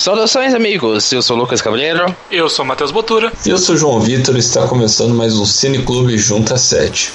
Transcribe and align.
Saudações, 0.00 0.54
amigos. 0.54 1.12
Eu 1.12 1.20
sou 1.20 1.36
o 1.36 1.40
Lucas 1.40 1.60
Cabreiro. 1.60 2.16
Eu 2.30 2.48
sou 2.48 2.64
o 2.64 2.68
Matheus 2.68 2.90
Botura. 2.90 3.30
E 3.44 3.50
eu 3.50 3.58
sou 3.58 3.74
o 3.74 3.78
João 3.78 4.00
Vitor 4.00 4.34
e 4.34 4.38
está 4.38 4.66
começando 4.66 5.14
mais 5.14 5.36
um 5.36 5.44
Cine 5.44 5.82
Clube 5.82 6.16
Junta 6.16 6.56
7. 6.56 7.12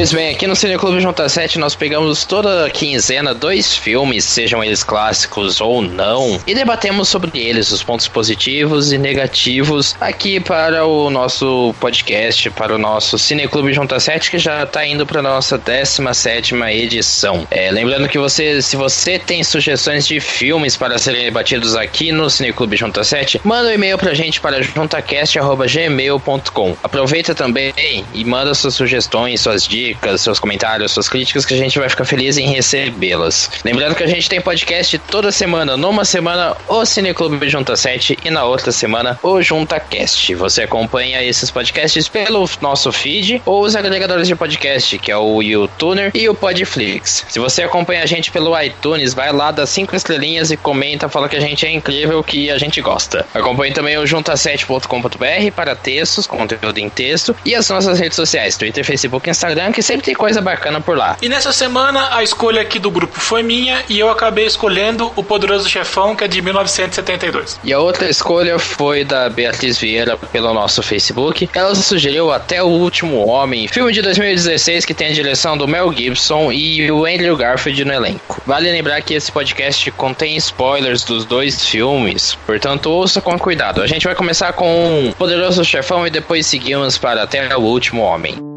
Pois 0.00 0.14
bem, 0.14 0.30
aqui 0.30 0.46
no 0.46 0.56
Cineclube 0.56 0.98
Junta 0.98 1.28
7 1.28 1.58
nós 1.58 1.74
pegamos 1.74 2.24
toda 2.24 2.70
quinzena 2.70 3.34
dois 3.34 3.76
filmes, 3.76 4.24
sejam 4.24 4.64
eles 4.64 4.82
clássicos 4.82 5.60
ou 5.60 5.82
não, 5.82 6.40
e 6.46 6.54
debatemos 6.54 7.06
sobre 7.06 7.38
eles, 7.38 7.70
os 7.70 7.82
pontos 7.82 8.08
positivos 8.08 8.94
e 8.94 8.98
negativos, 8.98 9.94
aqui 10.00 10.40
para 10.40 10.86
o 10.86 11.10
nosso 11.10 11.74
podcast, 11.78 12.48
para 12.48 12.74
o 12.74 12.78
nosso 12.78 13.18
Cineclube 13.18 13.74
Junta 13.74 14.00
7, 14.00 14.30
que 14.30 14.38
já 14.38 14.62
está 14.62 14.86
indo 14.86 15.04
para 15.04 15.20
nossa 15.20 15.58
17 15.58 16.54
edição. 16.54 17.46
É, 17.50 17.70
lembrando 17.70 18.08
que 18.08 18.18
você, 18.18 18.62
se 18.62 18.76
você 18.76 19.18
tem 19.18 19.44
sugestões 19.44 20.06
de 20.06 20.18
filmes 20.18 20.78
para 20.78 20.96
serem 20.96 21.24
debatidos 21.24 21.76
aqui 21.76 22.10
no 22.10 22.30
Cineclube 22.30 22.74
Junta 22.74 23.04
7, 23.04 23.42
manda 23.44 23.68
um 23.68 23.72
e-mail 23.72 23.98
para 23.98 24.12
a 24.12 24.14
gente 24.14 24.40
para 24.40 24.62
juntacast.gmail.com. 24.62 26.76
Aproveita 26.82 27.34
também 27.34 27.74
e 28.14 28.24
manda 28.24 28.54
suas 28.54 28.72
sugestões, 28.72 29.42
suas 29.42 29.64
dicas 29.64 29.89
dicas, 29.90 30.20
seus 30.20 30.38
comentários, 30.38 30.92
suas 30.92 31.08
críticas, 31.08 31.44
que 31.44 31.54
a 31.54 31.56
gente 31.56 31.78
vai 31.78 31.88
ficar 31.88 32.04
feliz 32.04 32.38
em 32.38 32.46
recebê-las. 32.46 33.50
Lembrando 33.64 33.94
que 33.94 34.04
a 34.04 34.06
gente 34.06 34.28
tem 34.28 34.40
podcast 34.40 34.98
toda 34.98 35.32
semana. 35.32 35.76
Numa 35.76 36.04
semana, 36.04 36.56
o 36.68 36.84
Cineclube 36.84 37.48
Junta 37.48 37.76
7 37.76 38.18
e 38.24 38.30
na 38.30 38.44
outra 38.44 38.70
semana, 38.70 39.18
o 39.22 39.42
Junta 39.42 39.80
Cast. 39.80 40.34
Você 40.34 40.62
acompanha 40.62 41.22
esses 41.22 41.50
podcasts 41.50 42.08
pelo 42.08 42.48
nosso 42.60 42.92
feed 42.92 43.42
ou 43.44 43.62
os 43.62 43.74
agregadores 43.74 44.28
de 44.28 44.36
podcast, 44.36 44.98
que 44.98 45.10
é 45.10 45.16
o 45.16 45.42
YouTuner 45.42 46.12
e 46.14 46.28
o 46.28 46.34
Podflix. 46.34 47.26
Se 47.28 47.38
você 47.38 47.62
acompanha 47.62 48.02
a 48.02 48.06
gente 48.06 48.30
pelo 48.30 48.58
iTunes, 48.60 49.12
vai 49.14 49.32
lá, 49.32 49.50
dá 49.50 49.66
cinco 49.66 49.96
estrelinhas 49.96 50.50
e 50.50 50.56
comenta, 50.56 51.08
fala 51.08 51.28
que 51.28 51.36
a 51.36 51.40
gente 51.40 51.66
é 51.66 51.72
incrível, 51.72 52.22
que 52.22 52.50
a 52.50 52.58
gente 52.58 52.80
gosta. 52.80 53.26
Acompanhe 53.34 53.72
também 53.72 53.98
o 53.98 54.04
junta7.com.br 54.04 55.52
para 55.54 55.74
textos, 55.74 56.26
conteúdo 56.26 56.78
em 56.78 56.88
texto 56.88 57.34
e 57.44 57.54
as 57.54 57.68
nossas 57.68 57.98
redes 57.98 58.16
sociais, 58.16 58.56
Twitter, 58.56 58.84
Facebook, 58.84 59.28
Instagram, 59.28 59.72
que 59.72 59.79
sempre 59.82 60.04
tem 60.04 60.14
coisa 60.14 60.40
bacana 60.40 60.80
por 60.80 60.96
lá. 60.96 61.16
E 61.20 61.28
nessa 61.28 61.52
semana 61.52 62.14
a 62.14 62.22
escolha 62.22 62.62
aqui 62.62 62.78
do 62.78 62.90
grupo 62.90 63.18
foi 63.20 63.42
minha 63.42 63.82
e 63.88 63.98
eu 63.98 64.10
acabei 64.10 64.46
escolhendo 64.46 65.12
O 65.16 65.22
Poderoso 65.22 65.68
Chefão, 65.68 66.14
que 66.14 66.24
é 66.24 66.28
de 66.28 66.40
1972. 66.42 67.58
E 67.64 67.72
a 67.72 67.78
outra 67.78 68.08
escolha 68.08 68.58
foi 68.58 69.04
da 69.04 69.28
Beatriz 69.28 69.78
Vieira 69.78 70.16
pelo 70.16 70.52
nosso 70.52 70.82
Facebook. 70.82 71.48
Ela 71.54 71.74
sugeriu 71.74 72.32
Até 72.32 72.62
o 72.62 72.66
Último 72.66 73.26
Homem, 73.26 73.68
filme 73.68 73.92
de 73.92 74.02
2016 74.02 74.84
que 74.84 74.94
tem 74.94 75.08
a 75.08 75.12
direção 75.12 75.56
do 75.56 75.66
Mel 75.66 75.92
Gibson 75.92 76.52
e 76.52 76.90
o 76.90 77.04
Andrew 77.04 77.36
Garfield 77.36 77.84
no 77.84 77.92
elenco. 77.92 78.40
Vale 78.46 78.70
lembrar 78.70 79.00
que 79.02 79.14
esse 79.14 79.30
podcast 79.30 79.90
contém 79.92 80.36
spoilers 80.36 81.04
dos 81.04 81.24
dois 81.24 81.64
filmes, 81.64 82.36
portanto 82.46 82.90
ouça 82.90 83.20
com 83.20 83.38
cuidado. 83.38 83.82
A 83.82 83.86
gente 83.86 84.04
vai 84.04 84.14
começar 84.14 84.52
com 84.52 85.12
Poderoso 85.16 85.64
Chefão 85.64 86.06
e 86.06 86.10
depois 86.10 86.46
seguimos 86.46 86.98
para 86.98 87.22
Até 87.22 87.56
o 87.56 87.60
Último 87.60 88.02
Homem. 88.02 88.49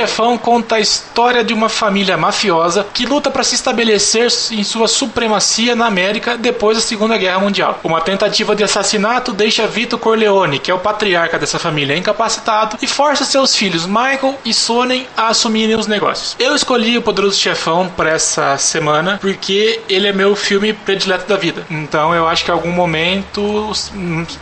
Chefão 0.00 0.38
conta 0.38 0.76
a 0.76 0.80
história 0.80 1.44
de 1.44 1.52
uma 1.52 1.68
família 1.68 2.16
mafiosa 2.16 2.86
que 2.94 3.04
luta 3.04 3.30
para 3.30 3.44
se 3.44 3.54
estabelecer 3.54 4.28
em 4.50 4.64
sua 4.64 4.88
supremacia 4.88 5.76
na 5.76 5.86
América 5.86 6.38
depois 6.38 6.78
da 6.78 6.82
Segunda 6.82 7.18
Guerra 7.18 7.40
Mundial. 7.40 7.78
Uma 7.84 8.00
tentativa 8.00 8.56
de 8.56 8.64
assassinato 8.64 9.32
deixa 9.32 9.66
Vito 9.66 9.98
Corleone, 9.98 10.58
que 10.58 10.70
é 10.70 10.74
o 10.74 10.78
patriarca 10.78 11.38
dessa 11.38 11.58
família, 11.58 11.96
incapacitado 11.96 12.78
e 12.80 12.86
força 12.86 13.26
seus 13.26 13.54
filhos 13.54 13.84
Michael 13.84 14.38
e 14.42 14.54
Sonnen 14.54 15.06
a 15.14 15.28
assumirem 15.28 15.76
os 15.76 15.86
negócios. 15.86 16.34
Eu 16.38 16.54
escolhi 16.54 16.96
o 16.96 17.02
Poderoso 17.02 17.38
Chefão 17.38 17.86
para 17.94 18.10
essa 18.10 18.56
semana 18.56 19.18
porque 19.20 19.82
ele 19.86 20.08
é 20.08 20.12
meu 20.12 20.34
filme 20.34 20.72
predileto 20.72 21.28
da 21.28 21.36
vida. 21.36 21.66
Então 21.68 22.14
eu 22.14 22.26
acho 22.26 22.42
que 22.42 22.50
em 22.50 22.54
algum 22.54 22.72
momento 22.72 23.70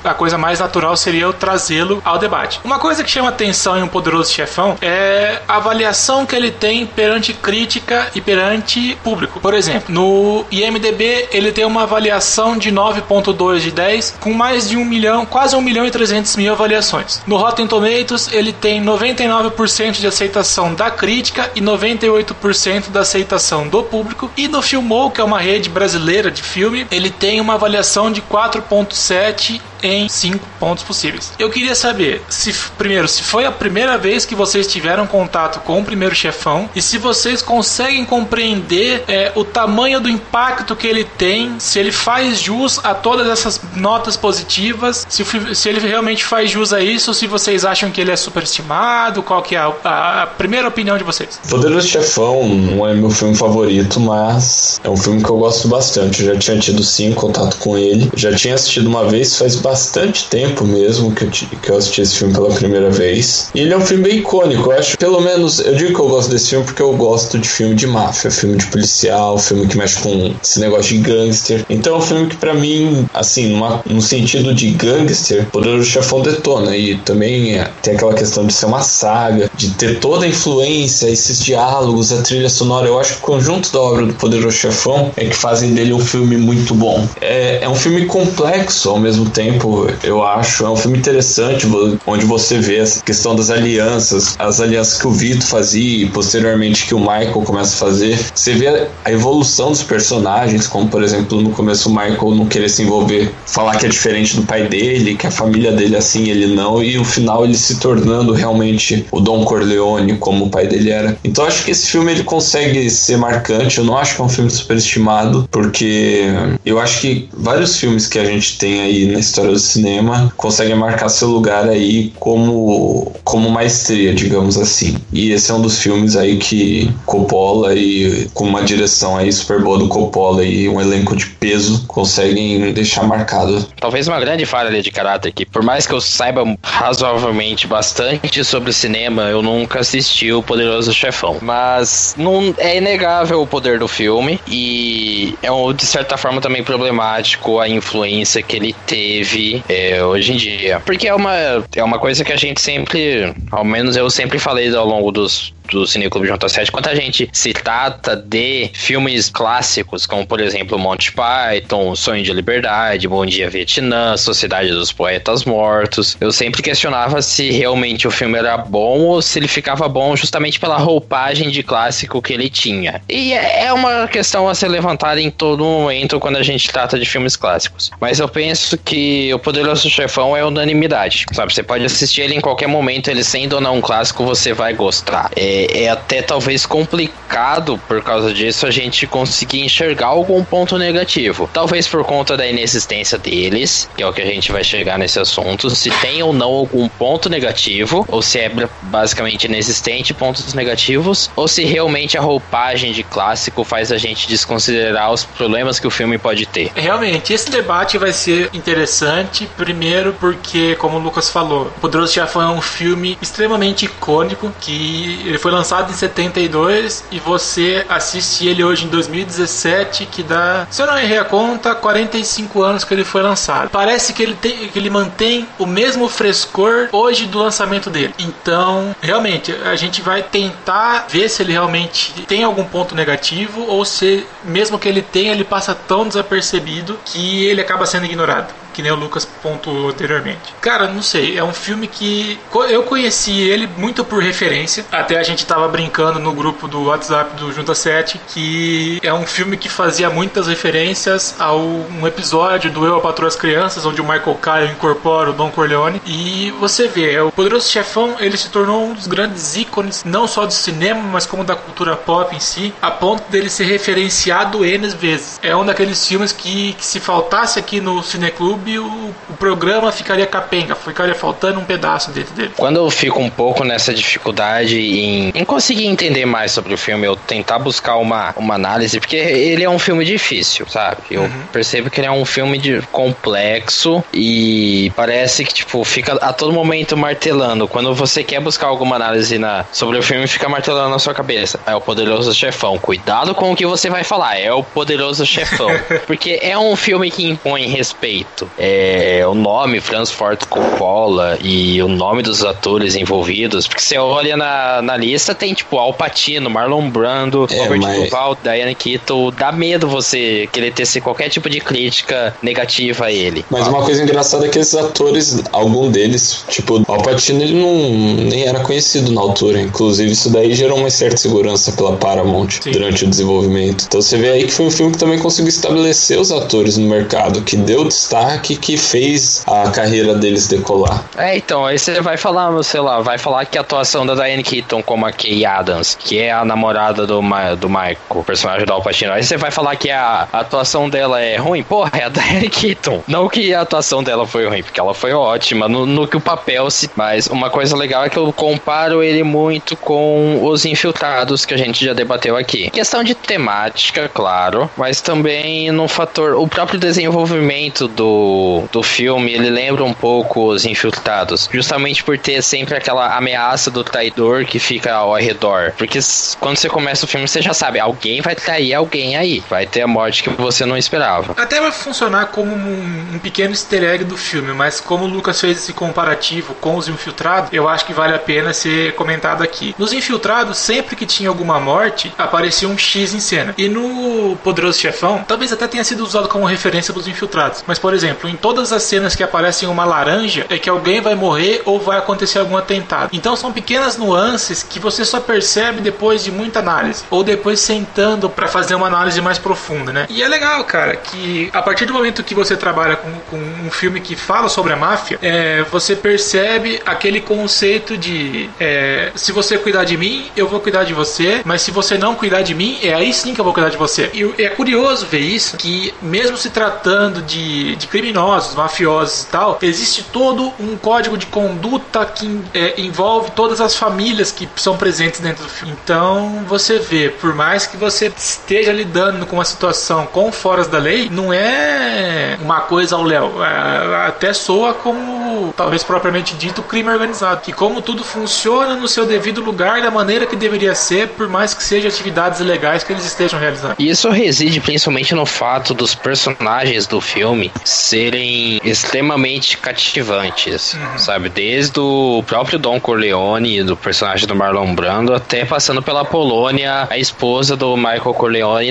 a 0.04 0.14
coisa 0.14 0.38
mais 0.38 0.60
natural 0.60 0.96
seria 0.96 1.22
eu 1.22 1.32
trazê-lo 1.32 2.00
ao 2.04 2.16
debate. 2.16 2.60
Uma 2.62 2.78
coisa 2.78 3.02
que 3.02 3.10
chama 3.10 3.30
atenção 3.30 3.76
em 3.76 3.82
um 3.82 3.88
Poderoso 3.88 4.32
Chefão 4.32 4.78
é 4.80 5.08
é 5.08 5.40
a 5.48 5.56
avaliação 5.56 6.26
que 6.26 6.36
ele 6.36 6.50
tem 6.50 6.86
perante 6.86 7.32
crítica 7.32 8.10
e 8.14 8.20
perante 8.20 8.96
público. 9.02 9.40
Por 9.40 9.54
exemplo, 9.54 9.92
no 9.92 10.44
IMDB 10.50 11.28
ele 11.32 11.52
tem 11.52 11.64
uma 11.64 11.84
avaliação 11.84 12.56
de 12.56 12.70
9.2 12.70 13.60
de 13.60 13.70
10 13.70 14.16
com 14.20 14.32
mais 14.32 14.68
de 14.68 14.76
um 14.76 14.84
milhão, 14.84 15.24
quase 15.24 15.56
1 15.56 15.62
milhão 15.62 15.86
e 15.86 15.90
300 15.90 16.36
mil 16.36 16.52
avaliações. 16.52 17.22
No 17.26 17.36
Rotten 17.36 17.66
Tomatoes 17.66 18.28
ele 18.30 18.52
tem 18.52 18.84
99% 18.84 19.92
de 19.92 20.06
aceitação 20.06 20.74
da 20.74 20.90
crítica 20.90 21.50
e 21.54 21.60
98% 21.60 22.90
da 22.90 23.00
aceitação 23.00 23.66
do 23.66 23.82
público. 23.82 24.30
E 24.36 24.48
no 24.48 24.60
Filmou, 24.60 25.10
que 25.10 25.20
é 25.20 25.24
uma 25.24 25.40
rede 25.40 25.70
brasileira 25.70 26.30
de 26.30 26.42
filme, 26.42 26.86
ele 26.90 27.10
tem 27.10 27.40
uma 27.40 27.54
avaliação 27.54 28.12
de 28.12 28.20
4.7 28.20 29.60
em 29.82 30.08
5 30.08 30.44
pontos 30.58 30.82
possíveis. 30.82 31.32
Eu 31.38 31.48
queria 31.50 31.74
saber 31.74 32.20
se 32.28 32.52
primeiro 32.76 33.06
se 33.06 33.22
foi 33.22 33.46
a 33.46 33.52
primeira 33.52 33.96
vez 33.96 34.26
que 34.26 34.34
vocês 34.34 34.66
tiveram 34.66 34.88
tiveram 34.88 35.06
contato 35.38 35.60
com 35.60 35.80
o 35.80 35.84
primeiro 35.84 36.14
chefão 36.14 36.68
e 36.74 36.82
se 36.82 36.98
vocês 36.98 37.40
conseguem 37.40 38.04
compreender 38.04 39.04
é, 39.06 39.30
o 39.36 39.44
tamanho 39.44 40.00
do 40.00 40.08
impacto 40.08 40.74
que 40.74 40.86
ele 40.86 41.04
tem, 41.04 41.54
se 41.60 41.78
ele 41.78 41.92
faz 41.92 42.40
jus 42.40 42.80
a 42.82 42.92
todas 42.92 43.28
essas 43.28 43.60
notas 43.76 44.16
positivas, 44.16 45.06
se, 45.08 45.24
se 45.54 45.68
ele 45.68 45.78
realmente 45.78 46.24
faz 46.24 46.50
jus 46.50 46.72
a 46.72 46.80
isso, 46.80 47.14
se 47.14 47.28
vocês 47.28 47.64
acham 47.64 47.90
que 47.90 48.00
ele 48.00 48.10
é 48.10 48.16
superestimado, 48.16 49.22
qual 49.22 49.40
que 49.40 49.54
é 49.54 49.58
a, 49.58 49.72
a, 49.84 50.22
a 50.24 50.26
primeira 50.26 50.66
opinião 50.66 50.98
de 50.98 51.04
vocês? 51.04 51.40
Poderoso 51.48 51.86
Chefão 51.86 52.48
não 52.48 52.86
é 52.86 52.94
meu 52.94 53.10
filme 53.10 53.36
favorito, 53.36 54.00
mas 54.00 54.80
é 54.82 54.90
um 54.90 54.96
filme 54.96 55.22
que 55.22 55.30
eu 55.30 55.36
gosto 55.36 55.68
bastante. 55.68 56.24
Eu 56.24 56.34
já 56.34 56.40
tinha 56.40 56.58
tido 56.58 56.82
sim 56.82 57.12
contato 57.12 57.56
com 57.58 57.78
ele, 57.78 58.10
já 58.16 58.34
tinha 58.34 58.54
assistido 58.54 58.88
uma 58.88 59.04
vez, 59.04 59.38
faz 59.38 59.54
bastante 59.54 60.24
tempo 60.24 60.64
mesmo 60.64 61.14
que 61.14 61.24
eu, 61.24 61.30
que 61.30 61.70
eu 61.70 61.76
assisti 61.76 62.00
esse 62.00 62.16
filme 62.16 62.34
pela 62.34 62.50
primeira 62.50 62.90
vez. 62.90 63.50
E 63.54 63.60
ele 63.60 63.72
é 63.72 63.76
um 63.76 63.86
filme 63.86 64.02
bem 64.02 64.18
icônico, 64.18 64.72
eu 64.72 64.78
acho 64.78 64.88
acho, 64.88 64.96
pelo 65.18 65.22
menos, 65.22 65.58
eu 65.58 65.74
digo 65.74 65.92
que 65.92 66.00
eu 66.00 66.08
gosto 66.08 66.30
desse 66.30 66.50
filme 66.50 66.64
porque 66.64 66.82
eu 66.82 66.92
gosto 66.92 67.38
de 67.38 67.48
filme 67.48 67.74
de 67.74 67.88
máfia, 67.88 68.30
filme 68.30 68.56
de 68.56 68.66
policial, 68.66 69.36
filme 69.36 69.66
que 69.66 69.76
mexe 69.76 69.98
com 70.00 70.32
esse 70.40 70.60
negócio 70.60 70.96
de 70.96 70.98
gangster. 70.98 71.64
Então 71.68 71.96
é 71.96 71.98
um 71.98 72.02
filme 72.02 72.26
que 72.28 72.36
para 72.36 72.54
mim, 72.54 73.04
assim, 73.12 73.48
numa, 73.48 73.82
no 73.84 74.00
sentido 74.00 74.54
de 74.54 74.70
gangster, 74.70 75.46
Poderoso 75.46 75.84
Chefão 75.84 76.22
detona. 76.22 76.76
E 76.76 76.98
também 76.98 77.58
é, 77.58 77.68
tem 77.82 77.94
aquela 77.94 78.14
questão 78.14 78.46
de 78.46 78.52
ser 78.52 78.66
uma 78.66 78.80
saga, 78.80 79.50
de 79.56 79.70
ter 79.70 79.98
toda 79.98 80.24
a 80.24 80.28
influência, 80.28 81.08
esses 81.10 81.42
diálogos, 81.42 82.12
a 82.12 82.22
trilha 82.22 82.48
sonora. 82.48 82.86
Eu 82.86 83.00
acho 83.00 83.14
que 83.14 83.18
o 83.18 83.22
conjunto 83.22 83.72
da 83.72 83.80
obra 83.80 84.06
do 84.06 84.14
Poderoso 84.14 84.56
Chefão 84.56 85.10
é 85.16 85.24
que 85.24 85.34
fazem 85.34 85.74
dele 85.74 85.92
um 85.92 86.00
filme 86.00 86.36
muito 86.36 86.74
bom. 86.74 87.08
É, 87.20 87.58
é 87.62 87.68
um 87.68 87.74
filme 87.74 88.06
complexo 88.06 88.90
ao 88.90 89.00
mesmo 89.00 89.28
tempo, 89.30 89.88
eu 90.04 90.22
acho. 90.22 90.64
É 90.64 90.70
um 90.70 90.76
filme 90.76 90.96
interessante, 90.98 91.66
onde 92.06 92.24
você 92.24 92.58
vê 92.60 92.80
a 92.80 92.86
questão 93.04 93.34
das 93.34 93.50
alianças, 93.50 94.36
as 94.38 94.60
alianças 94.60 95.00
que 95.00 95.07
o 95.08 95.10
Vito 95.10 95.44
fazia 95.46 96.04
e 96.04 96.08
posteriormente 96.08 96.86
que 96.86 96.94
o 96.94 97.00
Michael 97.00 97.42
começa 97.44 97.74
a 97.74 97.88
fazer, 97.88 98.18
você 98.34 98.52
vê 98.54 98.88
a 99.04 99.12
evolução 99.12 99.70
dos 99.70 99.82
personagens, 99.82 100.66
como 100.66 100.88
por 100.88 101.02
exemplo 101.02 101.40
no 101.40 101.50
começo 101.50 101.88
o 101.88 101.92
Michael 101.92 102.34
não 102.34 102.46
querer 102.46 102.68
se 102.68 102.82
envolver, 102.82 103.32
falar 103.46 103.76
que 103.76 103.86
é 103.86 103.88
diferente 103.88 104.36
do 104.36 104.42
pai 104.42 104.68
dele, 104.68 105.16
que 105.16 105.26
a 105.26 105.30
família 105.30 105.72
dele 105.72 105.94
é 105.94 105.98
assim, 105.98 106.28
ele 106.28 106.46
não, 106.46 106.82
e 106.82 106.96
no 106.96 107.04
final 107.04 107.44
ele 107.44 107.56
se 107.56 107.78
tornando 107.78 108.32
realmente 108.32 109.06
o 109.10 109.20
Don 109.20 109.44
Corleone 109.44 110.16
como 110.18 110.46
o 110.46 110.50
pai 110.50 110.66
dele 110.66 110.90
era. 110.90 111.18
Então 111.24 111.44
acho 111.44 111.64
que 111.64 111.70
esse 111.70 111.90
filme 111.90 112.12
ele 112.12 112.24
consegue 112.24 112.88
ser 112.90 113.16
marcante, 113.16 113.78
eu 113.78 113.84
não 113.84 113.96
acho 113.96 114.14
que 114.14 114.20
é 114.20 114.24
um 114.24 114.28
filme 114.28 114.50
superestimado, 114.50 115.48
porque 115.50 116.24
eu 116.64 116.78
acho 116.78 117.00
que 117.00 117.28
vários 117.32 117.76
filmes 117.76 118.06
que 118.06 118.18
a 118.18 118.24
gente 118.24 118.58
tem 118.58 118.80
aí 118.80 119.06
na 119.06 119.18
história 119.18 119.52
do 119.52 119.58
cinema 119.58 120.32
conseguem 120.36 120.76
marcar 120.76 121.08
seu 121.08 121.28
lugar 121.28 121.68
aí 121.68 122.12
como 122.18 123.12
como 123.24 123.50
maestria, 123.50 124.14
digamos 124.14 124.56
assim 124.56 124.68
assim. 124.68 124.97
E 125.12 125.32
esse 125.32 125.50
é 125.50 125.54
um 125.54 125.62
dos 125.62 125.80
filmes 125.80 126.16
aí 126.16 126.36
que 126.36 126.92
Coppola 127.06 127.74
e 127.74 128.28
com 128.34 128.44
uma 128.44 128.62
direção 128.62 129.16
aí 129.16 129.32
super 129.32 129.60
boa 129.62 129.78
do 129.78 129.88
Coppola 129.88 130.44
e 130.44 130.68
um 130.68 130.80
elenco 130.80 131.16
de 131.16 131.26
peso 131.26 131.84
conseguem 131.86 132.72
deixar 132.72 133.04
marcado. 133.04 133.66
Talvez 133.80 134.06
uma 134.06 134.20
grande 134.20 134.44
falha 134.44 134.82
de 134.82 134.90
caráter 134.90 135.32
que 135.32 135.46
por 135.46 135.62
mais 135.62 135.86
que 135.86 135.92
eu 135.92 136.00
saiba 136.00 136.44
razoavelmente 136.62 137.66
bastante 137.66 138.44
sobre 138.44 138.72
cinema, 138.72 139.22
eu 139.22 139.42
nunca 139.42 139.80
assisti 139.80 140.32
o 140.32 140.42
Poderoso 140.42 140.92
Chefão. 140.92 141.38
Mas 141.40 142.14
não 142.18 142.54
é 142.58 142.76
inegável 142.76 143.40
o 143.40 143.46
poder 143.46 143.78
do 143.78 143.88
filme 143.88 144.40
e 144.46 145.34
é 145.42 145.50
um, 145.50 145.72
de 145.72 145.86
certa 145.86 146.16
forma 146.16 146.40
também 146.40 146.62
problemático 146.62 147.58
a 147.58 147.68
influência 147.68 148.42
que 148.42 148.56
ele 148.56 148.74
teve 148.86 149.62
é, 149.68 150.04
hoje 150.04 150.32
em 150.32 150.36
dia. 150.36 150.80
Porque 150.84 151.08
é 151.08 151.14
uma, 151.14 151.34
é 151.74 151.82
uma 151.82 151.98
coisa 151.98 152.24
que 152.24 152.32
a 152.32 152.36
gente 152.36 152.60
sempre, 152.60 153.34
ao 153.50 153.64
menos 153.64 153.96
eu 153.96 154.08
sempre 154.10 154.38
falei 154.38 154.58
falei 154.58 154.70
ao 154.88 154.96
longo 154.96 155.12
dos 155.12 155.54
do 155.70 155.86
Cineclube 155.86 156.28
J7, 156.28 156.70
quando 156.70 156.88
a 156.88 156.94
gente 156.94 157.28
se 157.32 157.52
trata 157.52 158.16
de 158.16 158.70
filmes 158.74 159.28
clássicos, 159.28 160.06
como 160.06 160.26
por 160.26 160.40
exemplo 160.40 160.78
Monty 160.78 161.12
Python, 161.12 161.94
Sonho 161.94 162.22
de 162.22 162.32
Liberdade, 162.32 163.08
Bom 163.08 163.24
Dia 163.26 163.48
Vietnã, 163.48 164.16
Sociedade 164.16 164.70
dos 164.70 164.92
Poetas 164.92 165.44
Mortos, 165.44 166.16
eu 166.20 166.32
sempre 166.32 166.62
questionava 166.62 167.22
se 167.22 167.50
realmente 167.50 168.06
o 168.06 168.10
filme 168.10 168.38
era 168.38 168.56
bom 168.56 169.00
ou 169.00 169.22
se 169.22 169.38
ele 169.38 169.48
ficava 169.48 169.88
bom 169.88 170.14
justamente 170.16 170.58
pela 170.60 170.76
roupagem 170.76 171.50
de 171.50 171.62
clássico 171.62 172.22
que 172.22 172.32
ele 172.32 172.48
tinha. 172.48 173.00
E 173.08 173.32
é, 173.32 173.66
é 173.66 173.72
uma 173.72 174.06
questão 174.08 174.48
a 174.48 174.54
ser 174.54 174.68
levantada 174.68 175.20
em 175.20 175.30
todo 175.30 175.64
momento 175.64 176.20
quando 176.20 176.36
a 176.36 176.42
gente 176.42 176.68
trata 176.68 176.98
de 176.98 177.04
filmes 177.04 177.36
clássicos. 177.36 177.90
Mas 178.00 178.20
eu 178.20 178.28
penso 178.28 178.76
que 178.78 179.32
o 179.34 179.38
Poderoso 179.38 179.88
Chefão 179.88 180.36
é 180.36 180.44
unanimidade, 180.44 181.26
sabe? 181.32 181.52
Você 181.52 181.62
pode 181.62 181.84
assistir 181.84 182.22
ele 182.22 182.34
em 182.34 182.40
qualquer 182.40 182.68
momento, 182.68 183.08
ele 183.08 183.24
sendo 183.24 183.54
ou 183.54 183.60
não 183.60 183.76
um 183.76 183.80
clássico, 183.80 184.24
você 184.24 184.52
vai 184.52 184.74
gostar. 184.74 185.30
É, 185.36 185.57
é 185.70 185.88
até 185.88 186.22
talvez 186.22 186.66
complicado 186.66 187.78
por 187.86 188.02
causa 188.02 188.32
disso 188.32 188.66
a 188.66 188.70
gente 188.70 189.06
conseguir 189.06 189.60
enxergar 189.60 190.08
algum 190.08 190.44
ponto 190.44 190.78
negativo. 190.78 191.48
Talvez 191.52 191.86
por 191.86 192.04
conta 192.04 192.36
da 192.36 192.46
inexistência 192.46 193.18
deles, 193.18 193.88
que 193.96 194.02
é 194.02 194.06
o 194.06 194.12
que 194.12 194.22
a 194.22 194.26
gente 194.26 194.52
vai 194.52 194.64
chegar 194.64 194.98
nesse 194.98 195.18
assunto, 195.18 195.70
se 195.70 195.90
tem 195.90 196.22
ou 196.22 196.32
não 196.32 196.48
algum 196.48 196.88
ponto 196.88 197.28
negativo, 197.28 198.04
ou 198.08 198.22
se 198.22 198.38
é 198.38 198.50
basicamente 198.82 199.44
inexistente 199.44 200.14
pontos 200.14 200.54
negativos, 200.54 201.30
ou 201.36 201.48
se 201.48 201.64
realmente 201.64 202.16
a 202.16 202.20
roupagem 202.20 202.92
de 202.92 203.02
clássico 203.02 203.64
faz 203.64 203.92
a 203.92 203.98
gente 203.98 204.28
desconsiderar 204.28 205.12
os 205.12 205.24
problemas 205.24 205.78
que 205.78 205.86
o 205.86 205.90
filme 205.90 206.18
pode 206.18 206.46
ter. 206.46 206.70
Realmente, 206.74 207.32
esse 207.32 207.50
debate 207.50 207.98
vai 207.98 208.12
ser 208.12 208.50
interessante, 208.52 209.48
primeiro 209.56 210.14
porque, 210.18 210.74
como 210.76 210.98
o 210.98 211.00
Lucas 211.00 211.30
falou, 211.30 211.66
Poderoso 211.80 212.12
Chefão 212.12 212.42
é 212.42 212.50
um 212.50 212.60
filme 212.60 213.18
extremamente 213.20 213.86
icônico, 213.86 214.52
que 214.60 215.22
ele 215.24 215.38
foi 215.38 215.47
lançado 215.50 215.90
em 215.90 215.94
72 215.94 217.04
e 217.10 217.18
você 217.18 217.84
assiste 217.88 218.46
ele 218.46 218.64
hoje 218.64 218.84
em 218.84 218.88
2017, 218.88 220.06
que 220.06 220.22
dá, 220.22 220.66
se 220.70 220.82
eu 220.82 220.86
não 220.86 220.98
errei 220.98 221.18
a 221.18 221.24
conta, 221.24 221.74
45 221.74 222.62
anos 222.62 222.84
que 222.84 222.94
ele 222.94 223.04
foi 223.04 223.22
lançado. 223.22 223.70
Parece 223.70 224.12
que 224.12 224.22
ele, 224.22 224.34
tem, 224.34 224.68
que 224.68 224.78
ele 224.78 224.90
mantém 224.90 225.46
o 225.58 225.66
mesmo 225.66 226.08
frescor 226.08 226.88
hoje 226.92 227.26
do 227.26 227.38
lançamento 227.38 227.90
dele. 227.90 228.14
Então, 228.18 228.94
realmente, 229.00 229.54
a 229.64 229.76
gente 229.76 230.02
vai 230.02 230.22
tentar 230.22 231.06
ver 231.08 231.28
se 231.28 231.42
ele 231.42 231.52
realmente 231.52 232.12
tem 232.26 232.44
algum 232.44 232.64
ponto 232.64 232.94
negativo 232.94 233.64
ou 233.68 233.84
se, 233.84 234.26
mesmo 234.44 234.78
que 234.78 234.88
ele 234.88 235.02
tenha, 235.02 235.32
ele 235.32 235.44
passa 235.44 235.74
tão 235.74 236.06
desapercebido 236.06 236.98
que 237.04 237.44
ele 237.44 237.60
acaba 237.60 237.86
sendo 237.86 238.06
ignorado 238.06 238.52
que 238.78 238.82
nem 238.82 238.92
o 238.92 238.94
Lucas 238.94 239.24
pontuou 239.24 239.88
anteriormente. 239.88 240.54
Cara, 240.60 240.86
não 240.86 241.02
sei, 241.02 241.36
é 241.36 241.42
um 241.42 241.52
filme 241.52 241.88
que 241.88 242.38
eu 242.70 242.84
conheci 242.84 243.40
ele 243.40 243.68
muito 243.76 244.04
por 244.04 244.22
referência. 244.22 244.86
Até 244.92 245.18
a 245.18 245.22
gente 245.24 245.44
tava 245.44 245.66
brincando 245.66 246.20
no 246.20 246.32
grupo 246.32 246.68
do 246.68 246.84
WhatsApp 246.84 247.36
do 247.36 247.50
Junta 247.52 247.74
7 247.74 248.20
que 248.28 249.00
é 249.02 249.12
um 249.12 249.26
filme 249.26 249.56
que 249.56 249.68
fazia 249.68 250.08
muitas 250.08 250.46
referências 250.46 251.34
a 251.40 251.52
um 251.52 252.06
episódio 252.06 252.70
do 252.70 252.86
Eu 252.86 252.94
a 252.94 253.00
Patroa 253.00 253.26
as 253.26 253.34
Crianças, 253.34 253.84
onde 253.84 254.00
o 254.00 254.04
Michael 254.04 254.38
Caio 254.40 254.70
incorpora 254.70 255.30
o 255.30 255.32
Don 255.32 255.50
Corleone. 255.50 256.00
E 256.06 256.54
você 256.60 256.86
vê, 256.86 257.14
é 257.14 257.22
o 257.22 257.32
Poderoso 257.32 257.68
Chefão, 257.68 258.14
ele 258.20 258.36
se 258.36 258.48
tornou 258.48 258.86
um 258.86 258.94
dos 258.94 259.08
grandes 259.08 259.56
ícones, 259.56 260.04
não 260.04 260.28
só 260.28 260.46
do 260.46 260.52
cinema, 260.52 261.02
mas 261.02 261.26
como 261.26 261.42
da 261.42 261.56
cultura 261.56 261.96
pop 261.96 262.32
em 262.34 262.38
si, 262.38 262.72
a 262.80 262.92
ponto 262.92 263.28
dele 263.28 263.50
ser 263.50 263.64
referenciado 263.64 264.64
N 264.64 264.88
vezes. 264.90 265.40
É 265.42 265.56
um 265.56 265.66
daqueles 265.66 266.06
filmes 266.06 266.30
que, 266.30 266.74
que 266.74 266.86
se 266.86 267.00
faltasse 267.00 267.58
aqui 267.58 267.80
no 267.80 268.04
Cineclube, 268.04 268.67
YouTube, 268.68 268.78
o, 268.78 269.14
o 269.30 269.36
programa 269.36 269.90
ficaria 269.90 270.26
capenga, 270.26 270.74
ficaria 270.74 271.14
faltando 271.14 271.60
um 271.60 271.64
pedaço 271.64 272.10
dentro 272.10 272.34
dele. 272.34 272.52
Quando 272.56 272.76
eu 272.76 272.90
fico 272.90 273.20
um 273.20 273.30
pouco 273.30 273.64
nessa 273.64 273.94
dificuldade 273.94 274.78
em, 274.78 275.32
em 275.34 275.44
conseguir 275.44 275.86
entender 275.86 276.26
mais 276.26 276.52
sobre 276.52 276.74
o 276.74 276.78
filme, 276.78 277.06
eu 277.06 277.16
tentar 277.16 277.58
buscar 277.58 277.96
uma, 277.96 278.34
uma 278.36 278.54
análise, 278.54 279.00
porque 279.00 279.16
ele 279.16 279.64
é 279.64 279.70
um 279.70 279.78
filme 279.78 280.04
difícil, 280.04 280.66
sabe? 280.68 280.98
Eu 281.10 281.22
uhum. 281.22 281.42
percebo 281.52 281.90
que 281.90 282.00
ele 282.00 282.06
é 282.06 282.10
um 282.10 282.24
filme 282.24 282.58
de 282.58 282.82
complexo 282.92 284.02
e 284.12 284.92
parece 284.94 285.44
que, 285.44 285.54
tipo, 285.54 285.82
fica 285.84 286.14
a 286.14 286.32
todo 286.32 286.52
momento 286.52 286.96
martelando. 286.96 287.66
Quando 287.68 287.94
você 287.94 288.22
quer 288.22 288.40
buscar 288.40 288.66
alguma 288.66 288.96
análise 288.96 289.38
na, 289.38 289.64
sobre 289.72 289.98
o 289.98 290.02
filme, 290.02 290.26
fica 290.26 290.48
martelando 290.48 290.90
na 290.90 290.98
sua 290.98 291.14
cabeça. 291.14 291.60
É 291.66 291.74
o 291.74 291.80
poderoso 291.80 292.34
chefão. 292.34 292.78
Cuidado 292.78 293.34
com 293.34 293.52
o 293.52 293.56
que 293.56 293.66
você 293.66 293.88
vai 293.88 294.04
falar. 294.04 294.38
É 294.38 294.52
o 294.52 294.62
poderoso 294.62 295.24
chefão. 295.24 295.68
porque 296.06 296.38
é 296.42 296.58
um 296.58 296.74
filme 296.76 297.10
que 297.10 297.24
impõe 297.24 297.66
respeito 297.66 298.48
é, 298.58 299.24
o 299.26 299.34
nome 299.34 299.80
Francis 299.80 300.14
Ford 300.14 300.38
Coppola 300.46 301.38
e 301.40 301.80
o 301.82 301.88
nome 301.88 302.22
dos 302.22 302.44
atores 302.44 302.96
envolvidos, 302.96 303.68
porque 303.68 303.82
você 303.82 303.96
olha 303.98 304.36
na, 304.36 304.82
na 304.82 304.96
lista, 304.96 305.34
tem 305.34 305.54
tipo 305.54 305.78
Al 305.78 305.94
Pacino, 305.94 306.50
Marlon 306.50 306.90
Brando, 306.90 307.46
é, 307.50 307.62
Robert 307.62 307.80
mas... 307.80 308.04
Duval, 308.04 308.36
Diane 308.42 308.74
Keaton, 308.74 309.32
dá 309.32 309.52
medo 309.52 309.88
você 309.88 310.48
querer 310.52 310.72
tecer 310.72 311.00
qualquer 311.00 311.28
tipo 311.28 311.48
de 311.48 311.60
crítica 311.60 312.34
negativa 312.42 313.06
a 313.06 313.12
ele. 313.12 313.44
Mas 313.48 313.68
uma 313.68 313.82
coisa 313.82 314.02
engraçada 314.02 314.46
é 314.46 314.48
que 314.48 314.58
esses 314.58 314.74
atores, 314.74 315.42
algum 315.52 315.90
deles, 315.90 316.44
tipo, 316.48 316.82
Al 316.88 317.02
Pacino 317.02 317.42
ele 317.42 317.54
não 317.54 318.24
nem 318.28 318.44
era 318.44 318.60
conhecido 318.60 319.12
na 319.12 319.20
altura, 319.20 319.60
inclusive 319.60 320.10
isso 320.10 320.30
daí 320.30 320.54
gerou 320.54 320.78
uma 320.78 320.90
certa 320.90 321.16
segurança 321.16 321.72
pela 321.72 321.96
Paramount 321.96 322.48
Sim. 322.60 322.72
durante 322.72 323.04
o 323.04 323.08
desenvolvimento. 323.08 323.84
Então 323.86 324.02
você 324.02 324.16
vê 324.16 324.30
aí 324.30 324.44
que 324.44 324.52
foi 324.52 324.66
um 324.66 324.70
filme 324.70 324.92
que 324.92 324.98
também 324.98 325.18
conseguiu 325.18 325.48
estabelecer 325.48 326.18
os 326.18 326.32
atores 326.32 326.76
no 326.76 326.88
mercado, 326.88 327.42
que 327.42 327.56
deu 327.56 327.84
destaque 327.84 328.37
que, 328.38 328.56
que 328.56 328.76
fez 328.76 329.44
a 329.46 329.70
carreira 329.70 330.14
deles 330.14 330.48
decolar. 330.48 331.04
É, 331.16 331.36
então, 331.36 331.64
aí 331.64 331.78
você 331.78 332.00
vai 332.00 332.16
falar, 332.16 332.62
sei 332.62 332.80
lá, 332.80 333.00
vai 333.00 333.18
falar 333.18 333.44
que 333.46 333.58
a 333.58 333.60
atuação 333.60 334.06
da 334.06 334.14
Diane 334.14 334.42
Keaton 334.42 334.82
como 334.82 335.06
a 335.06 335.12
Kay 335.12 335.44
Adams, 335.44 335.96
que 335.98 336.18
é 336.18 336.32
a 336.32 336.44
namorada 336.44 337.06
do, 337.06 337.22
Ma 337.22 337.54
do 337.54 337.68
Michael, 337.68 338.24
personagem 338.26 338.66
do 338.66 338.72
Al 338.72 338.82
Pacino, 338.82 339.12
aí 339.12 339.22
você 339.22 339.36
vai 339.36 339.50
falar 339.50 339.76
que 339.76 339.90
a, 339.90 340.28
a 340.32 340.40
atuação 340.40 340.88
dela 340.88 341.20
é 341.20 341.36
ruim? 341.36 341.62
Porra, 341.62 341.90
é 341.94 342.04
a 342.04 342.08
Diane 342.08 342.48
Keaton. 342.48 343.02
Não 343.06 343.28
que 343.28 343.54
a 343.54 343.62
atuação 343.62 344.02
dela 344.02 344.26
foi 344.26 344.46
ruim, 344.46 344.62
porque 344.62 344.80
ela 344.80 344.94
foi 344.94 345.12
ótima 345.12 345.68
no, 345.68 345.86
no 345.86 346.06
que 346.06 346.16
o 346.16 346.20
papel 346.20 346.70
se... 346.70 346.90
Mas 346.96 347.26
uma 347.26 347.50
coisa 347.50 347.76
legal 347.76 348.04
é 348.04 348.08
que 348.08 348.16
eu 348.16 348.32
comparo 348.32 349.02
ele 349.02 349.22
muito 349.22 349.76
com 349.76 350.44
Os 350.44 350.64
Infiltrados, 350.64 351.44
que 351.44 351.54
a 351.54 351.56
gente 351.56 351.84
já 351.84 351.92
debateu 351.92 352.36
aqui. 352.36 352.70
Questão 352.70 353.02
de 353.02 353.14
temática, 353.14 354.08
claro, 354.08 354.70
mas 354.76 355.00
também 355.00 355.70
no 355.70 355.88
fator... 355.88 356.34
O 356.34 356.46
próprio 356.46 356.78
desenvolvimento 356.78 357.88
do 357.88 358.27
do, 358.72 358.82
filme, 358.82 359.32
ele 359.32 359.50
lembra 359.50 359.84
um 359.84 359.92
pouco 359.92 360.48
os 360.48 360.64
infiltrados, 360.64 361.48
justamente 361.52 362.02
por 362.02 362.18
ter 362.18 362.42
sempre 362.42 362.76
aquela 362.76 363.16
ameaça 363.16 363.70
do 363.70 363.84
traidor 363.84 364.44
que 364.44 364.58
fica 364.58 364.94
ao 364.94 365.14
redor. 365.14 365.72
Porque 365.76 365.98
quando 366.40 366.56
você 366.56 366.68
começa 366.68 367.04
o 367.04 367.08
filme, 367.08 367.26
você 367.26 367.42
já 367.42 367.52
sabe, 367.52 367.78
alguém 367.78 368.20
vai 368.20 368.34
trair 368.34 368.74
alguém 368.74 369.16
aí, 369.16 369.42
vai 369.48 369.66
ter 369.66 369.82
a 369.82 369.86
morte 369.86 370.22
que 370.22 370.30
você 370.30 370.64
não 370.64 370.76
esperava. 370.76 371.34
Até 371.36 371.60
vai 371.60 371.72
funcionar 371.72 372.26
como 372.26 372.52
um, 372.52 373.14
um 373.14 373.18
pequeno 373.18 373.52
easter 373.52 373.82
egg 373.84 374.04
do 374.04 374.16
filme, 374.16 374.52
mas 374.52 374.80
como 374.80 375.04
o 375.04 375.08
Lucas 375.08 375.40
fez 375.40 375.58
esse 375.58 375.72
comparativo 375.72 376.54
com 376.54 376.76
os 376.76 376.88
infiltrados, 376.88 377.50
eu 377.52 377.68
acho 377.68 377.84
que 377.84 377.92
vale 377.92 378.14
a 378.14 378.18
pena 378.18 378.52
ser 378.52 378.94
comentado 378.94 379.42
aqui. 379.42 379.74
Nos 379.78 379.92
infiltrados, 379.92 380.58
sempre 380.58 380.96
que 380.96 381.06
tinha 381.06 381.28
alguma 381.28 381.60
morte, 381.60 382.12
aparecia 382.18 382.68
um 382.68 382.76
X 382.76 383.14
em 383.14 383.20
cena. 383.20 383.54
E 383.56 383.68
no 383.68 384.36
Poderoso 384.42 384.78
Chefão, 384.78 385.24
talvez 385.26 385.52
até 385.52 385.66
tenha 385.66 385.84
sido 385.84 386.02
usado 386.04 386.28
como 386.28 386.46
referência 386.46 386.92
dos 386.92 387.06
infiltrados. 387.06 387.64
Mas, 387.66 387.78
por 387.78 387.94
exemplo, 387.94 388.17
em 388.24 388.36
todas 388.36 388.72
as 388.72 388.82
cenas 388.82 389.14
que 389.14 389.22
aparecem 389.22 389.68
uma 389.68 389.84
laranja 389.84 390.46
é 390.48 390.58
que 390.58 390.68
alguém 390.68 391.00
vai 391.00 391.14
morrer 391.14 391.62
ou 391.64 391.78
vai 391.78 391.98
acontecer 391.98 392.38
algum 392.38 392.56
atentado. 392.56 393.10
Então 393.12 393.36
são 393.36 393.52
pequenas 393.52 393.96
nuances 393.96 394.62
que 394.62 394.78
você 394.78 395.04
só 395.04 395.20
percebe 395.20 395.80
depois 395.80 396.24
de 396.24 396.30
muita 396.30 396.58
análise 396.58 397.04
ou 397.10 397.22
depois 397.22 397.60
sentando 397.60 398.28
para 398.28 398.48
fazer 398.48 398.74
uma 398.74 398.86
análise 398.86 399.20
mais 399.20 399.38
profunda, 399.38 399.92
né? 399.92 400.06
E 400.08 400.22
é 400.22 400.28
legal, 400.28 400.64
cara, 400.64 400.96
que 400.96 401.50
a 401.52 401.62
partir 401.62 401.84
do 401.84 401.92
momento 401.92 402.22
que 402.24 402.34
você 402.34 402.56
trabalha 402.56 402.96
com, 402.96 403.10
com 403.30 403.36
um 403.36 403.70
filme 403.70 404.00
que 404.00 404.16
fala 404.16 404.48
sobre 404.48 404.72
a 404.72 404.76
máfia, 404.76 405.18
é, 405.22 405.62
você 405.70 405.94
percebe 405.94 406.80
aquele 406.84 407.20
conceito 407.20 407.96
de 407.96 408.48
é, 408.58 409.12
se 409.14 409.32
você 409.32 409.58
cuidar 409.58 409.84
de 409.84 409.96
mim, 409.96 410.30
eu 410.36 410.48
vou 410.48 410.60
cuidar 410.60 410.84
de 410.84 410.94
você, 410.94 411.40
mas 411.44 411.62
se 411.62 411.70
você 411.70 411.96
não 411.96 412.14
cuidar 412.14 412.42
de 412.42 412.54
mim, 412.54 412.78
é 412.82 412.94
aí 412.94 413.12
sim 413.12 413.34
que 413.34 413.40
eu 413.40 413.44
vou 413.44 413.52
cuidar 413.52 413.68
de 413.68 413.76
você. 413.76 414.10
E 414.12 414.42
é 414.42 414.48
curioso 414.48 415.06
ver 415.06 415.20
isso, 415.20 415.56
que 415.56 415.94
mesmo 416.00 416.36
se 416.36 416.50
tratando 416.50 417.22
de, 417.22 417.76
de 417.76 417.86
criminosos 417.86 418.07
criminosos, 418.08 418.54
mafiosos 418.54 419.22
e 419.22 419.26
tal, 419.26 419.58
existe 419.60 420.02
todo 420.04 420.52
um 420.58 420.76
código 420.76 421.16
de 421.16 421.26
conduta 421.26 422.04
que 422.06 422.40
é, 422.54 422.80
envolve 422.80 423.30
todas 423.32 423.60
as 423.60 423.76
famílias 423.76 424.32
que 424.32 424.48
são 424.56 424.76
presentes 424.76 425.20
dentro 425.20 425.44
do 425.44 425.50
filme. 425.50 425.76
Então 425.84 426.44
você 426.48 426.78
vê, 426.78 427.10
por 427.10 427.34
mais 427.34 427.66
que 427.66 427.76
você 427.76 428.12
esteja 428.16 428.72
lidando 428.72 429.26
com 429.26 429.36
uma 429.36 429.44
situação 429.44 430.06
com 430.06 430.32
foras 430.32 430.66
da 430.66 430.78
lei, 430.78 431.08
não 431.10 431.32
é 431.32 432.38
uma 432.40 432.60
coisa 432.60 432.96
ao 432.96 433.02
léu. 433.02 433.44
É, 433.44 434.06
até 434.06 434.32
soa 434.32 434.74
como 434.74 435.52
talvez 435.56 435.82
propriamente 435.82 436.34
dito, 436.34 436.62
crime 436.62 436.88
organizado. 436.90 437.42
Que 437.42 437.52
como 437.52 437.82
tudo 437.82 438.02
funciona 438.02 438.74
no 438.74 438.88
seu 438.88 439.06
devido 439.06 439.40
lugar, 439.40 439.82
da 439.82 439.90
maneira 439.90 440.26
que 440.26 440.36
deveria 440.36 440.74
ser, 440.74 441.08
por 441.08 441.28
mais 441.28 441.54
que 441.54 441.62
sejam 441.62 441.88
atividades 441.88 442.40
ilegais 442.40 442.82
que 442.82 442.92
eles 442.92 443.04
estejam 443.04 443.38
realizando. 443.38 443.76
Isso 443.78 444.08
reside 444.10 444.60
principalmente 444.60 445.14
no 445.14 445.26
fato 445.26 445.74
dos 445.74 445.94
personagens 445.94 446.86
do 446.86 447.00
filme 447.00 447.52
serem 447.98 448.60
extremamente 448.62 449.56
cativantes, 449.56 450.74
uhum. 450.74 450.98
sabe? 450.98 451.28
Desde 451.28 451.80
o 451.80 452.22
próprio 452.24 452.56
Don 452.56 452.78
Corleone, 452.78 453.64
do 453.64 453.76
personagem 453.76 454.24
do 454.26 454.36
Marlon 454.36 454.72
Brando, 454.72 455.12
até 455.12 455.44
passando 455.44 455.82
pela 455.82 456.04
Polônia, 456.04 456.86
a 456.88 456.96
esposa 456.96 457.56
do 457.56 457.76
Michael 457.76 458.14
Corleone, 458.14 458.70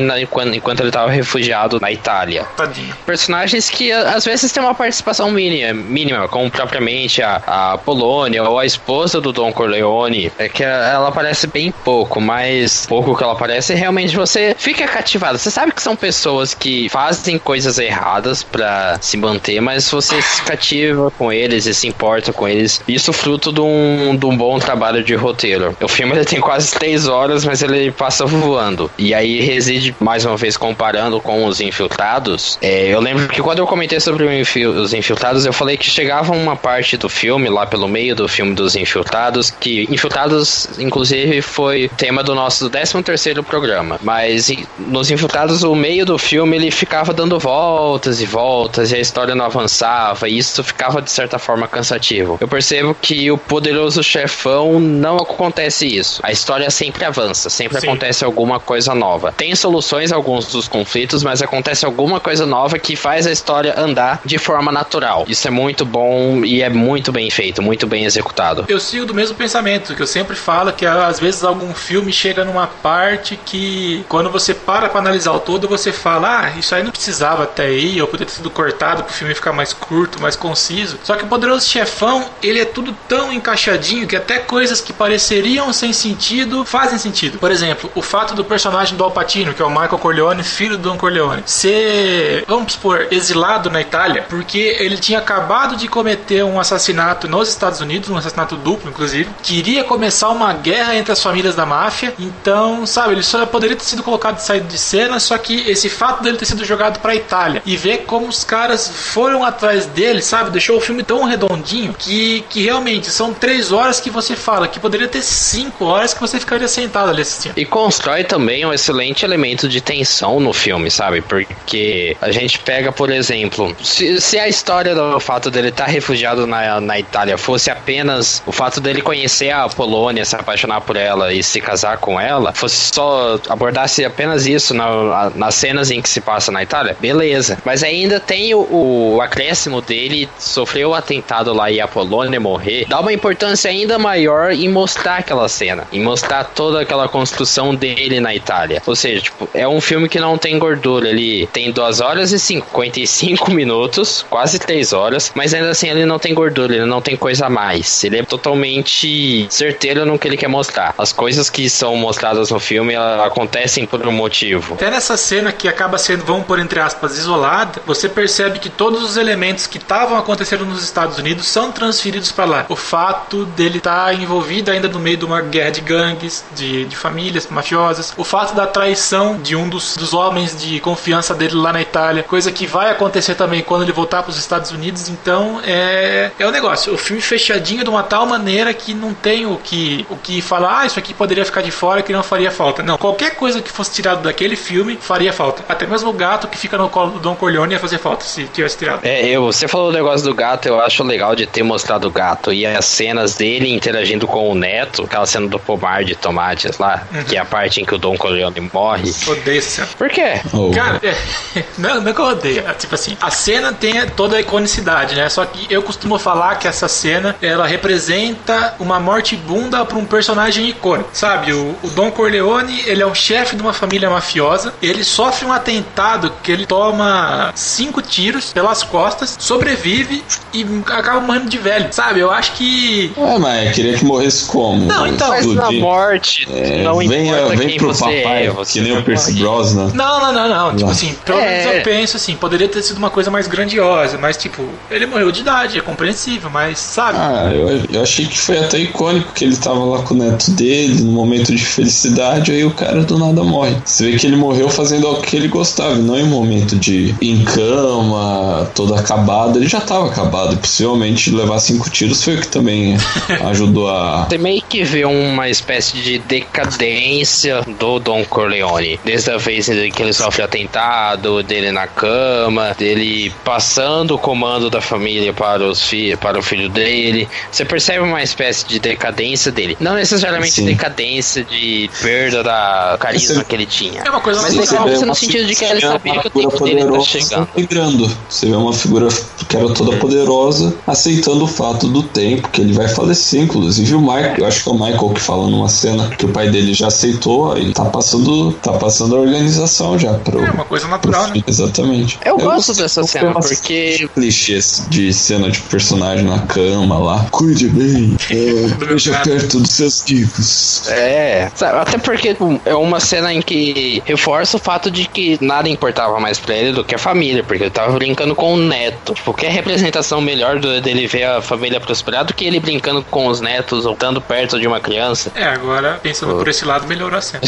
enquanto 0.54 0.80
ele 0.80 0.90
estava 0.90 1.12
refugiado 1.12 1.78
na 1.80 1.92
Itália. 1.92 2.46
Tadinho. 2.56 2.96
Personagens 3.06 3.70
que 3.70 3.92
às 3.92 4.24
vezes 4.24 4.52
têm 4.52 4.64
uma 4.64 4.74
participação 4.74 5.30
mínima, 5.30 5.74
mínima 5.74 6.28
como 6.30 6.50
propriamente 6.50 7.22
a, 7.22 7.42
a 7.46 7.78
Polônia 7.78 8.44
ou 8.44 8.58
a 8.58 8.66
esposa 8.66 9.20
do 9.20 9.34
Don 9.34 9.52
Corleone, 9.52 10.32
é 10.38 10.48
que 10.48 10.64
ela 10.64 11.10
aparece 11.10 11.48
bem 11.48 11.72
pouco, 11.84 12.22
mas 12.22 12.86
pouco 12.86 13.16
que 13.16 13.24
ela 13.24 13.34
aparece, 13.34 13.74
realmente 13.74 14.16
você 14.16 14.56
fica 14.58 14.88
cativado. 14.88 15.38
Você 15.38 15.52
sabe 15.52 15.74
que 15.74 15.82
são 15.82 15.98
pessoas 15.98 16.54
que 16.54 16.88
fazem 16.88 17.38
coisas 17.38 17.78
erradas 17.78 18.42
para 18.42 18.98
se 19.02 19.17
manter, 19.18 19.60
mas 19.62 19.90
você 19.90 20.22
se 20.22 20.42
cativa 20.44 21.12
com 21.12 21.32
eles 21.32 21.66
e 21.66 21.74
se 21.74 21.88
importa 21.88 22.32
com 22.32 22.48
eles. 22.48 22.82
Isso 22.88 23.12
fruto 23.12 23.52
de 23.52 23.62
um, 23.62 24.16
de 24.16 24.26
um 24.26 24.36
bom 24.36 24.60
trabalho 24.60 25.04
de 25.04 25.16
roteiro. 25.16 25.76
O 25.82 25.88
filme 25.88 26.14
ele 26.14 26.26
tem 26.26 26.40
quase 26.40 26.72
três 26.72 27.08
horas, 27.08 27.44
mas 27.44 27.62
ele 27.62 27.92
passa 27.92 28.26
voando. 28.26 28.90
E 28.98 29.14
aí 29.14 29.42
reside, 29.42 29.96
mais 30.00 30.26
uma 30.26 30.38
vez, 30.38 30.56
comparando 30.58 31.20
com 31.20 31.46
os 31.46 31.60
infiltrados. 31.60 32.58
É, 32.62 32.88
eu 32.88 33.00
lembro 33.00 33.28
que 33.28 33.42
quando 33.42 33.60
eu 33.60 33.68
comentei 33.68 34.00
sobre 34.00 34.26
os 34.26 34.94
infiltrados, 34.94 35.46
eu 35.46 35.54
falei 35.54 35.78
que 35.78 35.90
chegava 35.90 36.34
uma 36.34 36.56
parte 36.56 36.98
do 36.98 37.10
filme, 37.10 37.50
lá 37.50 37.66
pelo 37.66 37.88
meio 37.88 38.16
do 38.16 38.28
filme 38.28 38.54
dos 38.54 38.76
infiltrados, 38.76 39.52
que 39.52 39.88
infiltrados, 39.90 40.70
inclusive, 40.80 41.42
foi 41.42 41.90
tema 41.98 42.24
do 42.24 42.36
nosso 42.36 42.70
13 42.70 43.02
terceiro 43.04 43.44
programa. 43.44 44.00
Mas 44.04 44.52
nos 44.78 45.10
infiltrados, 45.12 45.64
o 45.64 45.76
meio 45.76 46.06
do 46.06 46.18
filme 46.18 46.56
ele 46.56 46.72
ficava 46.72 47.14
dando 47.14 47.40
voltas 47.40 48.22
e 48.22 48.26
voltas 48.26 48.92
e 48.92 48.96
a 48.96 49.00
história 49.08 49.34
não 49.34 49.46
avançava 49.46 50.28
e 50.28 50.38
isso 50.38 50.64
ficava 50.64 51.02
de 51.02 51.10
certa 51.10 51.40
forma 51.40 51.68
cansativo. 51.68 52.38
Eu 52.40 52.48
percebo 52.48 52.96
que 53.02 53.32
o 53.32 53.38
poderoso 53.38 54.04
chefão 54.04 54.80
não 54.80 55.18
acontece 55.18 55.88
isso. 55.88 56.20
A 56.24 56.32
história 56.32 56.70
sempre 56.70 57.06
avança, 57.06 57.50
sempre 57.50 57.80
Sim. 57.80 57.88
acontece 57.88 58.24
alguma 58.24 58.60
coisa 58.60 58.94
nova. 58.94 59.32
Tem 59.32 59.56
soluções 59.56 60.12
a 60.12 60.16
alguns 60.16 60.48
dos 60.48 60.68
conflitos, 60.68 61.24
mas 61.24 61.42
acontece 61.42 61.86
alguma 61.86 62.20
coisa 62.20 62.46
nova 62.46 62.78
que 62.78 62.96
faz 62.96 63.26
a 63.26 63.32
história 63.32 63.74
andar 63.78 64.22
de 64.26 64.38
forma 64.38 64.72
natural. 64.72 65.26
Isso 65.28 65.48
é 65.48 65.52
muito 65.52 65.86
bom 65.86 66.44
e 66.44 66.62
é 66.62 66.70
muito 66.70 67.12
bem 67.12 67.30
feito, 67.30 67.62
muito 67.62 67.88
bem 67.88 68.06
executado. 68.06 68.66
Eu 68.68 68.80
sigo 68.80 69.06
do 69.06 69.14
mesmo 69.14 69.36
pensamento, 69.36 69.96
que 69.96 70.02
eu 70.02 70.08
sempre 70.08 70.36
falo 70.36 70.74
que 70.74 70.86
às 70.86 71.20
vezes 71.20 71.44
algum 71.44 71.74
filme 71.74 72.12
chega 72.12 72.44
numa 72.44 72.68
parte 72.68 73.40
que 73.46 74.06
quando 74.10 74.30
você 74.30 74.54
para 74.54 74.90
para 74.90 75.00
analisar 75.00 75.32
o 75.32 75.40
todo, 75.40 75.68
você 75.68 75.92
fala: 75.92 76.42
"Ah, 76.42 76.60
isso 76.60 76.76
aí 76.76 76.84
não 76.84 76.92
precisava 76.92 77.44
até 77.44 77.66
aí, 77.66 78.02
ou 78.02 78.08
poderia 78.08 78.28
ter 78.28 78.34
sido 78.34 78.50
cortado 78.50 78.97
para 79.04 79.12
o 79.12 79.14
filme 79.14 79.34
ficar 79.34 79.54
mais 79.54 79.74
curto, 79.74 80.22
mais 80.22 80.36
conciso". 80.36 81.00
Só 81.04 81.16
que 81.16 81.24
o 81.24 81.28
Poderoso 81.28 81.68
Chefão, 81.68 82.26
ele 82.42 82.60
é 82.60 82.66
tudo 82.66 82.96
tão 83.08 83.32
encaixadinho 83.32 84.08
que 84.08 84.16
até 84.16 84.40
coisas 84.40 84.82
que 84.82 84.94
pareceriam 84.94 85.72
sem 85.74 85.94
sentido 85.94 86.66
fazem 86.66 86.98
sentido. 86.98 87.38
Por 87.38 87.52
exemplo, 87.52 87.92
o 87.96 88.02
fato 88.02 88.34
do 88.34 88.44
personagem 88.44 88.98
do 88.98 89.04
Alpatino, 89.04 89.54
que 89.54 89.62
é 89.62 89.66
o 89.66 89.70
Michael 89.70 89.98
Corleone, 89.98 90.44
filho 90.44 90.78
do 90.78 90.90
Don 90.90 90.98
Corleone, 90.98 91.44
ser, 91.46 92.44
vamos 92.48 92.74
supor, 92.74 93.08
exilado 93.12 93.70
na 93.70 93.82
Itália, 93.82 94.26
porque 94.30 94.78
ele 94.80 94.98
tinha 94.98 95.20
acabado 95.20 95.76
de 95.76 95.88
cometer 95.88 96.44
um 96.44 96.60
assassinato 96.60 97.28
nos 97.28 97.50
Estados 97.50 97.82
Unidos, 97.82 98.10
um 98.10 98.18
assassinato 98.18 98.56
duplo, 98.56 98.90
inclusive, 98.90 99.30
que 99.42 99.58
iria 99.58 99.84
começar 99.84 100.30
uma 100.30 100.54
guerra 100.54 100.96
entre 100.96 101.12
as 101.12 101.22
famílias 101.22 101.56
da 101.56 101.66
máfia. 101.66 102.14
Então, 102.20 102.86
sabe, 102.86 103.14
ele 103.14 103.24
só 103.24 103.46
poderia 103.46 103.76
ter 103.76 103.86
sido 103.86 104.04
colocado 104.04 104.36
de 104.36 104.44
saída 104.44 104.68
de 104.68 104.78
cena, 104.78 105.20
só 105.20 105.38
que 105.38 105.70
esse 105.70 105.90
fato 105.90 106.24
dele 106.24 106.38
ter 106.38 106.46
sido 106.46 106.64
jogado 106.66 107.00
pra 107.00 107.16
Itália 107.16 107.62
e 107.66 107.76
ver 107.76 108.00
como 108.06 108.28
os 108.28 108.44
caras 108.44 108.77
foram 108.86 109.44
atrás 109.44 109.86
dele, 109.86 110.22
sabe, 110.22 110.52
deixou 110.52 110.78
o 110.78 110.82
filme 110.82 111.04
tão 111.04 111.24
redondinho 111.24 111.94
que, 111.98 112.44
que 112.50 112.64
realmente 112.64 113.10
são 113.10 113.34
três 113.34 113.72
horas 113.72 114.00
que 114.00 114.10
você 114.10 114.36
fala 114.36 114.68
que 114.68 114.80
poderia 114.80 115.08
ter 115.08 115.22
cinco 115.22 115.86
horas 115.86 116.14
que 116.14 116.20
você 116.20 116.40
ficaria 116.40 116.68
sentado 116.68 117.10
ali 117.10 117.22
assistindo. 117.22 117.54
E 117.58 117.66
constrói 117.66 118.24
também 118.24 118.66
um 118.66 118.74
excelente 118.74 119.24
elemento 119.24 119.70
de 119.70 119.80
tensão 119.80 120.40
no 120.40 120.52
filme, 120.52 120.92
sabe? 120.92 121.22
Porque 121.22 122.18
a 122.22 122.32
gente 122.32 122.60
pega, 122.60 122.92
por 122.92 123.10
exemplo, 123.10 123.76
se, 123.82 124.20
se 124.20 124.38
a 124.38 124.48
história 124.48 124.94
do 124.94 125.20
fato 125.20 125.50
dele 125.50 125.70
estar 125.70 125.86
tá 125.86 125.92
refugiado 125.92 126.46
na, 126.46 126.82
na 126.82 127.00
Itália 127.00 127.38
fosse 127.38 127.70
apenas 127.70 128.42
o 128.46 128.52
fato 128.52 128.82
dele 128.82 129.02
conhecer 129.02 129.52
a 129.52 129.70
Polônia, 129.70 130.26
se 130.26 130.36
apaixonar 130.36 130.82
por 130.82 130.96
ela 130.96 131.34
e 131.34 131.44
se 131.44 131.62
casar 131.62 131.98
com 131.98 132.20
ela, 132.20 132.54
fosse 132.54 132.94
só 132.94 133.40
abordasse 133.50 134.04
apenas 134.04 134.46
isso 134.46 134.74
na, 134.74 135.32
nas 135.36 135.56
cenas 135.56 135.92
em 135.92 136.02
que 136.02 136.10
se 136.10 136.22
passa 136.22 136.52
na 136.52 136.64
Itália, 136.64 136.98
beleza. 137.00 137.58
Mas 137.64 137.84
ainda 137.84 138.20
tem 138.20 138.54
o, 138.54 138.67
o 138.70 139.20
acréscimo 139.22 139.82
dele 139.82 140.30
sofrer 140.38 140.86
o 140.86 140.94
atentado 140.94 141.54
lá 141.54 141.72
e 141.72 141.80
a 141.80 141.88
Polônia 141.88 142.40
morrer, 142.40 142.86
dá 142.88 143.00
uma 143.00 143.14
importância 143.14 143.70
ainda 143.70 143.98
maior 143.98 144.52
em 144.52 144.70
mostrar 144.70 145.18
aquela 145.18 145.48
cena, 145.50 145.88
em 145.92 146.02
mostrar 146.02 146.44
toda 146.44 146.82
aquela 146.82 147.08
construção 147.08 147.74
dele 147.74 148.20
na 148.20 148.34
Itália. 148.36 148.82
Ou 148.86 148.96
seja, 148.96 149.22
tipo, 149.22 149.50
é 149.54 149.68
um 149.68 149.82
filme 149.82 150.10
que 150.10 150.20
não 150.20 150.38
tem 150.38 150.58
gordura, 150.60 151.10
ele 151.10 151.48
tem 151.48 151.72
2 151.72 152.02
horas 152.02 152.32
e 152.32 152.40
55 152.40 153.52
minutos, 153.52 154.26
quase 154.30 154.60
3 154.60 154.94
horas, 154.94 155.32
mas 155.36 155.54
ainda 155.54 155.70
assim 155.70 155.90
ele 155.90 156.06
não 156.06 156.20
tem 156.20 156.34
gordura, 156.34 156.76
ele 156.76 156.86
não 156.86 157.02
tem 157.02 157.16
coisa 157.16 157.48
a 157.48 157.50
mais. 157.50 158.04
Ele 158.04 158.20
é 158.20 158.24
totalmente 158.24 159.48
certeiro 159.50 160.06
no 160.06 160.18
que 160.18 160.28
ele 160.28 160.38
quer 160.38 160.48
mostrar. 160.48 160.94
As 160.98 161.12
coisas 161.12 161.50
que 161.50 161.70
são 161.70 161.96
mostradas 161.96 162.52
no 162.52 162.60
filme 162.60 162.96
acontecem 162.96 163.86
por 163.86 164.06
um 164.08 164.12
motivo. 164.12 164.76
Até 164.76 164.90
nessa 164.90 165.18
cena 165.18 165.52
que 165.52 165.68
acaba 165.68 165.98
sendo, 165.98 166.24
vamos 166.24 166.46
por 166.46 166.60
entre 166.60 166.80
aspas, 166.80 167.18
isolada, 167.18 167.82
você 167.86 168.10
percebe 168.10 168.57
que 168.58 168.70
todos 168.70 169.04
os 169.04 169.18
elementos 169.18 169.68
que 169.68 169.78
estavam 169.78 170.18
acontecendo 170.18 170.66
nos 170.66 170.84
Estados 170.84 171.18
Unidos 171.18 171.48
são 171.48 171.72
transferidos 171.72 172.32
para 172.32 172.46
lá. 172.46 172.66
O 172.70 172.76
fato 172.76 173.46
dele 173.46 173.78
estar 173.78 174.06
tá 174.06 174.14
envolvido 174.14 174.72
ainda 174.72 174.88
no 174.88 175.00
meio 175.00 175.18
de 175.18 175.26
uma 175.26 175.42
guerra 175.42 175.72
de 175.72 175.82
gangues, 175.82 176.44
de, 176.56 176.86
de 176.86 176.96
famílias 176.96 177.48
mafiosas, 177.50 178.14
o 178.18 178.24
fato 178.24 178.56
da 178.56 178.68
traição 178.68 179.38
de 179.38 179.56
um 179.56 179.70
dos, 179.70 179.96
dos 179.98 180.14
homens 180.14 180.60
de 180.60 180.80
confiança 180.80 181.34
dele 181.34 181.56
lá 181.56 181.74
na 181.74 181.82
Itália, 181.82 182.24
coisa 182.24 182.52
que 182.52 182.66
vai 182.66 182.92
acontecer 182.92 183.36
também 183.36 183.62
quando 183.62 183.84
ele 183.84 183.92
voltar 183.92 184.24
para 184.24 184.32
os 184.32 184.38
Estados 184.38 184.72
Unidos. 184.72 185.10
Então 185.10 185.62
é, 185.64 186.32
é 186.38 186.46
o 186.46 186.50
um 186.50 186.52
negócio. 186.52 186.94
O 186.94 186.98
filme 186.98 187.22
fechadinho 187.22 187.84
de 187.84 187.90
uma 187.90 188.04
tal 188.04 188.26
maneira 188.26 188.74
que 188.74 188.94
não 188.94 189.14
tem 189.14 189.46
o 189.46 189.58
que, 189.58 190.06
o 190.10 190.18
que 190.18 190.42
falar, 190.42 190.82
ah, 190.82 190.86
isso 190.86 191.00
aqui 191.00 191.14
poderia 191.14 191.46
ficar 191.46 191.62
de 191.62 191.72
fora 191.72 192.02
que 192.02 192.14
não 192.14 192.24
faria 192.24 192.52
falta. 192.52 192.84
Não, 192.84 192.98
qualquer 192.98 193.36
coisa 193.36 193.62
que 193.62 193.72
fosse 193.72 193.92
tirado 193.92 194.24
daquele 194.24 194.56
filme 194.56 194.98
faria 195.00 195.32
falta. 195.34 195.64
Até 195.68 195.86
mesmo 195.86 196.10
o 196.10 196.14
gato 196.14 196.48
que 196.48 196.58
fica 196.58 196.78
no 196.78 196.90
colo 196.90 197.12
do 197.12 197.20
Don 197.20 197.36
Corleone 197.36 197.74
ia 197.74 197.80
fazer 197.80 197.98
falta 197.98 198.24
se 198.24 198.47
tivesse 198.50 198.78
tirado. 198.78 199.00
É, 199.04 199.26
eu, 199.28 199.46
você 199.46 199.68
falou 199.68 199.90
o 199.90 199.94
negócio 199.94 200.26
do 200.26 200.34
gato, 200.34 200.68
eu 200.68 200.80
acho 200.80 201.04
legal 201.04 201.36
de 201.36 201.46
ter 201.46 201.64
mostrado 201.64 202.08
o 202.08 202.12
gato 202.12 202.52
e 202.54 202.66
as 202.66 202.86
cenas 202.86 203.36
dele 203.36 203.74
interagindo 203.74 204.28
com 204.28 204.50
o 204.52 204.56
neto, 204.56 205.04
aquela 205.04 205.26
cena 205.26 205.48
do 205.48 205.60
pomar 205.60 206.04
de 206.04 206.16
tomates 206.16 206.78
lá, 206.78 207.06
uhum. 207.14 207.24
que 207.24 207.36
é 207.36 207.40
a 207.40 207.46
parte 207.46 207.82
em 207.82 207.86
que 207.86 207.96
o 207.96 207.98
Don 207.98 208.18
Corleone 208.18 208.70
morre. 208.74 209.14
Odeio 209.28 209.58
essa 209.58 209.70
cena. 209.70 209.88
Por 209.98 210.10
quê? 210.10 210.42
Oh. 210.54 210.72
Cara, 210.72 211.00
é, 211.04 211.64
não, 211.78 212.02
não 212.02 212.12
é 212.12 212.14
que 212.14 212.20
eu 212.20 212.26
odeio. 212.26 212.68
É, 212.68 212.74
tipo 212.74 212.96
assim, 212.96 213.18
a 213.22 213.32
cena 213.32 213.74
tem 213.74 214.08
toda 214.10 214.38
a 214.38 214.42
iconicidade, 214.42 215.16
né? 215.16 215.30
Só 215.30 215.46
que 215.46 215.72
eu 215.74 215.82
costumo 215.82 216.18
falar 216.18 216.56
que 216.56 216.68
essa 216.68 216.88
cena, 216.88 217.36
ela 217.42 217.68
representa 217.68 218.76
uma 218.80 219.00
morte 219.00 219.36
bunda 219.36 219.86
para 219.86 219.98
um 219.98 220.06
personagem 220.06 220.70
icônico, 220.70 221.10
sabe? 221.14 221.54
O, 221.54 221.76
o 221.84 221.90
Don 221.90 222.12
Corleone, 222.12 222.84
ele 222.86 223.02
é 223.02 223.08
um 223.08 223.16
chefe 223.16 223.56
de 223.56 223.62
uma 223.62 223.74
família 223.74 224.10
mafiosa, 224.10 224.74
ele 224.82 225.04
sofre 225.04 225.46
um 225.46 225.52
atentado 225.52 226.32
que 226.44 226.52
ele 226.52 226.66
toma 226.66 227.52
cinco 227.56 228.02
tiros 228.02 228.37
pelas 228.46 228.84
costas, 228.84 229.36
sobrevive 229.40 230.24
e 230.54 230.66
acaba 230.86 231.20
morrendo 231.20 231.50
de 231.50 231.58
velho, 231.58 231.88
sabe? 231.92 232.20
Eu 232.20 232.32
acho 232.32 232.54
que... 232.54 233.12
Ué, 233.18 233.38
mas 233.38 233.76
queria 233.76 233.98
que 233.98 234.06
morresse 234.06 234.46
como? 234.46 234.86
Não, 234.86 235.08
então... 235.08 235.30
Mas 235.30 235.46
na 235.46 235.72
morte, 235.72 236.48
é, 236.52 236.84
não 236.84 236.98
vem, 236.98 237.28
importa 237.28 237.56
vem 237.56 237.68
quem 237.68 237.78
pro 237.78 237.88
você 237.88 238.04
papai, 238.04 238.48
é, 238.48 238.66
que 238.66 238.82
nem 238.82 238.98
o 238.98 239.04
Percy 239.04 239.34
Brosnan. 239.34 239.92
Não, 239.94 240.20
não, 240.20 240.34
não, 240.34 240.50
não. 240.50 240.76
Tipo 240.76 240.90
assim, 240.90 241.16
pelo 241.26 241.40
menos 241.40 241.66
é. 241.66 241.80
eu 241.80 241.84
penso 241.84 242.18
assim, 242.18 242.36
poderia 242.36 242.68
ter 242.68 242.82
sido 242.82 242.98
uma 242.98 243.10
coisa 243.10 243.30
mais 243.30 243.48
grandiosa, 243.48 244.18
mas 244.18 244.38
tipo, 244.38 244.64
ele 244.90 245.06
morreu 245.06 245.32
de 245.32 245.42
idade, 245.42 245.78
é 245.78 245.82
compreensível, 245.82 246.50
mas 246.50 246.80
sabe? 246.80 247.18
Ah, 247.20 247.52
eu, 247.54 247.86
eu 247.92 248.02
achei 248.02 248.26
que 248.26 248.38
foi 248.38 248.58
até 248.58 248.80
icônico 248.80 249.34
que 249.34 249.44
ele 249.44 249.56
tava 249.56 249.84
lá 249.84 250.02
com 250.04 250.14
o 250.14 250.18
neto 250.18 250.52
dele, 250.52 251.04
no 251.04 251.12
momento 251.12 251.54
de 251.54 251.66
felicidade, 251.66 252.52
aí 252.52 252.64
o 252.66 252.72
cara 252.72 253.04
do 253.04 253.18
nada 253.18 253.44
morre. 253.44 253.76
Você 253.86 254.12
vê 254.12 254.18
que 254.18 254.26
ele 254.26 254.36
morreu 254.36 254.70
fazendo 254.70 255.10
o 255.10 255.22
que 255.22 255.36
ele 255.36 255.48
gostava, 255.48 255.96
não 255.96 256.18
em 256.18 256.26
momento 256.26 256.76
de 256.76 257.16
em 257.22 257.44
cama, 257.44 258.27
todo 258.76 258.96
acabado. 258.96 259.58
Ele 259.58 259.68
já 259.68 259.82
tava 259.82 260.08
acabado, 260.08 260.58
possivelmente 260.58 261.32
levar 261.32 261.60
cinco 261.60 261.90
tiros 261.90 262.24
foi 262.24 262.36
o 262.36 262.42
que 262.42 262.48
também 262.48 262.98
ajudou 263.46 263.90
a. 263.90 264.26
Você 264.26 264.38
meio 264.38 264.62
que 264.70 264.84
vê 264.84 265.06
uma 265.06 265.50
espécie 265.50 265.98
de 265.98 266.20
decadência 266.20 267.62
do 267.80 268.00
Don 268.00 268.24
Corleone. 268.26 269.00
Desde 269.04 269.32
a 269.32 269.38
vez 269.38 269.70
em 269.70 269.92
que 269.92 270.02
ele 270.02 270.14
sofre 270.14 270.44
atentado, 270.44 271.44
dele 271.44 271.72
na 271.72 271.88
cama, 271.88 272.76
dele 272.78 273.32
passando 273.44 274.16
o 274.16 274.18
comando 274.18 274.70
da 274.70 274.82
família 274.82 275.34
para 275.34 275.64
os 275.64 275.84
fi 275.84 276.16
para 276.18 276.40
o 276.40 276.44
filho 276.44 276.70
dele. 276.70 277.28
Você 277.52 277.66
percebe 277.66 278.00
uma 278.00 278.22
espécie 278.22 278.66
de 278.68 278.80
decadência 278.80 279.52
dele. 279.52 279.78
Não 279.80 279.96
necessariamente 279.96 280.54
Sim. 280.54 280.66
decadência 280.66 281.44
de 281.44 281.90
perda 282.02 282.44
da 282.44 282.98
carisma 283.00 283.44
que 283.44 283.56
ele 283.56 283.66
tinha. 283.66 284.02
É 284.04 284.10
uma 284.10 284.22
coisa 284.22 284.42
mas 284.42 284.54
decadência 284.56 285.06
no 285.06 285.16
sentido 285.16 285.46
de 285.46 285.56
que 285.56 285.66
ele 285.66 285.82
sabia 285.82 286.20
que 286.20 286.28
o 286.28 286.32
tempo 286.32 286.64
dele 286.64 286.86
tá 286.86 287.00
chegando. 287.00 287.48
Migrando. 287.56 288.18
Você 288.30 288.48
vê 288.48 288.56
uma 288.56 288.74
figura 288.74 289.08
que 289.48 289.56
era 289.56 289.74
toda 289.74 289.98
poderosa, 289.98 290.76
aceitando 290.86 291.46
o 291.46 291.48
fato 291.48 291.88
do 291.88 292.04
tempo, 292.04 292.50
que 292.50 292.62
ele 292.62 292.74
vai 292.74 292.88
falecer, 292.88 293.42
inclusive 293.42 293.96
o 293.96 294.02
Michael, 294.02 294.36
eu 294.38 294.46
acho 294.46 294.57
que 294.64 294.70
é 294.70 294.72
o 294.72 294.76
Michael 294.76 295.10
que 295.10 295.20
fala 295.20 295.48
numa 295.48 295.70
cena 295.70 296.10
que 296.10 296.26
o 296.26 296.30
pai 296.30 296.50
dele 296.50 296.74
já 296.74 296.88
aceitou, 296.88 297.58
ele 297.58 297.74
tá 297.74 297.86
passando, 297.86 298.54
tá 298.54 298.74
passando 298.74 299.16
a 299.16 299.20
organização 299.20 299.98
já 299.98 300.14
pro, 300.14 300.44
É 300.44 300.52
uma 300.52 300.66
coisa 300.66 300.88
natural, 300.88 301.28
né? 301.28 301.44
Exatamente. 301.46 302.20
Eu, 302.26 302.38
eu 302.38 302.46
gosto 302.46 302.74
dessa 302.74 303.04
cena 303.04 303.34
porque 303.34 304.08
clichês 304.14 304.86
de 304.90 305.14
cena 305.14 305.50
de 305.50 305.60
personagem 305.62 306.26
na 306.26 306.40
cama 306.40 306.98
lá. 306.98 307.26
Cuide 307.32 307.70
bem, 307.70 308.16
é, 308.30 308.36
esteja 308.96 309.20
perto 309.20 309.60
dos 309.60 309.72
seus 309.72 310.02
filhos. 310.02 310.88
É, 310.90 311.52
sabe, 311.56 311.80
até 311.80 311.98
porque 311.98 312.30
tipo, 312.30 312.60
é 312.66 312.76
uma 312.76 313.00
cena 313.00 313.34
em 313.34 313.42
que 313.42 314.02
reforça 314.06 314.58
o 314.58 314.60
fato 314.60 314.90
de 314.90 315.08
que 315.08 315.38
nada 315.42 315.70
importava 315.70 316.20
mais 316.20 316.40
pra 316.40 316.56
ele 316.56 316.72
do 316.72 316.84
que 316.84 316.96
a 316.96 317.00
família, 317.00 317.44
porque 317.44 317.64
ele 317.64 317.72
tava 317.72 317.92
brincando 317.94 318.36
com 318.36 318.54
o 318.54 318.58
neto. 318.58 319.14
Tipo, 319.14 319.34
que 319.34 319.48
representação 319.48 320.22
melhor 320.22 320.60
do, 320.60 320.80
dele 320.82 321.08
ver 321.08 321.24
a 321.24 321.42
família 321.42 321.80
prosperar 321.80 322.26
do 322.26 322.34
que 322.34 322.46
ele 322.46 322.60
brincando 322.60 323.04
com 323.04 323.28
os 323.28 323.42
netos 323.42 323.86
ou 323.86 323.94
estando 323.94 324.22
perto 324.22 324.47
de 324.56 324.68
uma 324.68 324.80
criança? 324.80 325.32
É, 325.36 325.44
agora, 325.44 326.00
pensando 326.02 326.36
oh. 326.36 326.38
por 326.38 326.48
esse 326.48 326.64
lado, 326.64 326.88
melhorou 326.88 327.18
a 327.18 327.22
cena. 327.22 327.42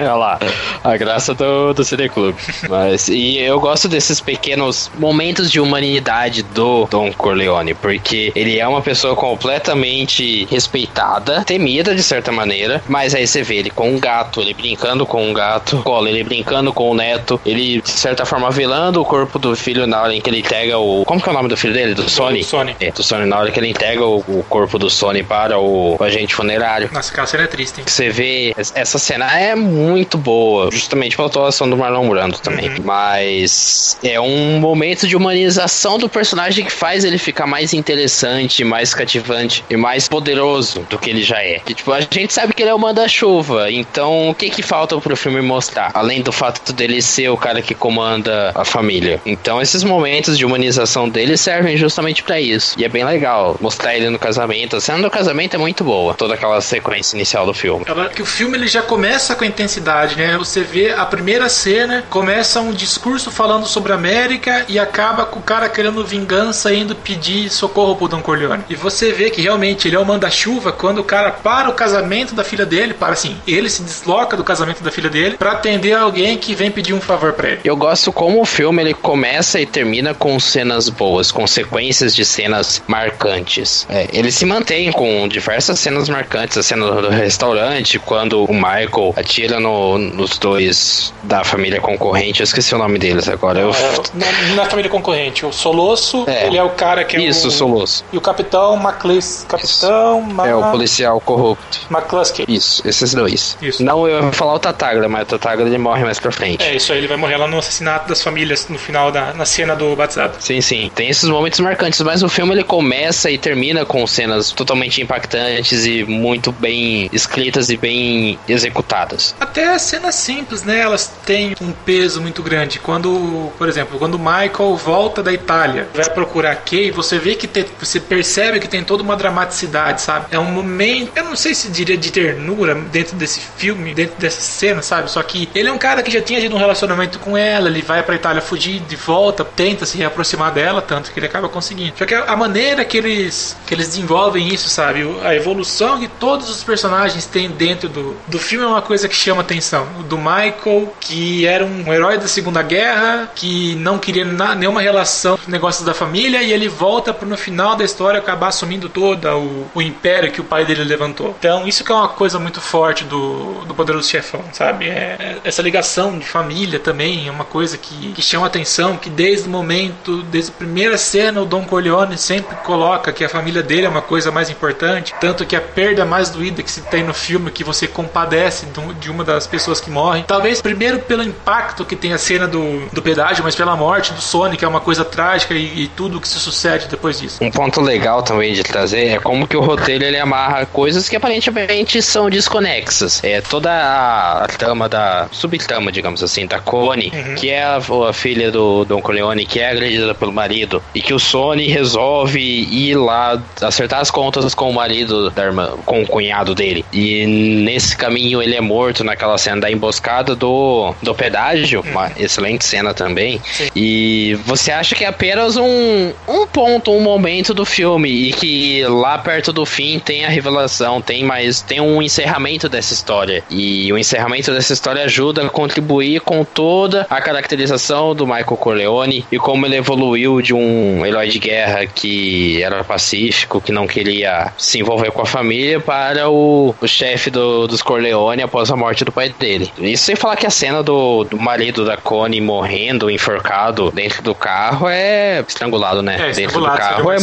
Olha 0.00 0.14
lá, 0.14 0.38
a 0.84 0.96
graça 0.96 1.34
do, 1.34 1.72
do 1.74 1.84
CD 1.84 2.08
Club. 2.08 2.36
Mas, 2.68 3.08
e 3.08 3.38
eu 3.38 3.58
gosto 3.60 3.88
desses 3.88 4.20
pequenos 4.20 4.90
momentos 4.98 5.50
de 5.50 5.60
humanidade 5.60 6.42
do 6.42 6.86
Don 6.90 7.12
Corleone, 7.12 7.74
porque 7.74 8.32
ele 8.34 8.58
é 8.58 8.66
uma 8.66 8.80
pessoa 8.80 9.14
completamente 9.14 10.46
respeitada, 10.46 11.44
temida 11.44 11.94
de 11.94 12.02
certa 12.02 12.30
maneira, 12.30 12.82
mas 12.88 13.14
aí 13.14 13.26
você 13.26 13.42
vê 13.42 13.56
ele 13.56 13.70
com 13.70 13.90
um 13.90 13.98
gato, 13.98 14.40
ele 14.40 14.54
brincando 14.54 15.04
com 15.06 15.28
um 15.28 15.32
gato, 15.32 15.82
ele 16.06 16.22
brincando 16.22 16.72
com 16.72 16.90
o 16.90 16.94
neto, 16.94 17.40
ele 17.44 17.80
de 17.80 17.90
certa 17.90 18.24
forma 18.24 18.50
velando 18.50 19.00
o 19.00 19.04
corpo 19.04 19.38
do 19.38 19.54
filho 19.56 19.86
na 19.86 20.02
hora 20.02 20.14
em 20.14 20.20
que 20.20 20.30
ele 20.30 20.38
entrega 20.38 20.78
o. 20.78 21.04
Como 21.04 21.20
que 21.20 21.28
é 21.28 21.32
o 21.32 21.34
nome 21.34 21.48
do 21.48 21.56
filho 21.56 21.74
dele? 21.74 21.94
Do 21.94 22.08
Sony? 22.08 22.40
Do 22.40 22.46
Sony. 22.46 22.76
É, 22.80 22.90
do 22.90 23.02
Sony, 23.02 23.26
na 23.26 23.38
hora 23.38 23.50
que 23.50 23.58
ele 23.58 23.68
entrega 23.68 24.04
o, 24.04 24.18
o 24.18 24.44
corpo 24.48 24.78
do 24.78 24.88
Sony 24.90 25.22
para 25.22 25.58
o, 25.58 25.96
o 25.98 26.04
agente 26.04 26.34
funerário. 26.38 26.88
Nossa, 26.92 27.10
aquela 27.10 27.26
cena 27.26 27.42
é 27.42 27.46
triste, 27.48 27.80
hein? 27.80 27.84
Você 27.84 28.10
vê, 28.10 28.54
essa 28.56 28.98
cena 28.98 29.38
é 29.38 29.56
muito 29.56 30.16
boa, 30.16 30.70
justamente 30.70 31.16
pela 31.16 31.26
atuação 31.26 31.68
do 31.68 31.76
Marlon 31.76 32.08
Brando 32.08 32.38
também. 32.38 32.68
Uhum. 32.68 32.76
Mas 32.84 33.98
é 34.04 34.20
um 34.20 34.60
momento 34.60 35.08
de 35.08 35.16
humanização 35.16 35.98
do 35.98 36.08
personagem 36.08 36.64
que 36.64 36.70
faz 36.70 37.04
ele 37.04 37.18
ficar 37.18 37.46
mais 37.46 37.74
interessante, 37.74 38.62
mais 38.62 38.94
cativante 38.94 39.64
e 39.68 39.76
mais 39.76 40.08
poderoso 40.08 40.86
do 40.88 40.96
que 40.96 41.10
ele 41.10 41.24
já 41.24 41.42
é. 41.42 41.60
E, 41.66 41.74
tipo, 41.74 41.92
a 41.92 42.00
gente 42.00 42.32
sabe 42.32 42.54
que 42.54 42.62
ele 42.62 42.70
é 42.70 42.74
o 42.74 42.78
manda-chuva, 42.78 43.70
então 43.72 44.30
o 44.30 44.34
que 44.34 44.48
que 44.48 44.62
falta 44.62 44.96
pro 45.00 45.16
filme 45.16 45.40
mostrar? 45.40 45.90
Além 45.92 46.22
do 46.22 46.30
fato 46.30 46.72
dele 46.72 47.02
ser 47.02 47.30
o 47.30 47.36
cara 47.36 47.60
que 47.60 47.74
comanda 47.74 48.52
a 48.54 48.64
família. 48.64 49.20
Então 49.26 49.60
esses 49.60 49.82
momentos 49.82 50.38
de 50.38 50.44
humanização 50.44 51.08
dele 51.08 51.36
servem 51.36 51.76
justamente 51.76 52.22
para 52.22 52.40
isso. 52.40 52.78
E 52.78 52.84
é 52.84 52.88
bem 52.88 53.04
legal 53.04 53.56
mostrar 53.60 53.96
ele 53.96 54.08
no 54.08 54.18
casamento. 54.18 54.76
A 54.76 54.80
cena 54.80 55.02
do 55.02 55.10
casamento 55.10 55.54
é 55.54 55.58
muito 55.58 55.82
boa, 55.82 56.14
toda 56.28 56.34
aquela 56.34 56.60
sequência 56.60 57.16
inicial 57.16 57.46
do 57.46 57.54
filme. 57.54 57.86
É 57.88 58.08
que 58.08 58.20
o 58.20 58.26
filme 58.26 58.58
ele 58.58 58.66
já 58.66 58.82
começa 58.82 59.34
com 59.34 59.44
intensidade, 59.44 60.16
né? 60.16 60.36
Você 60.36 60.60
vê 60.60 60.90
a 60.90 61.06
primeira 61.06 61.48
cena, 61.48 62.04
começa 62.10 62.60
um 62.60 62.72
discurso 62.72 63.30
falando 63.30 63.66
sobre 63.66 63.92
a 63.92 63.94
América 63.94 64.64
e 64.68 64.78
acaba 64.78 65.24
com 65.24 65.38
o 65.38 65.42
cara 65.42 65.68
querendo 65.68 66.04
vingança 66.04 66.72
indo 66.72 66.94
pedir 66.94 67.48
socorro 67.48 67.96
pro 67.96 68.08
Don 68.08 68.20
Corleone. 68.20 68.64
E 68.68 68.74
você 68.74 69.12
vê 69.12 69.30
que 69.30 69.40
realmente 69.40 69.88
ele 69.88 69.96
é 69.96 69.98
o 69.98 70.04
manda-chuva 70.04 70.70
quando 70.70 70.98
o 70.98 71.04
cara 71.04 71.30
para 71.30 71.70
o 71.70 71.72
casamento 71.72 72.34
da 72.34 72.44
filha 72.44 72.66
dele, 72.66 72.92
para 72.92 73.12
assim, 73.14 73.36
ele 73.46 73.70
se 73.70 73.82
desloca 73.82 74.36
do 74.36 74.44
casamento 74.44 74.82
da 74.82 74.90
filha 74.90 75.08
dele 75.08 75.36
para 75.38 75.52
atender 75.52 75.94
alguém 75.94 76.36
que 76.36 76.54
vem 76.54 76.70
pedir 76.70 76.92
um 76.92 77.00
favor 77.00 77.32
para 77.32 77.50
ele. 77.50 77.60
Eu 77.64 77.76
gosto 77.76 78.12
como 78.12 78.40
o 78.42 78.44
filme 78.44 78.82
ele 78.82 78.94
começa 78.94 79.60
e 79.60 79.64
termina 79.64 80.12
com 80.12 80.38
cenas 80.38 80.88
boas, 80.88 81.32
com 81.32 81.46
sequências 81.46 82.14
de 82.14 82.24
cenas 82.24 82.82
marcantes. 82.86 83.86
É, 83.88 84.08
ele 84.12 84.30
se 84.30 84.44
mantém 84.44 84.92
com 84.92 85.26
diversas 85.26 85.78
cenas 85.78 86.08
marcantes, 86.08 86.17
a 86.18 86.62
cena 86.62 86.90
do 86.90 87.08
restaurante, 87.08 87.98
quando 87.98 88.44
o 88.44 88.52
Michael 88.52 89.14
atira 89.16 89.60
no, 89.60 89.98
nos 89.98 90.38
dois 90.38 91.12
da 91.22 91.44
família 91.44 91.80
concorrente, 91.80 92.40
eu 92.40 92.44
esqueci 92.44 92.74
o 92.74 92.78
nome 92.78 92.98
deles 92.98 93.28
agora. 93.28 93.60
Eu... 93.60 93.70
É, 93.70 93.94
na, 94.14 94.54
na, 94.56 94.64
família 94.66 94.90
concorrente, 94.90 95.44
o 95.46 95.52
Solosso, 95.52 96.24
é. 96.26 96.46
ele 96.46 96.56
é 96.56 96.62
o 96.62 96.70
cara 96.70 97.04
que 97.04 97.16
é 97.16 97.20
Isso, 97.20 97.48
o... 97.48 97.50
Solosso. 97.50 98.04
E 98.12 98.16
o 98.16 98.20
capitão 98.20 98.74
McClis... 98.76 99.46
Capitão... 99.48 100.20
Ma... 100.22 100.46
É, 100.46 100.54
o 100.54 100.70
policial 100.70 101.20
corrupto. 101.20 101.80
McCluskey. 101.90 102.44
Isso, 102.48 102.86
esses 102.86 103.14
dois. 103.14 103.56
Isso. 103.60 103.82
Não, 103.82 104.06
eu 104.06 104.24
ia 104.24 104.32
falar 104.32 104.54
o 104.54 104.58
Tatagra, 104.58 105.08
mas 105.08 105.22
o 105.22 105.26
Tatagra 105.26 105.66
ele 105.66 105.78
morre 105.78 106.04
mais 106.04 106.18
pra 106.18 106.32
frente. 106.32 106.62
É, 106.62 106.74
isso 106.74 106.92
aí, 106.92 106.98
ele 106.98 107.08
vai 107.08 107.16
morrer 107.16 107.36
lá 107.36 107.46
no 107.46 107.58
assassinato 107.58 108.08
das 108.08 108.22
famílias, 108.22 108.68
no 108.68 108.78
final 108.78 109.10
da 109.12 109.32
na 109.34 109.44
cena 109.44 109.74
do 109.74 109.94
batizado. 109.94 110.36
Sim, 110.40 110.60
sim. 110.60 110.90
Tem 110.94 111.08
esses 111.08 111.28
momentos 111.28 111.60
marcantes, 111.60 112.00
mas 112.00 112.22
o 112.22 112.28
filme 112.28 112.54
ele 112.54 112.64
começa 112.64 113.30
e 113.30 113.38
termina 113.38 113.84
com 113.84 114.06
cenas 114.06 114.50
totalmente 114.50 115.00
impactantes 115.00 115.86
e 115.86 116.04
muito 116.08 116.52
bem 116.52 117.08
escritas 117.12 117.70
e 117.70 117.76
bem 117.76 118.38
executadas. 118.48 119.34
Até 119.38 119.78
cenas 119.78 120.14
simples, 120.14 120.62
né? 120.62 120.80
Elas 120.80 121.12
têm 121.24 121.54
um 121.60 121.72
peso 121.72 122.20
muito 122.20 122.42
grande. 122.42 122.78
Quando, 122.78 123.52
por 123.58 123.68
exemplo, 123.68 123.98
quando 123.98 124.18
Michael 124.18 124.76
volta 124.76 125.22
da 125.22 125.32
Itália, 125.32 125.88
vai 125.94 126.08
procurar 126.10 126.56
Kay, 126.56 126.90
você 126.90 127.18
vê 127.18 127.34
que 127.34 127.46
tem, 127.46 127.64
você 127.78 128.00
percebe 128.00 128.60
que 128.60 128.68
tem 128.68 128.82
toda 128.82 129.02
uma 129.02 129.16
dramaticidade, 129.16 130.02
sabe? 130.02 130.26
É 130.30 130.38
um 130.38 130.44
momento, 130.44 131.12
eu 131.16 131.24
não 131.24 131.36
sei 131.36 131.54
se 131.54 131.68
diria 131.68 131.96
de 131.96 132.10
ternura 132.10 132.74
dentro 132.74 133.16
desse 133.16 133.40
filme, 133.56 133.94
dentro 133.94 134.16
dessa 134.18 134.40
cena, 134.40 134.82
sabe? 134.82 135.10
Só 135.10 135.22
que 135.22 135.48
ele 135.54 135.68
é 135.68 135.72
um 135.72 135.78
cara 135.78 136.02
que 136.02 136.10
já 136.10 136.20
tinha 136.20 136.40
tido 136.40 136.54
um 136.54 136.58
relacionamento 136.58 137.18
com 137.18 137.36
ela, 137.36 137.68
ele 137.68 137.82
vai 137.82 138.02
pra 138.02 138.14
Itália 138.14 138.40
fugir 138.40 138.80
de 138.80 138.96
volta, 138.96 139.44
tenta 139.44 139.86
se 139.86 139.96
reaproximar 139.98 140.52
dela, 140.52 140.80
tanto 140.80 141.12
que 141.12 141.18
ele 141.18 141.26
acaba 141.26 141.48
conseguindo. 141.48 141.94
Só 141.98 142.06
que 142.06 142.14
a 142.14 142.36
maneira 142.36 142.84
que 142.84 142.98
eles, 142.98 143.56
que 143.66 143.74
eles 143.74 143.88
desenvolvem 143.88 144.48
isso, 144.48 144.68
sabe? 144.68 145.06
A 145.22 145.34
evolução 145.34 145.97
que 145.98 146.08
todos 146.08 146.48
os 146.50 146.62
personagens 146.62 147.26
têm 147.26 147.50
dentro 147.50 147.88
do, 147.88 148.16
do 148.26 148.38
filme 148.38 148.64
é 148.64 148.68
uma 148.68 148.82
coisa 148.82 149.08
que 149.08 149.14
chama 149.14 149.42
atenção. 149.42 149.86
O 149.98 150.02
do 150.02 150.16
Michael, 150.16 150.92
que 151.00 151.46
era 151.46 151.64
um 151.64 151.92
herói 151.92 152.18
da 152.18 152.28
Segunda 152.28 152.62
Guerra, 152.62 153.30
que 153.34 153.74
não 153.76 153.98
queria 153.98 154.24
na, 154.24 154.54
nenhuma 154.54 154.80
relação 154.80 155.36
com 155.36 155.50
negócios 155.50 155.84
da 155.84 155.94
família, 155.94 156.42
e 156.42 156.52
ele 156.52 156.68
volta 156.68 157.12
para 157.12 157.26
no 157.26 157.36
final 157.36 157.76
da 157.76 157.84
história 157.84 158.18
acabar 158.18 158.48
assumindo 158.48 158.88
toda 158.88 159.36
o, 159.36 159.66
o 159.74 159.82
império 159.82 160.30
que 160.30 160.40
o 160.40 160.44
pai 160.44 160.64
dele 160.64 160.84
levantou. 160.84 161.34
Então, 161.38 161.66
isso 161.66 161.84
que 161.84 161.92
é 161.92 161.94
uma 161.94 162.08
coisa 162.08 162.38
muito 162.38 162.60
forte 162.60 163.04
do, 163.04 163.64
do 163.64 163.74
Poderoso 163.74 164.08
Chefão, 164.08 164.44
sabe? 164.52 164.88
É, 164.88 165.38
essa 165.44 165.62
ligação 165.62 166.18
de 166.18 166.26
família 166.26 166.78
também 166.78 167.28
é 167.28 167.30
uma 167.30 167.44
coisa 167.44 167.76
que, 167.78 168.12
que 168.12 168.22
chama 168.22 168.46
atenção, 168.46 168.96
que 168.96 169.10
desde 169.10 169.48
o 169.48 169.50
momento, 169.50 170.22
desde 170.24 170.50
a 170.50 170.54
primeira 170.54 170.98
cena, 170.98 171.40
o 171.40 171.46
Don 171.46 171.64
Corleone 171.64 172.16
sempre 172.18 172.56
coloca 172.56 173.12
que 173.12 173.24
a 173.24 173.28
família 173.28 173.62
dele 173.62 173.86
é 173.86 173.88
uma 173.88 174.02
coisa 174.02 174.30
mais 174.30 174.50
importante, 174.50 175.14
tanto 175.20 175.46
que 175.46 175.56
a 175.56 175.60
perda 175.60 175.87
mais 176.04 176.30
doída 176.30 176.62
que 176.62 176.70
se 176.70 176.82
tem 176.82 177.02
no 177.02 177.14
filme, 177.14 177.50
que 177.50 177.64
você 177.64 177.86
compadece 177.86 178.66
de 179.00 179.10
uma 179.10 179.24
das 179.24 179.46
pessoas 179.46 179.80
que 179.80 179.90
morrem, 179.90 180.24
talvez 180.26 180.60
primeiro 180.62 180.98
pelo 181.00 181.22
impacto 181.22 181.84
que 181.84 181.96
tem 181.96 182.12
a 182.12 182.18
cena 182.18 182.46
do, 182.46 182.86
do 182.92 183.02
pedágio, 183.02 183.44
mas 183.44 183.54
pela 183.54 183.76
morte 183.76 184.12
do 184.12 184.20
Sonic, 184.20 184.64
é 184.64 184.68
uma 184.68 184.80
coisa 184.80 185.04
trágica 185.04 185.54
e, 185.54 185.84
e 185.84 185.88
tudo 185.88 186.20
que 186.20 186.28
se 186.28 186.38
sucede 186.38 186.88
depois 186.88 187.20
disso. 187.20 187.42
Um 187.42 187.50
ponto 187.50 187.80
legal 187.80 188.22
também 188.22 188.52
de 188.52 188.62
trazer 188.62 189.06
é 189.06 189.18
como 189.18 189.46
que 189.46 189.56
o 189.56 189.60
roteiro 189.60 190.04
ele 190.04 190.18
amarra 190.18 190.66
coisas 190.66 191.08
que 191.08 191.16
aparentemente 191.16 192.00
são 192.02 192.28
desconexas. 192.28 193.22
É 193.22 193.40
toda 193.40 193.70
a, 193.70 194.44
a 194.44 194.48
trama 194.48 194.88
da 194.88 195.28
subtrama, 195.30 195.90
digamos 195.92 196.22
assim, 196.22 196.46
da 196.46 196.60
Connie, 196.60 197.12
uhum. 197.14 197.34
que 197.34 197.50
é 197.50 197.62
a, 197.62 197.78
a 197.78 198.12
filha 198.12 198.50
do 198.50 198.84
Don 198.84 199.00
Corleone, 199.00 199.46
que 199.46 199.60
é 199.60 199.70
agredida 199.70 200.14
pelo 200.14 200.32
marido, 200.32 200.82
e 200.94 201.00
que 201.00 201.14
o 201.14 201.18
Sony 201.18 201.68
resolve 201.68 202.40
ir 202.40 202.96
lá 202.96 203.40
acertar 203.60 204.00
as 204.00 204.10
contas 204.10 204.54
com 204.54 204.70
o 204.70 204.74
marido 204.74 205.30
da 205.30 205.44
irmã, 205.44 205.67
com 205.84 206.02
o 206.02 206.06
cunhado 206.06 206.54
dele. 206.54 206.84
E 206.92 207.26
nesse 207.26 207.96
caminho 207.96 208.42
ele 208.42 208.54
é 208.54 208.60
morto 208.60 209.04
naquela 209.04 209.38
cena 209.38 209.62
da 209.62 209.70
emboscada 209.70 210.34
do, 210.34 210.94
do 211.02 211.14
pedágio, 211.14 211.82
uhum. 211.84 211.90
uma 211.90 212.12
excelente 212.16 212.64
cena 212.64 212.94
também. 212.94 213.40
Sim. 213.44 213.68
E 213.74 214.38
você 214.44 214.70
acha 214.70 214.94
que 214.94 215.04
é 215.04 215.08
apenas 215.08 215.56
um, 215.56 216.12
um 216.26 216.46
ponto, 216.46 216.92
um 216.92 217.00
momento 217.00 217.52
do 217.52 217.64
filme, 217.64 218.28
e 218.28 218.32
que 218.32 218.84
lá 218.86 219.18
perto 219.18 219.52
do 219.52 219.64
fim 219.64 219.98
tem 219.98 220.24
a 220.24 220.28
revelação, 220.28 221.00
tem 221.00 221.24
mais, 221.24 221.62
tem 221.62 221.80
um 221.80 222.02
encerramento 222.02 222.68
dessa 222.68 222.92
história. 222.92 223.42
E 223.50 223.92
o 223.92 223.98
encerramento 223.98 224.52
dessa 224.52 224.72
história 224.72 225.04
ajuda 225.04 225.46
a 225.46 225.48
contribuir 225.48 226.20
com 226.20 226.44
toda 226.44 227.06
a 227.08 227.20
caracterização 227.20 228.14
do 228.14 228.26
Michael 228.26 228.56
Corleone 228.56 229.24
e 229.30 229.38
como 229.38 229.66
ele 229.66 229.76
evoluiu 229.76 230.40
de 230.40 230.54
um 230.54 231.04
herói 231.04 231.28
de 231.28 231.38
guerra 231.38 231.86
que 231.86 232.62
era 232.62 232.84
pacífico, 232.84 233.60
que 233.60 233.72
não 233.72 233.86
queria 233.86 234.52
se 234.56 234.78
envolver 234.78 235.10
com 235.10 235.22
a 235.22 235.26
família, 235.26 235.57
para 235.84 236.28
o, 236.28 236.74
o 236.80 236.86
chefe 236.88 237.30
do, 237.30 237.66
dos 237.66 237.82
Corleone 237.82 238.42
após 238.42 238.70
a 238.70 238.76
morte 238.76 239.04
do 239.04 239.12
pai 239.12 239.34
dele. 239.38 239.70
Isso 239.78 240.04
sem 240.04 240.16
falar 240.16 240.36
que 240.36 240.46
a 240.46 240.50
cena 240.50 240.82
do, 240.82 241.24
do 241.24 241.38
marido 241.38 241.84
da 241.84 241.96
Connie 241.96 242.40
morrendo, 242.40 243.10
enforcado 243.10 243.90
dentro 243.90 244.22
do 244.22 244.34
carro 244.34 244.88
é 244.88 245.44
estrangulado, 245.46 246.02
né? 246.02 246.30
É, 246.30 246.32
dentro 246.32 246.60
do 246.60 246.66
carro 246.66 247.10
é 247.12 247.18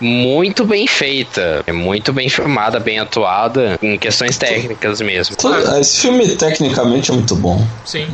muito 0.00 0.64
bem 0.64 0.86
feita. 0.86 1.62
É 1.66 1.72
muito 1.72 2.12
bem 2.12 2.28
filmada, 2.28 2.78
bem 2.80 2.98
atuada, 2.98 3.78
em 3.82 3.98
questões 3.98 4.36
técnicas 4.36 5.00
mesmo. 5.00 5.36
Esse 5.80 6.00
filme 6.02 6.28
tecnicamente 6.36 7.10
é 7.10 7.14
muito 7.14 7.34
bom. 7.36 7.64
Sim. 7.84 8.06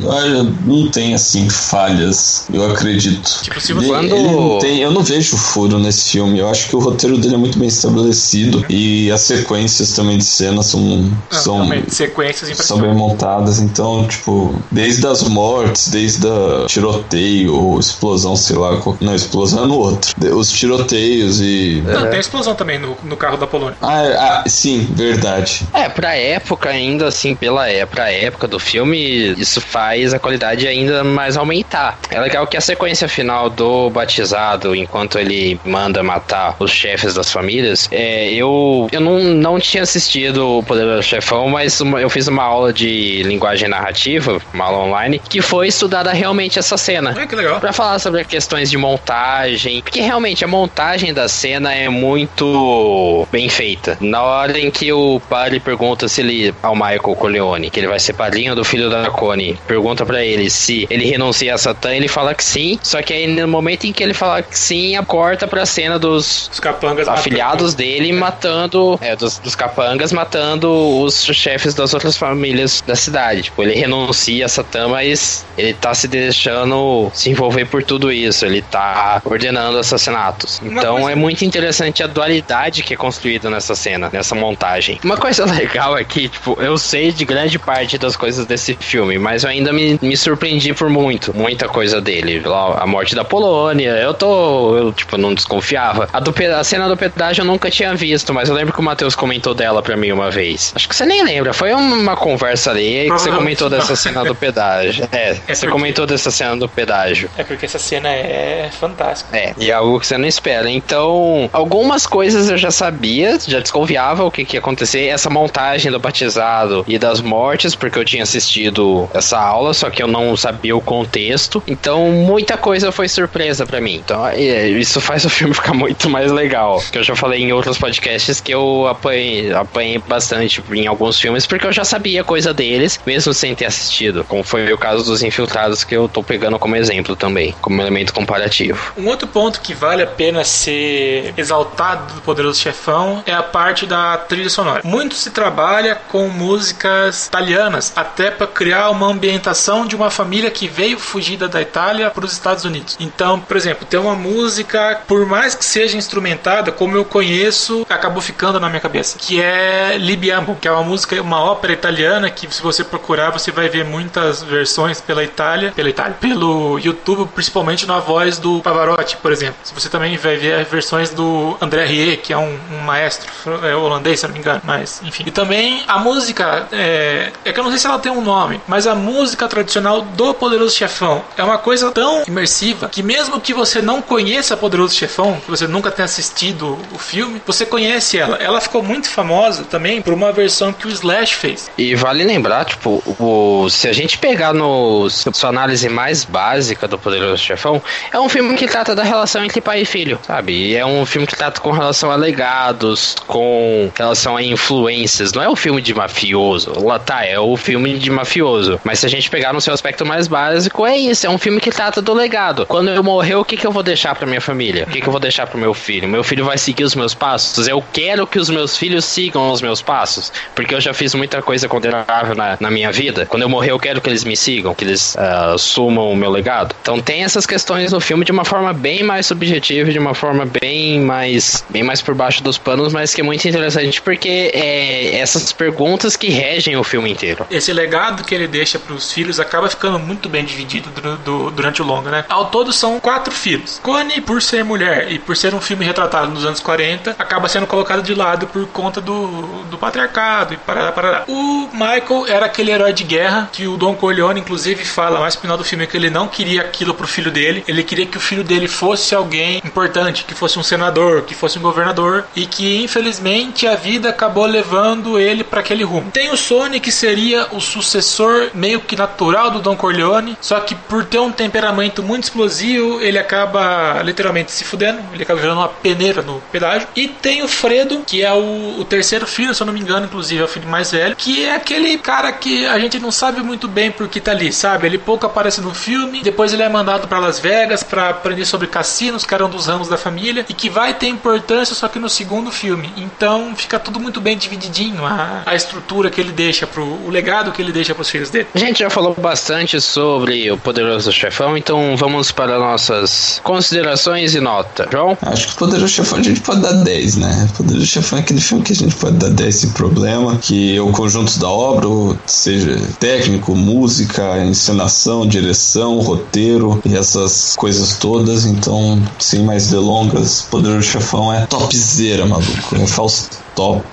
Não 0.65 0.89
tem 0.89 1.13
assim 1.13 1.49
falhas, 1.49 2.47
eu 2.53 2.71
acredito. 2.71 3.41
Tipo, 3.43 3.59
se 3.59 3.73
você... 3.73 3.85
Ele, 3.85 3.89
Quando- 3.89 4.15
ele 4.15 4.31
não 4.31 4.59
tem, 4.59 4.79
eu 4.81 4.91
não 4.91 5.01
vejo 5.01 5.35
furo 5.37 5.79
nesse 5.79 6.11
filme. 6.11 6.39
Eu 6.39 6.49
acho 6.49 6.67
que 6.69 6.75
o 6.75 6.79
roteiro 6.79 7.17
dele 7.17 7.35
é 7.35 7.37
muito 7.37 7.57
bem 7.57 7.67
estabelecido 7.67 8.65
e 8.69 9.11
as 9.11 9.21
sequências 9.39 9.93
também 9.93 10.17
de 10.17 10.23
cena 10.25 10.61
são 10.63 11.09
Ah, 11.29 11.35
são 11.35 11.67
sequências 11.87 12.57
são 12.57 12.79
bem 12.79 12.89
impressionantes. 12.91 12.97
montadas, 12.97 13.59
então, 13.59 14.07
tipo, 14.07 14.53
desde 14.71 15.05
as 15.07 15.23
mortes, 15.23 15.87
desde 15.89 16.27
a 16.27 16.65
tiroteio 16.67 17.53
ou 17.55 17.79
explosão, 17.79 18.35
sei 18.35 18.55
lá, 18.57 18.81
não, 18.99 19.15
explosão 19.15 19.63
é 19.63 19.67
no 19.67 19.77
outro. 19.77 20.13
Os 20.35 20.49
tiroteios 20.51 21.39
e. 21.41 21.81
Não, 21.85 22.09
tem 22.09 22.19
explosão 22.19 22.55
também 22.55 22.79
no, 22.79 22.95
no 23.03 23.17
carro 23.17 23.37
da 23.37 23.47
Polônia. 23.47 23.77
Ah, 23.81 24.01
é- 24.03 24.15
ah, 24.17 24.43
sim, 24.47 24.87
verdade. 24.91 25.61
É, 25.73 25.87
pra 25.89 26.15
época, 26.15 26.69
ainda 26.69 27.07
assim, 27.07 27.35
pela 27.35 27.67
é, 27.69 27.85
pra 27.85 28.11
época 28.11 28.47
do 28.47 28.59
filme, 28.59 29.33
isso 29.37 29.61
faz 29.61 30.13
a 30.13 30.19
qualidade 30.19 30.67
ainda 30.67 31.03
mais 31.03 31.37
aumentar. 31.37 31.97
É 32.09 32.19
legal 32.19 32.45
que 32.47 32.57
a 32.57 32.61
sequência 32.61 33.07
final 33.07 33.49
do 33.49 33.89
batizado, 33.89 34.75
enquanto 34.75 35.17
ele 35.17 35.59
manda 35.65 36.01
matar 36.03 36.55
os 36.59 36.71
chefes 36.71 37.13
das 37.13 37.31
famílias, 37.31 37.87
é, 37.91 38.31
eu, 38.33 38.87
eu 38.91 38.99
não, 39.01 39.19
não 39.29 39.59
tinha 39.59 39.83
assistido 39.83 40.57
o 40.57 40.63
Poderoso 40.63 41.03
Chefão, 41.03 41.49
mas 41.49 41.79
uma- 41.81 41.99
eu 42.01 42.09
fiz 42.09 42.27
uma 42.27 42.43
aula 42.43 42.73
de 42.73 43.23
linguagem 43.23 43.67
narrativa, 43.69 44.39
uma 44.53 44.65
aula 44.65 44.79
online, 44.85 45.21
que 45.29 45.41
foi 45.41 45.67
estudada 45.67 46.11
realmente 46.11 46.59
essa 46.59 46.77
cena. 46.77 47.15
Ah, 47.17 47.25
que 47.27 47.35
legal. 47.35 47.59
Pra 47.59 47.71
falar 47.73 47.99
sobre 47.99 48.23
questões 48.25 48.69
de 48.69 48.77
montagem, 48.77 49.81
porque 49.81 50.01
realmente 50.01 50.43
a 50.43 50.47
montagem 50.47 51.13
da 51.13 51.27
cena 51.27 51.73
é 51.73 51.89
muito 51.89 53.27
bem 53.31 53.49
feita. 53.49 53.97
Na 53.99 54.21
hora 54.23 54.59
em 54.59 54.69
que 54.71 54.91
o 54.91 55.19
padre 55.29 55.59
pergunta 55.59 56.07
se 56.07 56.21
ele, 56.21 56.53
ao 56.61 56.75
Michael 56.75 56.99
Corleone, 56.99 57.69
que 57.69 57.79
ele 57.79 57.87
vai 57.87 57.99
ser 57.99 58.13
padrinho 58.13 58.55
do 58.55 58.63
filho 58.63 58.89
da 58.89 59.09
Connie, 59.09 59.57
pergunta 59.67 60.05
pra 60.05 60.23
ele 60.23 60.49
se 60.49 60.87
ele 60.89 61.05
renuncia 61.05 61.53
a 61.53 61.57
Satã, 61.57 61.93
ele 61.93 62.07
fala 62.07 62.33
que 62.33 62.43
sim, 62.43 62.79
só 62.81 63.01
que 63.01 63.13
aí 63.13 63.27
no 63.27 63.47
momento 63.47 63.85
em 63.85 63.91
que 63.93 64.03
ele 64.03 64.13
fala 64.13 64.41
que 64.41 64.57
sim, 64.57 64.95
a 64.95 65.03
corta 65.03 65.47
pra 65.47 65.65
cena 65.65 65.97
dos 65.99 66.49
Os 66.51 66.59
capangas 66.59 67.07
afiliados 67.07 67.73
dele 67.73 68.11
matando, 68.13 68.97
é, 69.01 69.15
dos, 69.19 69.37
dos 69.39 69.55
capangas 69.55 70.11
matando 70.11 70.71
os 71.01 71.23
chefes 71.25 71.73
das 71.73 71.93
outras 71.93 72.17
famílias 72.17 72.81
da 72.85 72.95
cidade. 72.95 73.43
Tipo, 73.43 73.63
ele 73.63 73.75
renuncia 73.75 74.45
a 74.45 74.49
Satã, 74.49 74.87
mas 74.87 75.45
ele 75.57 75.73
tá 75.73 75.93
se 75.93 76.07
deixando 76.07 77.11
se 77.13 77.29
envolver 77.29 77.65
por 77.65 77.83
tudo 77.83 78.11
isso. 78.11 78.45
Ele 78.45 78.61
tá 78.61 79.21
ordenando 79.25 79.77
assassinatos. 79.77 80.59
Então 80.63 80.95
coisa- 80.95 81.11
é 81.11 81.15
muito 81.15 81.45
interessante 81.45 82.01
a 82.01 82.07
dualidade 82.07 82.81
que 82.83 82.93
é 82.93 82.97
construída 82.97 83.49
nessa 83.49 83.75
cena, 83.75 84.09
nessa 84.11 84.33
montagem. 84.33 84.99
Uma 85.03 85.17
coisa 85.17 85.45
legal 85.53 85.97
é 85.97 86.03
que, 86.03 86.29
tipo, 86.29 86.57
eu 86.61 86.77
sei 86.77 87.11
de 87.11 87.25
grande 87.25 87.59
parte 87.59 87.97
das 87.97 88.15
coisas 88.15 88.45
desse 88.45 88.75
filme, 88.79 89.17
mas 89.19 89.43
eu 89.43 89.49
ainda 89.49 89.73
me, 89.73 89.99
me 90.01 90.15
surpreendi 90.15 90.73
por 90.73 90.89
muito, 90.89 91.35
muita 91.35 91.67
coisa 91.67 91.99
dele. 91.99 92.41
A 92.77 92.85
morte 92.87 93.15
da 93.15 93.25
Polônia, 93.25 93.91
eu 93.97 94.13
tô, 94.13 94.77
eu, 94.77 94.93
tipo, 94.93 95.17
não 95.17 95.33
desconfiava. 95.33 96.07
A, 96.13 96.19
do, 96.19 96.33
a 96.57 96.63
cena 96.63 96.87
do 96.87 96.95
pedágio 96.95 97.41
eu 97.41 97.45
nunca 97.45 97.69
tinha 97.69 97.93
visto, 97.95 98.33
mas 98.33 98.49
eu 98.49 98.55
lembro 98.55 98.73
que 98.73 98.79
o 98.79 98.83
Matheus 98.83 99.08
comentou 99.15 99.53
dela 99.53 99.81
pra 99.81 99.95
mim 99.97 100.11
uma 100.11 100.29
vez. 100.31 100.71
Acho 100.75 100.87
que 100.87 100.95
você 100.95 101.05
nem 101.05 101.23
lembra, 101.23 101.53
foi 101.53 101.73
uma 101.73 102.15
conversa 102.15 102.71
ali 102.71 103.05
que 103.05 103.09
você 103.11 103.31
comentou 103.31 103.69
dessa 103.69 103.95
cena 103.97 104.23
do 104.23 104.35
pedágio. 104.35 105.07
É, 105.11 105.29
É 105.31 105.33
você 105.33 105.65
porque- 105.65 105.67
comentou 105.71 106.05
dessa 106.05 106.31
cena 106.31 106.55
do 106.57 106.67
pedágio. 106.69 107.29
É 107.37 107.43
porque 107.43 107.65
essa 107.65 107.79
cena 107.79 108.09
é 108.09 108.69
fantástica. 108.79 109.35
É, 109.35 109.53
e 109.57 109.69
é 109.71 109.73
algo 109.73 109.99
que 109.99 110.07
você 110.07 110.17
não 110.17 110.27
espera. 110.27 110.69
Então, 110.69 111.49
algumas 111.53 112.05
coisas 112.05 112.49
eu 112.49 112.57
já 112.57 112.71
sabia, 112.71 113.37
já 113.47 113.59
desconfiava 113.59 114.23
o 114.23 114.31
que, 114.31 114.45
que 114.45 114.55
ia 114.55 114.59
acontecer. 114.59 115.07
Essa 115.07 115.29
montagem 115.29 115.91
do 115.91 115.99
batizado 115.99 116.83
e 116.87 116.97
das 116.97 117.21
mortes, 117.21 117.75
porque 117.75 117.97
eu 117.99 118.05
tinha 118.05 118.23
assistido 118.23 119.09
essa 119.13 119.37
aula, 119.39 119.73
só 119.73 119.89
que 119.89 120.01
eu 120.01 120.07
não 120.07 120.35
sabia 120.35 120.75
o 120.75 120.81
contexto. 120.81 121.61
Então, 121.67 122.09
muita 122.11 122.57
coisa 122.57 122.91
foi 122.91 123.07
surpresa 123.07 123.65
pra 123.65 123.79
mim. 123.81 123.95
Então, 123.95 124.25
é, 124.27 124.67
isso 124.67 124.99
faz 125.01 125.25
o 125.25 125.29
filme 125.29 125.53
ficar 125.55 125.73
muito 125.73 126.09
mais 126.09 126.31
legal. 126.31 126.81
Que 126.91 126.97
eu 126.97 127.03
já 127.03 127.15
falei 127.15 127.41
em 127.41 127.51
outros 127.53 127.77
podcasts 127.77 128.39
que 128.41 128.53
eu 128.53 128.87
apanhei, 128.99 129.53
apanhei 129.53 129.97
bastante 129.97 130.63
em 130.71 130.85
alguns 130.87 131.19
filmes, 131.19 131.47
porque 131.47 131.65
eu 131.65 131.71
já 131.71 131.83
sabia 131.83 132.23
coisa 132.23 132.53
deles, 132.53 132.99
mesmo 133.05 133.33
sem 133.33 133.55
ter 133.55 133.65
assistido. 133.65 134.23
Como 134.25 134.43
foi 134.43 134.71
o 134.71 134.77
caso 134.77 135.03
dos 135.03 135.23
infiltrados, 135.23 135.83
que 135.83 135.95
eu 135.95 136.07
tô 136.07 136.21
pegando 136.21 136.59
como 136.59 136.75
exemplo 136.75 137.15
também, 137.15 137.55
como 137.61 137.81
elemento 137.81 138.13
comparativo. 138.13 138.93
Um 138.97 139.07
outro 139.07 139.27
ponto 139.27 139.61
que 139.61 139.73
vale 139.73 140.03
a 140.03 140.07
pena 140.07 140.43
ser 140.43 141.33
exaltado 141.37 142.13
do 142.13 142.21
Poderoso 142.21 142.59
Chefão 142.59 143.23
é 143.25 143.33
a 143.33 143.43
parte 143.43 143.85
da 143.85 144.17
trilha 144.17 144.49
sonora. 144.49 144.81
Muito 144.83 145.15
se 145.15 145.31
trabalha 145.31 145.95
com 145.95 146.27
músicas 146.27 147.27
italianas, 147.27 147.93
até 147.95 148.29
para 148.29 148.47
criar 148.47 148.89
uma 148.89 149.07
ambientação 149.07 149.85
de 149.85 149.95
uma 149.95 150.09
família 150.09 150.51
que 150.51 150.67
veio 150.67 150.99
fugida 150.99 151.47
da 151.47 151.61
Itália 151.61 152.09
para 152.09 152.25
os 152.25 152.33
Estados 152.33 152.65
Unidos. 152.65 152.97
Então, 152.99 153.39
por 153.39 153.55
exemplo, 153.55 153.85
tem 153.85 153.99
uma 153.99 154.15
música, 154.15 155.01
por 155.07 155.25
mais 155.25 155.55
que 155.55 155.63
seja 155.63 155.97
instrumentada, 155.97 156.71
como 156.71 156.95
eu 156.95 157.05
conheço, 157.05 157.85
acabou 157.89 158.21
ficando 158.21 158.59
na 158.59 158.69
minha 158.69 158.79
cabeça, 158.79 158.88
que 159.17 159.41
é 159.41 159.97
Libiamo, 159.97 160.55
que 160.59 160.67
é 160.67 160.71
uma 160.71 160.83
música, 160.83 161.21
uma 161.21 161.41
ópera 161.41 161.73
italiana 161.73 162.29
que 162.29 162.53
se 162.53 162.61
você 162.61 162.83
procurar, 162.83 163.31
você 163.31 163.51
vai 163.51 163.69
ver 163.69 163.85
muitas 163.85 164.43
versões 164.43 165.01
pela 165.01 165.23
Itália, 165.23 165.71
pela 165.71 165.89
Itália, 165.89 166.17
pelo 166.19 166.79
YouTube, 166.79 167.29
principalmente 167.33 167.85
na 167.85 167.99
voz 167.99 168.37
do 168.37 168.61
Pavarotti, 168.61 169.17
por 169.17 169.31
exemplo. 169.31 169.55
Você 169.73 169.89
também 169.89 170.17
vai 170.17 170.37
ver 170.37 170.65
versões 170.65 171.09
do 171.11 171.57
André 171.61 171.85
Rie, 171.85 172.17
que 172.17 172.33
é 172.33 172.37
um, 172.37 172.57
um 172.71 172.79
maestro 172.79 173.29
é, 173.63 173.75
holandês, 173.75 174.19
se 174.19 174.27
não 174.27 174.33
me 174.33 174.39
engano, 174.39 174.61
mas 174.63 175.01
enfim. 175.03 175.23
E 175.25 175.31
também 175.31 175.83
a 175.87 175.99
música, 175.99 176.67
é, 176.71 177.31
é 177.45 177.53
que 177.53 177.59
eu 177.59 177.63
não 177.63 177.71
sei 177.71 177.79
se 177.79 177.87
ela 177.87 177.99
tem 177.99 178.11
um 178.11 178.21
nome, 178.21 178.61
mas 178.67 178.87
a 178.87 178.95
música 178.95 179.47
tradicional 179.47 180.01
do 180.01 180.33
Poderoso 180.33 180.75
Chefão 180.75 181.23
é 181.37 181.43
uma 181.43 181.57
coisa 181.57 181.91
tão 181.91 182.23
imersiva 182.27 182.89
que 182.89 183.03
mesmo 183.03 183.39
que 183.39 183.53
você 183.53 183.81
não 183.81 184.01
conheça 184.01 184.55
Poderoso 184.57 184.93
Chefão, 184.95 185.39
que 185.39 185.49
você 185.49 185.67
nunca 185.67 185.91
tenha 185.91 186.05
assistido 186.05 186.77
o 186.93 186.97
filme, 186.97 187.41
você 187.45 187.65
conhece 187.65 188.17
ela. 188.17 188.35
Ela 188.37 188.59
ficou 188.69 188.83
muito 188.83 189.09
famosa 189.09 189.63
também 189.63 190.01
por 190.01 190.13
uma 190.13 190.31
versão 190.31 190.71
que 190.71 190.87
o 190.87 190.89
Slash 190.89 191.35
fez. 191.35 191.71
E 191.77 191.95
vale 191.95 192.23
lembrar, 192.23 192.65
tipo, 192.65 193.03
o, 193.19 193.67
se 193.69 193.87
a 193.87 193.93
gente 193.93 194.17
pegar 194.17 194.53
no 194.53 195.09
sua 195.09 195.49
análise 195.49 195.89
mais 195.89 196.23
básica 196.23 196.87
do 196.87 196.97
Poderoso 196.97 197.41
Chefão, 197.41 197.81
é 198.13 198.19
um 198.19 198.29
filme 198.29 198.55
que 198.55 198.67
trata 198.67 198.95
da 198.95 199.03
relação 199.03 199.43
entre 199.43 199.59
pai 199.59 199.81
e 199.81 199.85
filho, 199.85 200.19
sabe? 200.25 200.53
E 200.53 200.75
é 200.75 200.85
um 200.85 201.05
filme 201.05 201.25
que 201.25 201.35
trata 201.35 201.59
com 201.59 201.71
relação 201.71 202.11
a 202.11 202.15
legados, 202.15 203.15
com 203.25 203.89
relação 203.95 204.37
a 204.37 204.43
influências. 204.43 205.33
Não 205.33 205.41
é 205.41 205.49
um 205.49 205.55
filme 205.55 205.81
de 205.81 205.93
mafioso. 205.93 206.73
Lá 206.83 206.99
tá, 206.99 207.25
é 207.25 207.39
o 207.39 207.57
filme 207.57 207.97
de 207.97 208.09
mafioso. 208.09 208.79
Mas 208.83 208.99
se 208.99 209.05
a 209.05 209.09
gente 209.09 209.29
pegar 209.29 209.53
no 209.53 209.61
seu 209.61 209.73
aspecto 209.73 210.05
mais 210.05 210.27
básico, 210.27 210.85
é 210.85 210.97
isso. 210.97 211.25
É 211.25 211.29
um 211.29 211.37
filme 211.37 211.59
que 211.59 211.71
trata 211.71 212.01
do 212.01 212.13
legado. 212.13 212.65
Quando 212.67 212.89
eu 212.89 213.03
morrer, 213.03 213.35
o 213.35 213.45
que, 213.45 213.57
que 213.57 213.65
eu 213.65 213.71
vou 213.71 213.83
deixar 213.83 214.15
pra 214.15 214.27
minha 214.27 214.41
família? 214.41 214.83
O 214.87 214.91
que, 214.91 215.01
que 215.01 215.07
eu 215.07 215.11
vou 215.11 215.19
deixar 215.19 215.47
pro 215.47 215.57
meu 215.57 215.73
filho? 215.73 216.07
Meu 216.07 216.23
filho 216.23 216.45
vai 216.45 216.57
seguir 216.57 216.83
os 216.83 216.93
meus 216.93 217.13
passos? 217.13 217.67
Eu 217.67 217.83
quero 217.91 218.27
que 218.27 218.37
os 218.37 218.49
meus 218.49 218.58
filhos 218.77 219.05
sigam 219.05 219.51
os 219.51 219.61
meus 219.61 219.81
passos. 219.81 220.31
Porque 220.55 220.73
eu 220.73 220.81
já 220.81 220.93
fiz 220.93 221.13
muita 221.13 221.41
coisa 221.41 221.67
condenável 221.67 222.35
na, 222.35 222.57
na 222.59 222.69
minha 222.71 222.91
vida. 222.91 223.25
Quando 223.25 223.43
eu 223.43 223.49
morrer, 223.49 223.71
eu 223.71 223.79
quero 223.79 224.01
que 224.01 224.09
eles 224.09 224.23
me 224.23 224.35
sigam, 224.35 224.73
que 224.73 224.83
eles 224.83 225.15
ah, 225.17 225.53
assumam 225.53 226.11
o 226.11 226.15
meu 226.15 226.29
legado. 226.29 226.75
Então 226.81 226.99
tem 226.99 227.23
essas 227.23 227.45
questões 227.45 227.91
no 227.91 227.99
filme 227.99 228.25
de 228.25 228.31
uma 228.31 228.45
forma 228.45 228.73
bem 228.73 229.03
mais 229.03 229.25
subjetiva, 229.27 229.91
de 229.91 229.99
uma 229.99 230.13
forma 230.13 230.45
bem 230.61 230.99
mais, 230.99 231.63
bem 231.69 231.83
mais 231.83 232.01
por 232.01 232.15
baixo 232.15 232.43
dos 232.43 232.57
panos, 232.57 232.93
mas 232.93 233.13
que 233.13 233.21
é 233.21 233.23
muito 233.23 233.47
interessante 233.47 234.01
porque 234.01 234.51
é 234.53 235.17
essas 235.19 235.51
perguntas 235.51 236.15
que 236.15 236.29
regem 236.29 236.75
o 236.75 236.83
filme 236.83 237.11
inteiro. 237.11 237.45
esse 237.49 237.71
legado 237.73 238.23
que 238.23 238.33
ele 238.35 238.47
deixa 238.47 238.77
para 238.79 238.93
os 238.93 239.11
filhos 239.11 239.39
acaba 239.39 239.69
ficando 239.69 239.99
muito 239.99 240.27
bem 240.29 240.43
dividido 240.43 240.89
dur- 240.89 241.17
do- 241.17 241.51
durante 241.51 241.81
o 241.81 241.85
longa, 241.85 242.09
né? 242.11 242.25
Ao 242.29 242.45
todo 242.45 242.71
são 242.73 242.99
quatro 242.99 243.33
filhos. 243.33 243.79
Connie, 243.83 244.21
por 244.21 244.41
ser 244.41 244.63
mulher 244.63 245.11
e 245.11 245.19
por 245.19 245.35
ser 245.35 245.53
um 245.53 245.61
filme 245.61 245.85
retratado 245.85 246.31
nos 246.31 246.45
anos 246.45 246.59
40, 246.59 247.15
acaba 247.17 247.47
sendo 247.47 247.67
colocado 247.67 248.01
de 248.03 248.13
lado 248.13 248.47
por 248.51 248.65
conta 248.67 248.99
do, 249.01 249.63
do 249.69 249.77
patriarcado 249.77 250.53
e 250.53 250.57
parará, 250.57 250.91
parará. 250.91 251.23
O 251.27 251.69
Michael 251.71 252.25
era 252.27 252.45
aquele 252.45 252.71
herói 252.71 252.93
de 252.93 253.03
guerra 253.03 253.49
que 253.51 253.67
o 253.67 253.77
Don 253.77 253.95
Corleone, 253.95 254.39
inclusive, 254.39 254.83
fala 254.83 255.19
mais 255.19 255.35
no 255.35 255.41
final 255.41 255.57
do 255.57 255.63
filme 255.63 255.87
que 255.87 255.97
ele 255.97 256.09
não 256.09 256.27
queria 256.27 256.61
aquilo 256.61 256.93
pro 256.93 257.07
filho 257.07 257.31
dele. 257.31 257.63
Ele 257.67 257.83
queria 257.83 258.05
que 258.05 258.17
o 258.17 258.21
filho 258.21 258.43
dele 258.43 258.67
fosse 258.67 259.13
alguém 259.15 259.61
importante, 259.63 260.23
que 260.23 260.33
fosse 260.33 260.57
um 260.59 260.63
senador, 260.63 261.23
que 261.23 261.35
fosse 261.35 261.57
um 261.57 261.61
governador 261.61 262.25
e 262.35 262.45
que 262.45 262.83
infelizmente 262.83 263.67
a 263.67 263.75
vida 263.75 264.09
acabou 264.09 264.45
levando 264.45 265.19
ele 265.19 265.43
para 265.43 265.59
aquele 265.59 265.83
rumo. 265.83 266.11
Tem 266.11 266.31
o 266.31 266.37
Sony 266.37 266.79
que 266.79 266.91
seria 266.91 267.47
o 267.51 267.59
sucessor 267.59 268.49
meio 268.53 268.79
que 268.79 268.95
natural 268.95 269.51
do 269.51 269.59
Don 269.59 269.75
Corleone, 269.75 270.37
só 270.41 270.59
que 270.59 270.75
por 270.75 271.05
ter 271.05 271.19
um 271.19 271.31
temperamento 271.31 272.01
muito 272.03 272.23
explosivo, 272.23 273.01
ele 273.01 273.17
acaba 273.17 274.01
literalmente 274.03 274.51
se 274.51 274.63
fudendo, 274.63 274.99
ele 275.13 275.23
acaba 275.23 275.39
virando 275.39 275.59
uma 275.59 275.69
peneira 275.69 276.21
no 276.21 276.41
pedágio. 276.51 276.87
E 276.95 277.07
tem 277.07 277.43
o 277.43 277.47
Fredo, 277.47 278.03
que 278.05 278.23
é 278.23 278.31
o, 278.33 278.38
o 278.39 278.85
terceiro 278.85 279.27
filho, 279.27 279.53
se 279.53 279.61
eu 279.61 279.67
não 279.67 279.73
me 279.73 279.79
engano, 279.79 280.05
inclusive 280.05 280.41
é 280.41 280.43
o 280.43 280.47
filho 280.47 280.67
mais 280.67 280.91
velho, 280.91 281.15
que 281.15 281.45
é 281.45 281.55
aquele 281.55 281.97
cara 281.97 282.31
que 282.31 282.65
a 282.65 282.79
gente 282.79 282.99
não 282.99 283.11
sabe 283.11 283.41
muito 283.41 283.67
bem 283.67 283.91
por 283.91 284.07
que 284.07 284.19
tá 284.19 284.31
ali, 284.31 284.51
sabe? 284.51 284.87
Ele 284.87 284.97
pouco 284.97 285.25
aparece 285.25 285.61
no 285.61 285.73
filme, 285.73 286.21
depois 286.21 286.53
ele 286.53 286.63
é 286.63 286.69
mandado 286.69 287.07
para 287.07 287.19
Las 287.19 287.39
Vegas 287.39 287.83
para 287.83 288.09
aprender 288.09 288.45
sobre 288.45 288.67
cassino, 288.67 289.19
meninos 289.19 289.25
que 289.25 289.33
eram 289.33 289.49
dos 289.49 289.67
ramos 289.67 289.87
da 289.87 289.97
família 289.97 290.45
e 290.47 290.53
que 290.53 290.69
vai 290.69 290.93
ter 290.93 291.07
importância 291.07 291.75
só 291.75 291.87
que 291.87 291.99
no 291.99 292.09
segundo 292.09 292.51
filme. 292.51 292.91
Então 292.97 293.53
fica 293.55 293.79
tudo 293.79 293.99
muito 293.99 294.21
bem 294.21 294.37
divididinho 294.37 295.05
a, 295.05 295.43
a 295.45 295.55
estrutura 295.55 296.09
que 296.09 296.21
ele 296.21 296.31
deixa 296.31 296.65
pro 296.65 296.83
o 296.83 297.09
legado 297.09 297.51
que 297.51 297.61
ele 297.61 297.71
deixa 297.71 297.93
para 297.93 298.01
os 298.01 298.09
filhos 298.09 298.29
dele. 298.29 298.47
A 298.53 298.59
gente 298.59 298.79
já 298.79 298.89
falou 298.89 299.15
bastante 299.15 299.79
sobre 299.81 300.51
o 300.51 300.57
poderoso 300.57 301.11
chefão, 301.11 301.57
então 301.57 301.95
vamos 301.97 302.31
para 302.31 302.59
nossas 302.59 303.41
considerações 303.43 304.35
e 304.35 304.39
nota. 304.39 304.87
João? 304.91 305.17
Acho 305.21 305.47
que 305.47 305.53
o 305.53 305.57
poderoso 305.57 305.87
chefão 305.87 306.19
a 306.19 306.23
gente 306.23 306.41
pode 306.41 306.61
dar 306.61 306.73
10, 306.73 307.15
né? 307.17 307.49
O 307.53 307.57
poderoso 307.57 307.85
chefão 307.85 308.19
é 308.19 308.21
aquele 308.29 308.41
filme 308.41 308.63
que 308.63 308.73
a 308.73 308.75
gente 308.75 308.95
pode 308.95 309.17
dar 309.17 309.29
10 309.31 309.55
sem 309.55 309.69
problema, 309.71 310.37
que 310.37 310.79
o 310.79 310.91
conjunto 310.91 311.39
da 311.39 311.49
obra, 311.49 312.15
seja 312.27 312.79
técnico, 312.99 313.55
música, 313.55 314.45
encenação, 314.45 315.27
direção, 315.27 315.99
roteiro 315.99 316.79
e 316.85 316.95
essas 316.95 317.55
coisas 317.55 317.97
todas, 317.97 318.45
então 318.45 319.01
sem 319.17 319.41
mais 319.41 319.67
delongas, 319.69 320.43
Poderoso 320.43 320.83
Chefão 320.83 321.33
é 321.33 321.47
topzera, 321.47 322.27
maluco. 322.27 322.75
É 322.75 322.85
Fausto 322.85 323.48
top 323.59 323.83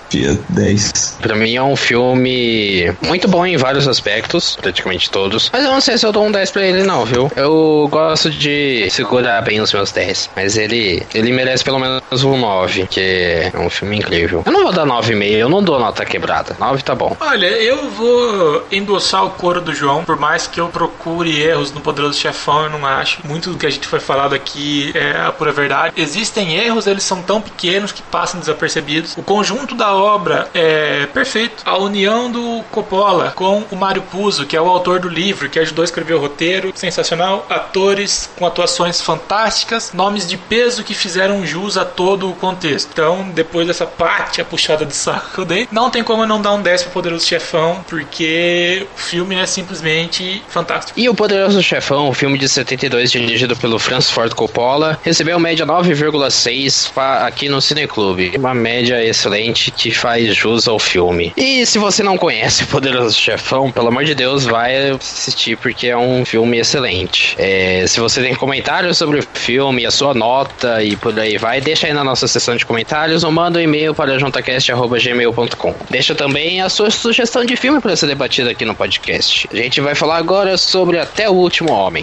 10. 0.48 1.18
Pra 1.20 1.35
mim 1.35 1.57
é 1.57 1.62
um 1.62 1.74
filme 1.74 2.94
muito 3.02 3.26
bom 3.26 3.44
em 3.44 3.57
vários 3.57 3.88
aspectos, 3.88 4.57
praticamente 4.61 5.11
todos. 5.11 5.50
Mas 5.52 5.64
eu 5.64 5.72
não 5.72 5.81
sei 5.81 5.98
se 5.98 6.07
eu 6.07 6.12
dou 6.12 6.24
um 6.24 6.31
10 6.31 6.52
pra 6.52 6.64
ele, 6.64 6.85
não, 6.85 7.05
viu? 7.05 7.31
Eu 7.35 7.88
gosto 7.90 8.31
de 8.31 8.88
segurar 8.90 9.42
bem 9.42 9.61
os 9.61 9.72
meus 9.72 9.90
10. 9.90 10.31
Mas 10.37 10.57
ele, 10.57 11.02
ele 11.12 11.33
merece 11.33 11.64
pelo 11.64 11.81
menos 11.81 12.22
um 12.22 12.38
9, 12.38 12.87
que 12.87 13.00
é 13.00 13.52
um 13.59 13.68
filme 13.68 13.98
incrível. 13.98 14.44
Eu 14.46 14.52
não 14.52 14.62
vou 14.62 14.72
dar 14.72 14.87
9,5, 14.87 15.33
eu 15.33 15.48
não 15.48 15.61
dou 15.61 15.81
nota 15.81 16.05
quebrada. 16.05 16.57
9 16.61 16.85
tá 16.85 16.94
bom. 16.94 17.16
Olha, 17.18 17.46
eu 17.46 17.90
vou 17.90 18.64
endossar 18.70 19.24
o 19.24 19.31
coro 19.31 19.61
do 19.61 19.74
João, 19.74 20.05
por 20.05 20.16
mais 20.16 20.46
que 20.46 20.61
eu 20.61 20.68
procure 20.68 21.42
erros 21.42 21.72
no 21.72 21.81
Poderoso 21.81 22.16
Chefão, 22.16 22.64
eu 22.64 22.70
não 22.70 22.87
acho. 22.87 23.18
Muito 23.26 23.50
do 23.50 23.59
que 23.59 23.66
a 23.66 23.70
gente 23.70 23.88
foi 23.88 23.98
falado 23.98 24.33
aqui 24.33 24.92
é 24.94 25.26
a 25.26 25.33
pura 25.33 25.50
verdade. 25.50 25.92
Existem 25.96 26.55
erros, 26.55 26.87
eles 26.87 27.02
são 27.02 27.20
tão 27.20 27.40
pequenos 27.40 27.90
que 27.90 28.02
passam 28.02 28.38
desapercebidos. 28.38 29.16
O 29.16 29.22
conjunto 29.24 29.56
conjunto 29.57 29.75
da 29.75 29.95
obra 29.95 30.49
é 30.53 31.07
perfeito. 31.07 31.62
A 31.64 31.79
união 31.79 32.31
do 32.31 32.62
Coppola 32.71 33.33
com 33.35 33.64
o 33.71 33.77
Mário 33.77 34.03
Puzo, 34.03 34.45
que 34.45 34.55
é 34.55 34.61
o 34.61 34.69
autor 34.69 35.01
do 35.01 35.09
livro, 35.09 35.49
que 35.49 35.59
ajudou 35.59 35.83
a 35.83 35.87
escrever 35.87 36.14
o 36.14 36.21
roteiro, 36.21 36.73
sensacional. 36.75 37.47
Atores 37.49 38.29
com 38.37 38.47
atuações 38.47 39.01
fantásticas, 39.01 39.92
nomes 39.95 40.29
de 40.29 40.37
peso 40.37 40.85
que 40.85 40.92
fizeram 40.92 41.47
jus 41.47 41.79
a 41.79 41.85
todo 41.85 42.29
o 42.29 42.35
contexto. 42.35 42.90
Então, 42.92 43.31
depois 43.35 43.66
dessa 43.66 43.87
parte 43.87 44.40
a 44.40 44.45
puxada 44.45 44.85
de 44.85 44.95
saco 44.95 45.31
que 45.33 45.38
eu 45.38 45.45
dei, 45.45 45.69
não 45.73 45.90
tem 45.90 46.05
como 46.05 46.27
não 46.27 46.40
dar 46.40 46.53
um 46.53 46.61
10 46.61 46.85
pro 46.85 46.92
Poderoso 46.92 47.27
Chefão, 47.27 47.85
porque 47.88 48.87
o 48.95 48.99
filme 48.99 49.37
é 49.37 49.47
simplesmente 49.47 50.42
fantástico. 50.49 50.99
E 50.99 51.09
o 51.09 51.14
Poderoso 51.14 51.62
Chefão, 51.62 52.09
o 52.09 52.14
filme 52.14 52.37
de 52.37 52.49
72 52.49 53.11
dirigido 53.11 53.57
pelo 53.57 53.79
Francis 53.79 54.11
Ford 54.11 54.35
Coppola, 54.35 54.99
recebeu 55.03 55.38
média 55.38 55.66
9,6 55.66 56.90
aqui 57.25 57.49
no 57.49 57.61
Cineclube. 57.62 58.35
Uma 58.37 58.55
média 58.55 59.03
excelente 59.03 59.45
excelente 59.46 59.70
que 59.70 59.90
faz 59.90 60.35
jus 60.35 60.68
ao 60.68 60.78
filme. 60.78 61.32
E 61.37 61.64
se 61.66 61.78
você 61.78 62.02
não 62.02 62.16
conhece 62.16 62.64
o 62.64 62.66
Poderoso 62.66 63.18
Chefão, 63.18 63.70
pelo 63.70 63.88
amor 63.88 64.04
de 64.04 64.14
Deus, 64.14 64.44
vai 64.44 64.90
assistir 64.90 65.56
porque 65.56 65.88
é 65.88 65.96
um 65.96 66.24
filme 66.24 66.59
excelente. 66.59 67.35
É, 67.38 67.85
se 67.87 68.00
você 68.00 68.22
tem 68.22 68.35
comentários 68.35 68.98
sobre 68.98 69.20
o 69.20 69.22
filme, 69.35 69.87
a 69.87 69.90
sua 69.90 70.14
nota 70.14 70.82
e 70.82 70.96
por 70.96 71.18
aí 71.18 71.38
vai, 71.38 71.61
deixa 71.61 71.87
aí 71.87 71.92
na 71.92 72.04
nossa 72.04 72.26
seção 72.26 72.56
de 72.56 72.66
comentários 72.66 73.24
ou 73.24 73.30
manda 73.30 73.59
um 73.59 73.62
e-mail 73.62 73.94
para 73.94 74.18
juntacast.gmail.com. 74.18 75.74
Deixa 75.90 76.14
também 76.14 76.61
a 76.61 76.68
sua 76.68 76.90
sugestão 76.90 77.44
de 77.44 77.56
filme 77.56 77.80
para 77.80 77.96
ser 77.96 78.06
debatida 78.06 78.50
aqui 78.50 78.64
no 78.64 78.74
podcast. 78.74 79.48
A 79.52 79.56
gente 79.56 79.80
vai 79.80 79.94
falar 79.94 80.16
agora 80.16 80.56
sobre 80.56 80.98
Até 80.98 81.28
o 81.28 81.35
Último 81.35 81.72
Homem. 81.72 82.02